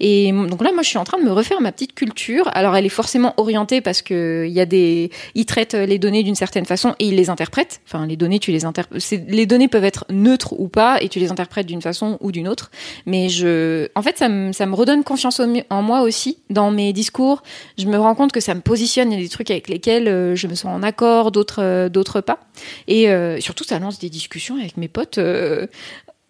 [0.00, 2.48] Et donc là, moi, je suis en train de me refaire ma petite culture.
[2.54, 6.22] Alors, elle est forcément orientée parce que il y a des, ils traitent les données
[6.22, 7.80] d'une certaine façon et ils les interprètent.
[7.86, 9.02] Enfin, les données, tu les interprètes.
[9.28, 12.48] Les données peuvent être neutres ou pas et tu les interprètes d'une façon ou d'une
[12.48, 12.70] autre.
[13.06, 16.92] Mais je, en fait, ça me, ça me redonne confiance en moi aussi dans mes
[16.92, 17.42] discours.
[17.78, 19.12] Je me rends compte que ça me positionne.
[19.12, 21.88] Il y a des trucs avec lesquels euh, je me sens en accord, d'autres, euh,
[21.88, 22.40] d'autres pas.
[22.88, 25.18] Et euh, surtout, ça lance des discussions avec mes potes.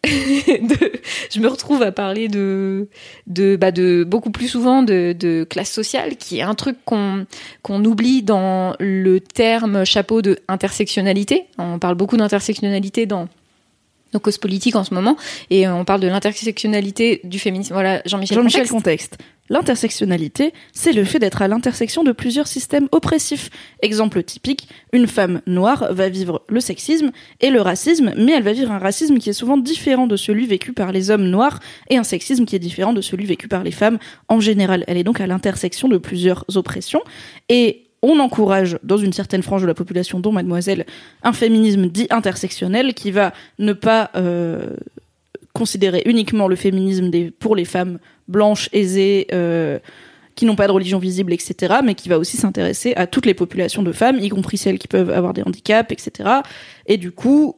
[0.46, 0.92] de-
[1.32, 2.88] je me retrouve à parler de,
[3.26, 7.26] de, bah de beaucoup plus souvent de, de classe sociale, qui est un truc qu'on
[7.62, 11.44] qu'on oublie dans le terme chapeau de intersectionnalité.
[11.58, 13.28] On parle beaucoup d'intersectionnalité dans
[14.12, 15.16] nos causes politiques en ce moment,
[15.50, 17.74] et on parle de l'intersectionnalité du féminisme.
[17.74, 19.16] Voilà, Jean-Michel Jean-Michel Contexte.
[19.16, 19.18] contexte.
[19.50, 23.50] L'intersectionnalité, c'est le fait d'être à l'intersection de plusieurs systèmes oppressifs.
[23.82, 28.52] Exemple typique, une femme noire va vivre le sexisme et le racisme, mais elle va
[28.52, 31.98] vivre un racisme qui est souvent différent de celui vécu par les hommes noirs et
[31.98, 34.82] un sexisme qui est différent de celui vécu par les femmes en général.
[34.86, 37.02] Elle est donc à l'intersection de plusieurs oppressions
[37.50, 40.84] et on encourage dans une certaine frange de la population, dont mademoiselle,
[41.22, 44.76] un féminisme dit intersectionnel qui va ne pas euh,
[45.54, 47.98] considérer uniquement le féminisme des, pour les femmes
[48.28, 49.78] blanches, aisées, euh,
[50.34, 53.34] qui n'ont pas de religion visible, etc., mais qui va aussi s'intéresser à toutes les
[53.34, 56.28] populations de femmes, y compris celles qui peuvent avoir des handicaps, etc.
[56.86, 57.56] Et du coup,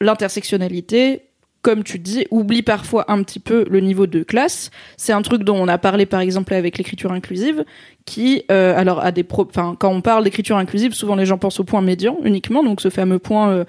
[0.00, 1.20] l'intersectionnalité,
[1.60, 4.70] comme tu dis, oublie parfois un petit peu le niveau de classe.
[4.96, 7.64] C'est un truc dont on a parlé par exemple avec l'écriture inclusive,
[8.06, 9.46] qui, euh, alors, a des pro...
[9.48, 12.80] enfin, quand on parle d'écriture inclusive, souvent les gens pensent au point médian uniquement, donc
[12.80, 13.64] ce fameux point euh,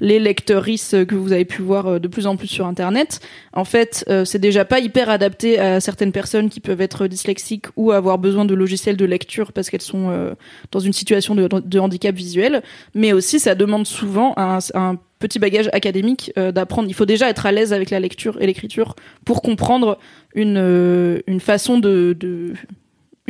[0.00, 3.20] les lecteuristes que vous avez pu voir euh, de plus en plus sur internet.
[3.52, 7.66] En fait, euh, c'est déjà pas hyper adapté à certaines personnes qui peuvent être dyslexiques
[7.76, 10.34] ou avoir besoin de logiciels de lecture parce qu'elles sont euh,
[10.72, 12.62] dans une situation de, handicap visuel.
[12.94, 16.88] Mais aussi, ça demande souvent un, un petit bagage académique d'apprendre.
[16.88, 19.98] Il faut déjà être à l'aise avec la lecture et l'écriture pour comprendre
[20.34, 22.54] une, une façon de, de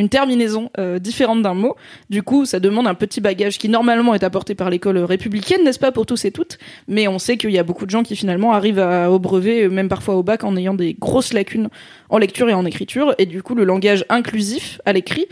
[0.01, 1.76] une terminaison euh, différente d'un mot.
[2.09, 5.78] Du coup, ça demande un petit bagage qui normalement est apporté par l'école républicaine, n'est-ce
[5.78, 6.59] pas, pour tous et toutes.
[6.88, 9.68] Mais on sait qu'il y a beaucoup de gens qui finalement arrivent à, au brevet,
[9.68, 11.68] même parfois au bac, en ayant des grosses lacunes
[12.09, 13.14] en lecture et en écriture.
[13.18, 15.26] Et du coup, le langage inclusif à l'écrit,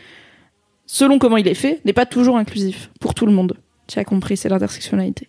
[0.86, 3.54] selon comment il est fait, n'est pas toujours inclusif pour tout le monde.
[3.86, 5.28] Tu as compris, c'est l'intersectionnalité.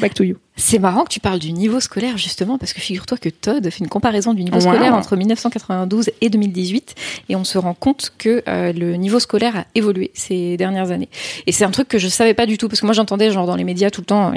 [0.00, 0.36] Back to you.
[0.56, 3.80] C'est marrant que tu parles du niveau scolaire justement parce que figure-toi que Todd fait
[3.80, 6.94] une comparaison du niveau scolaire entre 1992 et 2018
[7.28, 11.08] et on se rend compte que euh, le niveau scolaire a évolué ces dernières années.
[11.48, 13.46] Et c'est un truc que je savais pas du tout parce que moi j'entendais genre
[13.46, 14.32] dans les médias tout le temps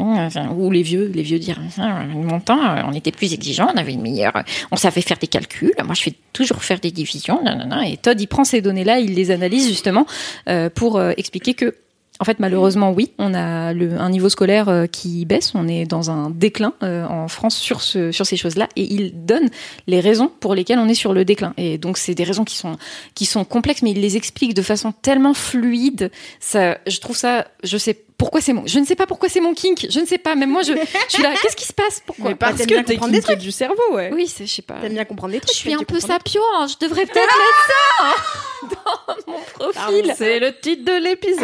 [0.55, 4.01] ou les vieux, les vieux dire mon temps on était plus exigeant, on avait une
[4.01, 5.73] meilleure, on savait faire des calculs.
[5.85, 7.41] Moi je fais toujours faire des divisions,
[7.85, 10.07] et Todd il prend ces données là, il les analyse justement
[10.49, 11.75] euh, pour euh, expliquer que
[12.19, 15.53] en fait, malheureusement, oui, on a le, un niveau scolaire euh, qui baisse.
[15.55, 19.25] On est dans un déclin euh, en France sur, ce, sur ces choses-là, et il
[19.25, 19.49] donne
[19.87, 21.53] les raisons pour lesquelles on est sur le déclin.
[21.57, 22.77] Et donc, c'est des raisons qui sont
[23.13, 26.11] qui sont complexes, mais il les explique de façon tellement fluide.
[26.39, 29.39] Ça, je trouve ça, je sais pourquoi c'est mon je ne sais pas pourquoi c'est
[29.39, 31.73] mon kink je ne sais pas même moi je, je suis là qu'est-ce qui se
[31.73, 34.09] passe pourquoi mais parce que t'es kinké du cerveau ouais.
[34.13, 34.75] Oui je sais pas.
[34.75, 36.67] T'aimes bien comprendre des trucs je suis un peu sapio hein.
[36.67, 38.75] je devrais peut-être mettre ça
[39.27, 39.39] dans mon
[39.71, 40.13] profil.
[40.17, 41.39] C'est le titre de l'épisode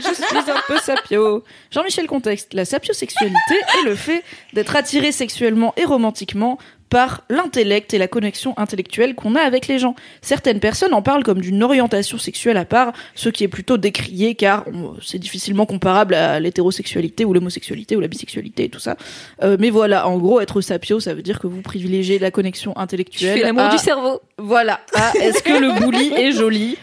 [0.00, 1.44] je suis un peu sapio.
[1.70, 4.22] Jean-Michel Contexte la sapiosexualité est le fait
[4.52, 6.58] d'être attiré sexuellement et romantiquement
[6.88, 9.94] par l'intellect et la connexion intellectuelle qu'on a avec les gens.
[10.22, 14.34] Certaines personnes en parlent comme d'une orientation sexuelle à part, ce qui est plutôt décrié
[14.34, 14.64] car
[15.02, 18.96] c'est difficilement comparable à l'hétérosexualité ou l'homosexualité ou la bisexualité et tout ça.
[19.42, 22.76] Euh, mais voilà, en gros, être sapio, ça veut dire que vous privilégiez la connexion
[22.76, 23.34] intellectuelle.
[23.34, 24.20] Tu fais l'amour du cerveau.
[24.38, 24.80] Voilà.
[25.20, 26.76] est-ce que le bouli est joli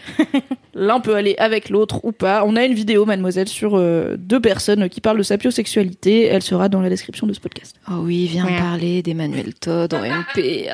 [0.78, 2.44] L'un peut aller avec l'autre ou pas.
[2.44, 6.26] On a une vidéo, mademoiselle, sur euh, deux personnes qui parlent de sapiosexualité.
[6.26, 7.76] Elle sera dans la description de ce podcast.
[7.90, 10.34] Oh oui, viens parler d'Emmanuel Todd en MP.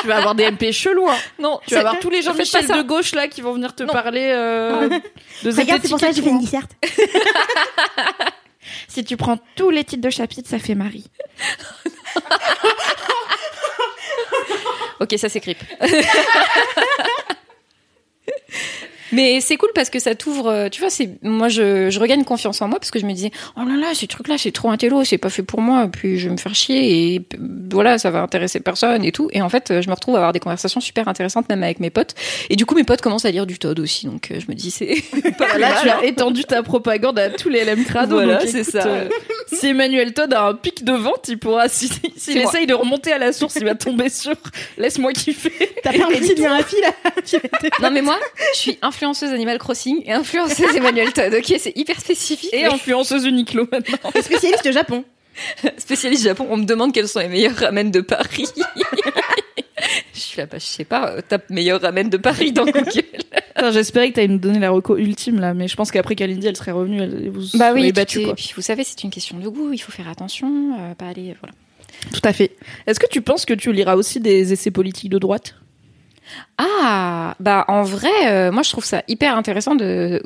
[0.00, 1.08] tu vas avoir des MP chelous.
[1.08, 1.16] Hein.
[1.38, 3.82] Non, tu vas avoir tous les gens Michel de gauche là qui vont venir te
[3.82, 4.88] parler euh,
[5.44, 6.70] de Regarde, c'est pour ça que j'ai fait une disserte.
[8.88, 11.04] si tu prends tous les titres de chapitre, ça fait Marie.
[15.00, 15.58] Ok, ça c'est creep.
[19.12, 22.24] Mais c'est cool parce que ça t'ouvre, euh, tu vois, c'est moi je, je, regagne
[22.24, 24.52] confiance en moi parce que je me disais oh là là ces trucs là c'est
[24.52, 27.22] trop intello, c'est pas fait pour moi, puis je vais me faire chier et
[27.70, 29.28] voilà ça va intéresser personne et tout.
[29.32, 31.90] Et en fait je me retrouve à avoir des conversations super intéressantes même avec mes
[31.90, 32.14] potes.
[32.50, 34.54] Et du coup mes potes commencent à lire du Todd aussi, donc euh, je me
[34.54, 35.02] dis c'est
[35.38, 38.16] pas là tu as étendu ta propagande à tous les LM crado.
[38.16, 38.86] Voilà c'est ça.
[38.86, 39.08] Euh,
[39.52, 43.12] si Emmanuel Todd a un pic de vente, il pourra s'il si, essaye de remonter
[43.12, 44.34] à la source, il va tomber sur
[44.76, 45.52] laisse-moi kiffer.
[45.82, 46.92] T'as pas un petit bien à fil là
[47.82, 48.18] Non mais moi
[48.54, 51.34] je suis influenceuse Animal Crossing et influenceuse Emmanuel Todd.
[51.34, 52.52] Ok, c'est hyper spécifique.
[52.52, 54.10] Et influenceuse Uniqlo maintenant.
[54.20, 55.04] Spécialiste Japon.
[55.78, 56.46] Spécialiste Japon.
[56.50, 58.46] On me demande quels sont les meilleurs ramen de Paris.
[60.14, 61.10] je suis là, bah, je sais pas.
[61.10, 62.90] Euh, tape meilleur ramen de Paris dans Google.
[63.72, 66.46] J'espérais que tu allais nous donner la reco ultime là, mais je pense qu'après Kalindi,
[66.46, 68.20] elle serait revenue, elle vous bah oui, battu.
[68.20, 69.72] Et puis vous savez, c'est une question de goût.
[69.72, 71.54] Il faut faire attention, euh, pas aller, voilà.
[72.12, 72.52] Tout à fait.
[72.86, 75.56] Est-ce que tu penses que tu liras aussi des essais politiques de droite?
[76.60, 80.20] Ah, bah en vrai, euh, moi je trouve ça hyper intéressant de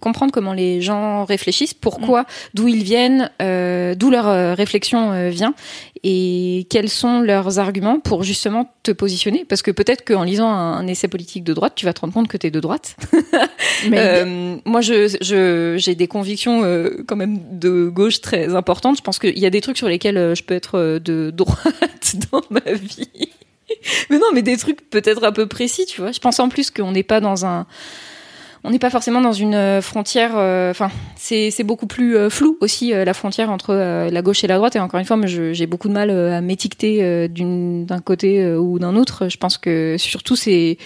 [0.00, 2.26] comprendre comment les gens réfléchissent, pourquoi, mm.
[2.54, 5.54] d'où ils viennent, euh, d'où leur euh, réflexion vient
[6.02, 9.44] et quels sont leurs arguments pour justement te positionner.
[9.44, 12.28] Parce que peut-être qu'en lisant un, essai politique de droite, tu vas te rendre compte
[12.28, 12.96] que tu es de droite.
[13.88, 14.24] Mais...
[14.64, 16.62] moi, je, j'ai des convictions
[17.06, 18.98] quand même de gauche très importantes.
[18.98, 22.42] Je pense qu'il y a des trucs sur lesquels je peux être de droite dans
[22.50, 23.30] ma vie.
[24.10, 26.12] mais non, mais des trucs peut-être un peu précis, tu vois.
[26.12, 27.66] Je pense en plus qu'on n'est pas dans un
[28.66, 30.32] on n'est pas forcément dans une euh, frontière.
[30.34, 34.56] Euh, enfin, c'est beaucoup plus euh, flou aussi la frontière entre la gauche et la
[34.56, 34.74] droite.
[34.74, 39.28] Et encore une fois, j'ai beaucoup de mal à m'étiqueter d'un côté ou d'un autre.
[39.28, 40.78] Je pense que surtout c'est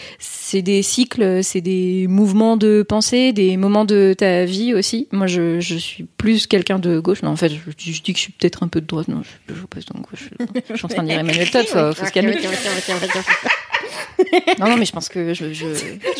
[0.51, 5.07] c'est des cycles, c'est des mouvements de pensée, des moments de ta vie aussi.
[5.13, 7.23] Moi, je, je suis plus quelqu'un de gauche.
[7.23, 9.07] Non, en fait, je, je, dis que je suis peut-être un peu de droite.
[9.07, 10.25] Non, je, je passe donc Je,
[10.71, 11.67] je suis en train de dire Emmanuel Todd.
[11.67, 12.37] Faut, faut se calmer.
[14.59, 15.53] Non, non, mais je pense que je.
[15.53, 15.67] je...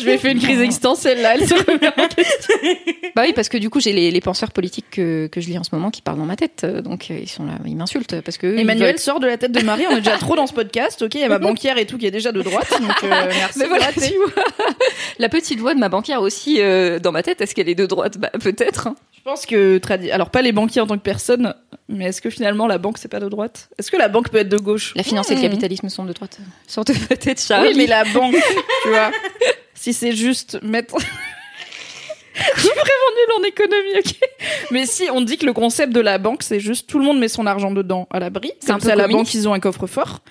[0.07, 1.35] Ai fait une crise existentielle là.
[1.35, 2.55] Elle se remet en question.
[3.15, 5.57] Bah oui, parce que du coup, j'ai les, les penseurs politiques que, que je lis
[5.57, 6.65] en ce moment qui parlent dans ma tête.
[6.65, 8.47] Donc, euh, ils sont là, ils m'insultent parce que.
[8.57, 9.85] Emmanuel veulent- sort de la tête de Marie.
[9.89, 11.01] On est déjà trop dans ce podcast.
[11.01, 12.69] Ok, il y a ma banquière et tout qui est déjà de droite.
[12.81, 13.59] Donc euh, merci.
[13.59, 14.43] Mais voilà, tu vois.
[15.19, 17.85] La petite voix de ma banquière aussi euh, dans ma tête, est-ce qu'elle est de
[17.85, 18.87] droite Bah, peut-être.
[18.87, 18.95] hein.
[19.17, 19.79] Je pense que
[20.11, 21.53] alors pas les banquiers en tant que personne,
[21.87, 23.69] mais est-ce que finalement la banque c'est pas de droite?
[23.77, 24.93] Est-ce que la banque peut être de gauche?
[24.95, 25.43] La finance et le Hmm.
[25.43, 26.39] capitalisme sont de droite.
[26.65, 27.69] Sorte de peut-être Charlie.
[27.69, 28.35] Oui, mais la banque,
[28.83, 29.11] tu vois.
[29.75, 30.95] Si c'est juste mettre.
[32.55, 32.79] Je suis vraiment
[33.17, 34.15] nulle en économie, ok.
[34.71, 37.19] Mais si on dit que le concept de la banque, c'est juste tout le monde
[37.19, 38.53] met son argent dedans à l'abri.
[38.59, 40.21] C'est Comme un peu ça, la banque, ils ont un coffre-fort.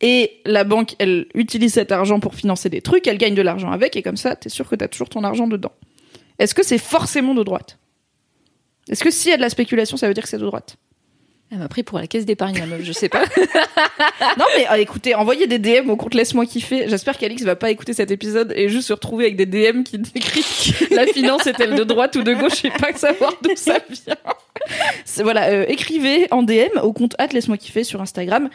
[0.00, 3.70] Et la banque, elle utilise cet argent pour financer des trucs, elle gagne de l'argent
[3.70, 5.72] avec, et comme ça, t'es sûr que t'as toujours ton argent dedans.
[6.38, 7.78] Est-ce que c'est forcément de droite?
[8.88, 10.76] Est-ce que s'il y a de la spéculation, ça veut dire que c'est de droite?
[11.52, 13.24] Elle m'a pris pour la caisse d'épargne, la meuf, je sais pas.
[14.38, 16.88] Non mais euh, écoutez, envoyez des DM au compte Laisse-moi kiffer.
[16.88, 19.98] J'espère qu'Alix va pas écouter cet épisode et juste se retrouver avec des DM qui
[19.98, 24.16] décrivent la finance est-elle de droite ou de gauche et pas savoir d'où ça vient.
[25.22, 28.48] Voilà, euh, écrivez en DM au compte Laisse-moi kiffer sur Instagram.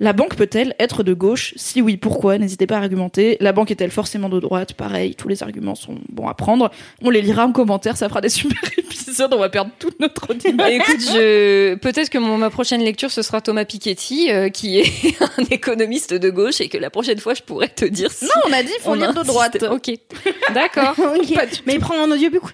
[0.00, 3.36] La banque peut-elle être de gauche Si oui, pourquoi N'hésitez pas à argumenter.
[3.40, 6.70] La banque est-elle forcément de droite Pareil, tous les arguments sont bons à prendre.
[7.02, 9.32] On les lira en commentaire, ça fera des super épisodes.
[9.34, 10.54] On va perdre toute notre audience.
[10.54, 11.74] Bah, écoute, je...
[11.74, 16.14] peut-être que mon, ma prochaine lecture, ce sera Thomas Piketty, euh, qui est un économiste
[16.14, 18.62] de gauche, et que la prochaine fois, je pourrais te dire si Non, on a
[18.62, 19.64] dit faut on lire de droite.
[19.70, 19.90] Ok,
[20.54, 20.94] d'accord.
[21.08, 21.34] Ok.
[21.34, 22.44] Pas du Mais il prend en audiobook.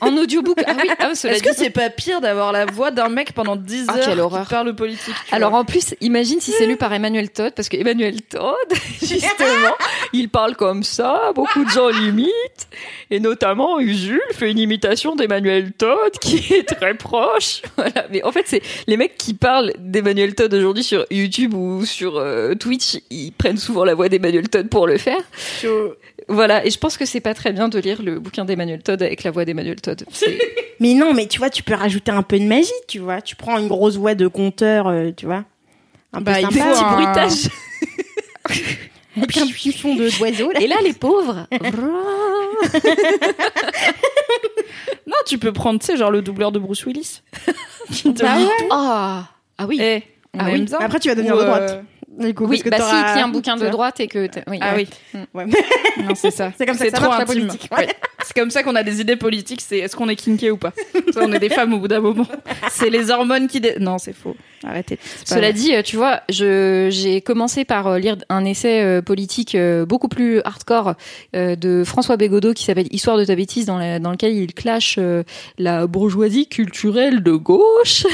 [0.00, 2.90] En audiobook, ah oui, ah, cela Est-ce que dit- c'est pas pire d'avoir la voix
[2.90, 4.48] d'un mec pendant 10 Ah, heures quelle qui horreur.
[4.48, 7.68] parle politique tu Alors vois en plus, imagine si c'est lu par Emmanuel Todd, parce
[7.68, 8.54] que Emmanuel Todd,
[9.00, 9.74] justement,
[10.12, 12.68] il parle comme ça, beaucoup de gens l'imitent,
[13.10, 17.62] et notamment Usul fait une imitation d'Emmanuel Todd qui est très proche.
[17.76, 18.06] Voilà.
[18.10, 22.16] Mais en fait, c'est les mecs qui parlent d'Emmanuel Todd aujourd'hui sur YouTube ou sur
[22.16, 25.20] euh, Twitch, ils prennent souvent la voix d'Emmanuel Todd pour le faire.
[26.28, 29.02] Voilà, et je pense que c'est pas très bien de lire le bouquin d'Emmanuel Todd
[29.02, 30.04] avec la voix d'Emmanuel Todd.
[30.80, 33.20] Mais non, mais tu vois, tu peux rajouter un peu de magie, tu vois.
[33.22, 35.44] Tu prends une grosse voix de conteur, euh, tu vois.
[36.12, 36.72] Un peu Bah, il sympa.
[36.72, 37.48] Petit un- bruitage.
[39.16, 40.60] Avec un petit fond de d'oiseau, là.
[40.60, 41.46] Et là, les pauvres.
[45.06, 47.22] Non, tu peux prendre, tu sais, genre le doubleur de Bruce Willis.
[47.92, 48.68] Qui te Bah ouais.
[48.70, 49.24] Ah,
[49.58, 49.78] ah oui.
[49.80, 50.02] Eh,
[50.38, 50.64] Ah oui.
[50.80, 51.84] Après, tu vas devenir Ou, de euh, droite.
[52.18, 53.98] Du coup, Oui, parce que bah si, t'auras- il y a un bouquin de droite
[54.00, 54.28] et que...
[54.48, 54.86] oui, Ah ouais.
[55.14, 55.20] oui.
[55.34, 55.46] Ouais.
[56.04, 56.52] Non, c'est ça.
[56.58, 57.46] C'est comme ça que ça trop marche, la intime.
[57.46, 57.70] politique.
[57.76, 57.88] Ouais.
[58.24, 60.72] C'est comme ça qu'on a des idées politiques, c'est est-ce qu'on est kinké ou pas?
[61.12, 62.26] Ça, On est des femmes au bout d'un moment.
[62.70, 63.60] C'est les hormones qui...
[63.60, 64.36] dé- Non, c'est faux.
[64.64, 64.98] Arrêtez.
[65.24, 65.52] Cela vrai.
[65.52, 69.56] dit, euh, tu vois, j'ai commencé par euh, lire un essai euh, politique
[69.88, 70.94] beaucoup plus hardcore
[71.34, 74.98] de François Bégodeau qui s'appelle Histoire de ta bêtise, dans, la- dans lequel il clash
[75.58, 78.06] la bourgeoisie culturelle de gauche.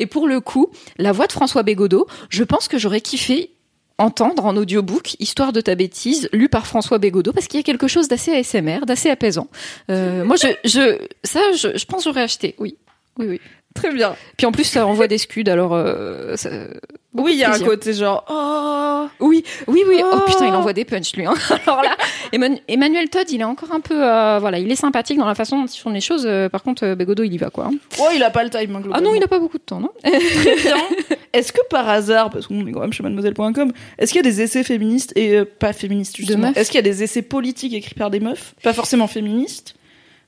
[0.00, 3.50] Et pour le coup, la voix de François Bégodeau, je pense que j'aurais kiffé
[3.98, 7.64] entendre en audiobook Histoire de ta bêtise, lu par François Bégodeau, parce qu'il y a
[7.64, 9.48] quelque chose d'assez ASMR, d'assez apaisant.
[9.90, 12.76] Euh, moi, je, je, ça, je, je pense j'aurais acheté, oui.
[13.18, 13.40] Oui, oui.
[13.80, 14.14] Très bien.
[14.36, 15.74] Puis en plus, ça envoie des scuds, alors...
[15.74, 16.50] euh, ça-
[17.14, 18.24] Oui, il y a un côté genre...
[18.30, 19.96] Oh Oui, oui, oui.
[20.04, 20.20] Oh, Oh.
[20.26, 21.26] putain, il envoie des punchs, lui.
[21.26, 21.34] hein.
[21.66, 21.96] Alors là,
[22.32, 23.94] Emman- Emmanuel Todd, il est encore un peu...
[24.06, 26.24] euh, voilà, il est sympathique dans la façon dont ils font les choses.
[26.26, 27.70] euh, par contre, Bégodeau, il y va, quoi.
[27.98, 29.80] Oh, il a pas le time, hein, Ah non, il a pas beaucoup de temps,
[29.80, 30.76] non très bien.
[31.32, 34.30] Est-ce que par hasard, parce qu'on est quand même chez mademoiselle.com, est-ce qu'il y a
[34.30, 37.72] des essais féministes et euh, pas féministes justement Est-ce qu'il y a des essais politiques
[37.74, 38.54] écrits par des meufs?
[38.62, 39.74] Pas forcément féministes,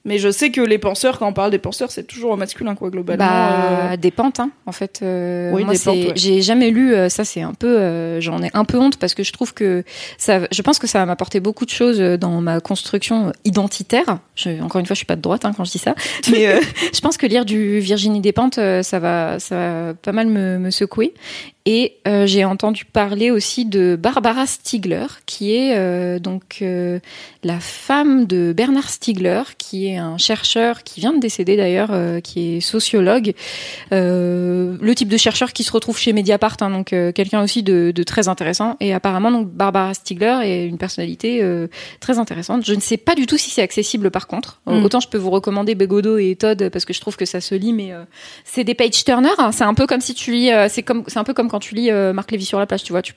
[0.05, 2.75] mais je sais que les penseurs, quand on parle des penseurs, c'est toujours au masculin,
[2.75, 3.25] quoi, globalement.
[3.25, 3.97] Bah, euh.
[3.97, 5.01] des pentes, hein, en fait.
[5.03, 6.13] euh, Oui, moi, ouais.
[6.17, 9.15] J'ai jamais lu, euh, ça c'est un peu, euh, j'en ai un peu honte parce
[9.15, 9.85] que je trouve que
[10.19, 14.19] ça, je pense que ça va m'apporter beaucoup de choses dans ma construction identitaire.
[14.35, 15.95] Je, encore une fois, je suis pas de droite hein, quand je dis ça,
[16.31, 16.61] mais
[16.93, 20.71] je pense que lire du Virginie Despentes, ça va, ça va pas mal me, me
[20.71, 21.15] secouer.
[21.65, 26.99] Et euh, j'ai entendu parler aussi de Barbara Stiegler, qui est euh, donc euh,
[27.45, 32.19] la femme de Bernard Stiegler, qui est un chercheur qui vient de décéder d'ailleurs, euh,
[32.21, 33.35] qui est sociologue,
[33.93, 37.63] euh, le type de chercheur qui se retrouve chez Mediapart, hein, donc euh, quelqu'un aussi
[37.63, 38.77] de, de très intéressant.
[38.81, 41.69] Et apparemment, donc Barbara Stiegler est une personnalité euh,
[42.01, 42.67] très intéressante.
[42.67, 44.61] Je ne sais pas du tout si c'est accessible par contre.
[44.69, 44.85] Euh, Mm.
[44.87, 47.55] Autant je peux vous recommander Bégodeau et Todd parce que je trouve que ça se
[47.55, 48.05] lit, mais euh,
[48.45, 49.29] c'est des page turners.
[49.39, 49.53] hein.
[49.53, 51.59] C'est un peu comme si tu lis, euh, c'est comme, c'est un peu comme quand
[51.59, 53.03] tu lis euh, Marc Lévy sur la plage, tu vois.
[53.03, 53.13] Tu,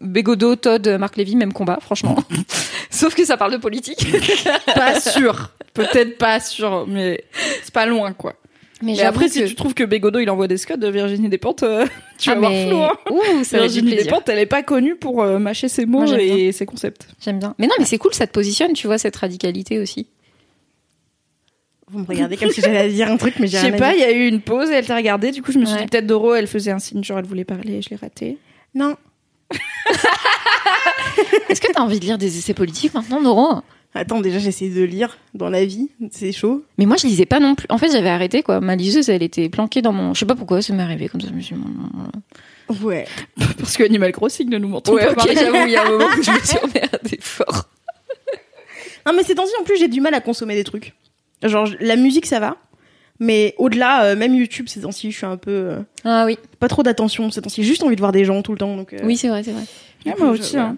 [0.00, 2.16] Bégodeau, Todd, Marc Lévy, même combat, franchement.
[2.90, 4.04] Sauf que ça parle de politique.
[4.74, 5.52] pas sûr.
[5.74, 7.22] Peut-être pas sûr, mais
[7.62, 8.34] c'est pas loin, quoi.
[8.82, 11.86] Mais, après, si tu trouves que Bégodeau, il envoie des scots de Virginie Despentes, euh,
[12.18, 12.92] tu vas Ah, mais- flou, hein.
[13.10, 13.94] Ouh, ça Virginie.
[13.94, 17.06] Despentes, elle est pas connue pour euh, mâcher ses mots Moi, et ses concepts.
[17.20, 17.54] J'aime bien.
[17.58, 20.08] Mais non, mais c'est cool, ça te positionne, tu vois, cette radicalité aussi.
[21.90, 23.78] Vous me regardez comme si j'allais dire un truc, mais Je j'ai sais rien à
[23.78, 25.30] pas, il y a eu une pause et elle t'a regardé.
[25.30, 25.82] Du coup, je me suis Ouais.
[25.82, 28.36] dit peut-être Doro, elle faisait un signe, genre elle voulait parler et je l'ai raté.
[28.74, 28.96] Non.
[31.48, 33.62] Est-ce que t'as envie de lire des essais politiques maintenant, Noro
[33.94, 35.88] Attends, déjà, j'essaie de lire dans la vie.
[36.12, 36.62] C'est chaud.
[36.76, 37.66] Mais moi, je lisais pas non plus.
[37.70, 38.60] En fait, j'avais arrêté, quoi.
[38.60, 40.12] Ma liseuse, elle était planquée dans mon.
[40.14, 41.28] Je sais pas pourquoi, ça m'est arrivé comme ça.
[41.28, 41.62] Je me suis dit,
[42.82, 43.06] Ouais.
[43.58, 45.12] Parce que Animal Crossing, ne nous mentons Ouais, pas.
[45.12, 45.34] ok, Marie.
[45.36, 47.70] j'avoue, il y a un moment où je me suis emmerdée fort.
[49.06, 50.92] Non, mais ces temps-ci, en plus, j'ai du mal à consommer des trucs.
[51.42, 52.56] Genre, la musique, ça va.
[53.20, 55.50] Mais au-delà, euh, même YouTube, ces temps-ci, je suis un peu.
[55.50, 56.38] euh, Ah oui.
[56.60, 57.62] pas trop d'attention ces temps-ci.
[57.62, 58.76] J'ai juste envie de voir des gens tout le temps.
[58.76, 59.62] Donc, euh, Oui, c'est vrai, c'est vrai.
[60.06, 60.52] Ouais, moi aussi.
[60.52, 60.76] je- hein.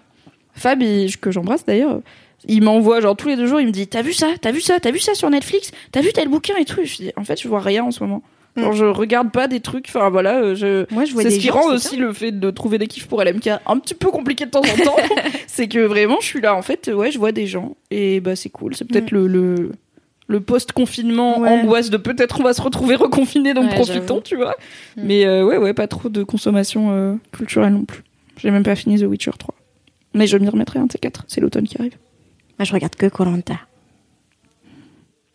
[0.55, 2.01] Fab, il- que j'embrasse d'ailleurs,
[2.47, 4.27] il m'envoie genre tous les deux jours, il me dit T'as vu ça?
[4.41, 4.79] T'as vu ça?
[4.79, 5.71] T'as vu ça sur Netflix?
[5.91, 6.81] T'as vu tel bouquin et tout?
[6.81, 8.23] Et Je dis En fait, je vois rien en ce moment.
[8.57, 8.75] Genre, Mm.
[8.75, 9.85] je regarde pas des trucs.
[9.87, 10.85] Enfin voilà, euh, je.
[10.93, 12.79] Moi, je vois C'est des ce qui gens, rend c'est aussi le fait de trouver
[12.79, 14.97] des kiffs pour LMK un petit peu compliqué de temps en temps.
[15.47, 16.53] c'est que vraiment, je suis là.
[16.55, 17.77] En fait, ouais, je vois des gens.
[17.91, 18.75] Et bah, c'est cool.
[18.75, 19.71] C'est peut-être le, le,
[20.31, 21.49] le post-confinement, Ouais.
[21.49, 24.55] angoisse de peut-être on va se retrouver reconfiné, donc Ouais, profitons, tu vois.
[24.97, 25.01] Mm.
[25.03, 28.03] Mais euh, ouais, ouais, pas trop de consommation euh, culturelle non plus.
[28.37, 29.53] J'ai même pas fini The Witcher 3.
[30.13, 31.23] Mais je m'y remettrai un de ces quatre.
[31.27, 31.97] C'est l'automne qui arrive.
[32.57, 33.59] Moi, je regarde que Colanta.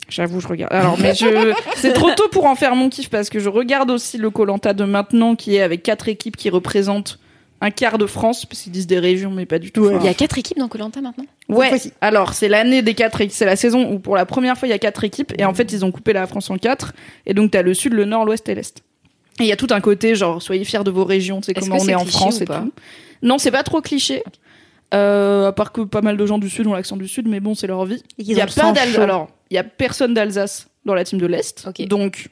[0.09, 0.73] J'avoue, je regarde.
[0.73, 3.91] Alors, mais je, c'est trop tôt pour en faire mon kiff parce que je regarde
[3.91, 7.19] aussi le Colanta de maintenant qui est avec quatre équipes qui représentent
[7.67, 9.83] un quart de France, parce qu'ils disent des régions, mais pas du tout.
[9.83, 9.97] Ouais.
[10.01, 11.27] Il y a quatre équipes dans Colanta maintenant?
[11.49, 11.69] Ouais.
[11.69, 11.93] fois-ci.
[12.01, 13.37] Alors, c'est l'année des quatre équipes.
[13.37, 15.55] C'est la saison où pour la première fois il y a quatre équipes et en
[15.55, 16.93] fait ils ont coupé la France en quatre
[17.27, 18.83] et donc t'as le sud, le nord, l'ouest et l'est.
[19.39, 21.53] Et il y a tout un côté genre soyez fiers de vos régions, tu sais
[21.53, 22.73] Est-ce comment on c'est est en cliché France et pas tout.
[23.23, 24.23] Non, c'est pas trop cliché.
[24.95, 27.41] Euh, à part que pas mal de gens du sud ont l'accent du sud, mais
[27.41, 28.03] bon, c'est leur vie.
[28.19, 28.99] Il y a pas d'Alsace.
[28.99, 31.67] Alors, il y a personne d'Alsace dans la team de l'Est.
[31.69, 31.87] Ok.
[31.89, 32.29] Donc,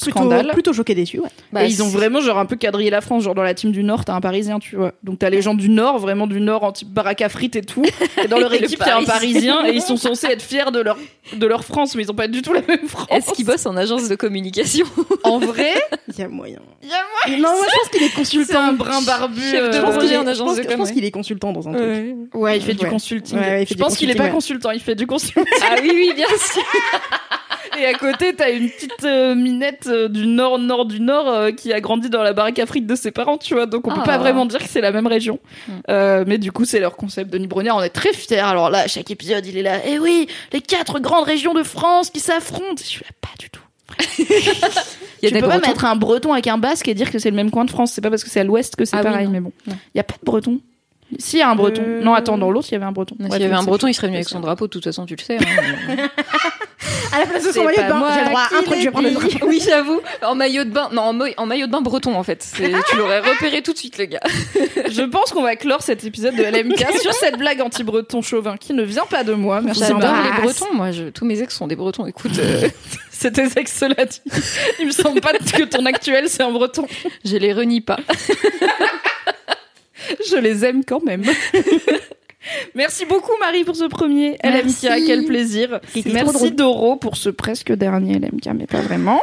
[0.00, 0.48] Plutôt, scandale.
[0.52, 1.28] plutôt choqué déçu, ouais.
[1.52, 3.72] Bah, et ils ont vraiment genre un peu quadrillé la France, genre dans la team
[3.72, 4.92] du Nord, t'as un Parisien, tu vois.
[5.02, 7.62] Donc t'as les gens du Nord, vraiment du Nord, en type baraque à frites et
[7.62, 7.82] tout.
[8.22, 9.64] Et dans leur Le équipe, t'as un Parisien.
[9.66, 10.98] Et ils sont censés être fiers de leur
[11.32, 13.08] de leur France, mais ils ont pas du tout la même France.
[13.10, 14.86] Est-ce qu'ils bossent en agence de communication?
[15.24, 15.72] En vrai,
[16.08, 16.60] Il y a moyen.
[16.82, 17.50] il y a moi.
[17.50, 18.46] Non, moi, je pense qu'il est consultant.
[18.52, 19.40] C'est un brin barbu.
[19.40, 20.68] Chef de euh, Je pense projet qu'il est- en je agence pense de que- je
[20.68, 20.94] com, pense ouais.
[20.94, 22.16] qu'il est consultant dans un truc.
[22.34, 23.38] Ouais, il fait du consulting.
[23.68, 25.42] Je pense qu'il est pas consultant, il fait du consulting.
[25.62, 26.62] Ah oui, oui, bien sûr.
[27.78, 31.50] Et à côté, t'as une petite euh, minette euh, du nord, nord du nord, euh,
[31.52, 33.66] qui a grandi dans la baraque frites de ses parents, tu vois.
[33.66, 34.06] Donc on peut Ah.
[34.06, 35.38] pas vraiment dire que c'est la même région.
[35.68, 35.72] Mm.
[35.90, 37.30] Euh, mais du coup, c'est leur concept.
[37.32, 38.38] Denis Brognard, on est très fiers.
[38.38, 39.80] Alors là, à chaque épisode, il est là.
[39.86, 42.76] Eh oui, les quatre grandes régions de France qui s'affrontent.
[42.78, 43.60] Je suis là, pas du tout.
[44.18, 44.24] Il
[45.24, 45.68] y a tu des peux pas Bretons.
[45.68, 47.92] mettre un breton avec un basque et dire que c'est le même coin de France.
[47.92, 49.32] C'est pas parce que c'est à l'ouest que c'est Ah oui, pareil, non.
[49.32, 49.52] mais bon.
[49.66, 49.78] Il Non.
[49.94, 50.60] y a pas de breton.
[51.20, 51.82] S'il y a un breton.
[51.86, 53.14] Euh, Non, attends, dans l'autre, il y avait un breton.
[53.18, 54.82] S'il Bref, y avait un c'est- breton, il serait venu avec son drapeau, de toute
[54.84, 55.38] façon, tu le sais.
[55.38, 55.96] hein.
[57.12, 58.78] À la place de C'est son maillot de bain, j'ai le droit à un truc,
[58.78, 59.46] je vais prendre le drapeau.
[59.46, 60.00] Oui, j'avoue.
[60.22, 60.88] En maillot de bain.
[60.92, 62.42] Non, en, maillot de bain breton, en fait.
[62.42, 64.20] C'est- Tu l'aurais repéré tout de suite, le gars.
[64.90, 68.72] Je pense qu'on va clore cet épisode de LMK sur cette blague anti-breton chauvin qui
[68.74, 69.60] ne vient pas de moi.
[69.60, 69.80] Merci.
[69.80, 70.72] J'adore les bretons.
[70.72, 71.04] Moi, je...
[71.04, 72.06] tous mes ex sont des bretons.
[72.06, 72.68] Écoute, euh,
[73.10, 74.20] C'était ex cela dit.
[74.80, 76.86] Il me semble pas que ton actuel c'est un breton.
[77.24, 77.98] je les renie pas.
[80.28, 81.24] Je les aime quand même.
[82.74, 84.86] Merci beaucoup Marie pour ce premier Merci.
[84.86, 85.80] LMK, quel plaisir.
[86.06, 86.52] Merci.
[86.52, 89.20] Doro pour ce presque dernier LMK, mais pas vraiment.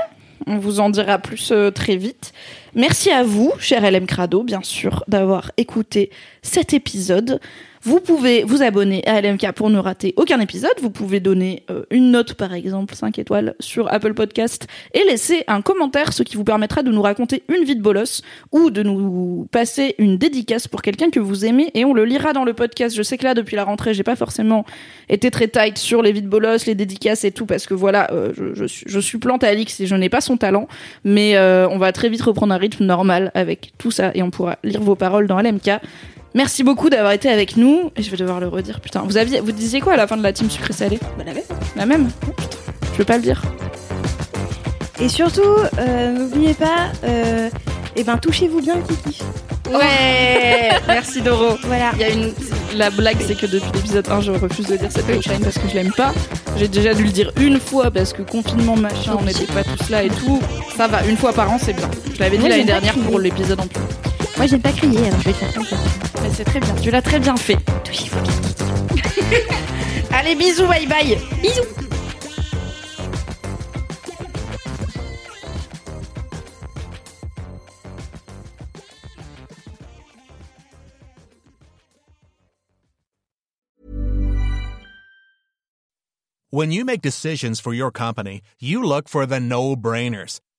[0.48, 2.34] On vous en dira plus euh, très vite.
[2.76, 6.10] Merci à vous, cher LM Crado, bien sûr, d'avoir écouté
[6.42, 7.40] cet épisode.
[7.86, 10.72] Vous pouvez vous abonner à LMK pour ne rater aucun épisode.
[10.82, 15.44] Vous pouvez donner euh, une note, par exemple, 5 étoiles sur Apple Podcast et laisser
[15.48, 18.22] un commentaire, ce qui vous permettra de nous raconter une vie de bolos
[18.54, 22.32] ou de nous passer une dédicace pour quelqu'un que vous aimez et on le lira
[22.32, 22.96] dans le podcast.
[22.96, 24.64] Je sais que là, depuis la rentrée, j'ai pas forcément
[25.10, 28.10] été très tight sur les vies de bolos, les dédicaces et tout parce que voilà,
[28.14, 30.70] euh, je, je, je suis plante à Alix et je n'ai pas son talent,
[31.04, 34.32] mais euh, on va très vite reprendre un rythme normal avec tout ça et on
[34.32, 35.82] pourra lire vos paroles dans LMK.
[36.34, 37.92] Merci beaucoup d'avoir été avec nous.
[37.96, 38.80] Et je vais devoir le redire.
[38.80, 41.24] Putain, vous aviez, vous disiez quoi à la fin de la team sucré salé Bah,
[41.26, 41.44] la même.
[41.76, 42.58] La même Oh, putain,
[42.94, 43.42] Je veux pas le dire.
[45.00, 45.42] Et surtout,
[45.80, 47.50] euh, n'oubliez pas, euh,
[47.96, 49.22] eh ben, touchez-vous bien, Kiki.
[49.72, 50.70] Ouais.
[50.88, 51.58] Merci Doro.
[51.64, 51.92] Voilà.
[51.96, 52.34] Il y a une
[52.76, 55.68] la blague c'est que depuis l'épisode 1 je refuse de dire cette punchline parce que
[55.68, 56.12] je l'aime pas.
[56.58, 59.90] J'ai déjà dû le dire une fois parce que confinement machin on n'était pas tous
[59.90, 60.40] là et tout.
[60.76, 61.90] Ça va une fois par an c'est bien.
[62.14, 63.82] Je l'avais dit l'année dernière pour l'épisode en plus.
[64.44, 65.78] Moi, j'aime pas crier, alors je vais le faire comme ça.
[66.22, 66.76] Mais c'est très bien.
[66.76, 67.56] Tu l'as très bien fait.
[67.86, 68.34] Touchez-vous bien.
[70.12, 71.18] Allez bisous bye bye.
[71.42, 71.64] Bisous.
[86.50, 90.42] When you make decisions for your company, you look for the no-brainers.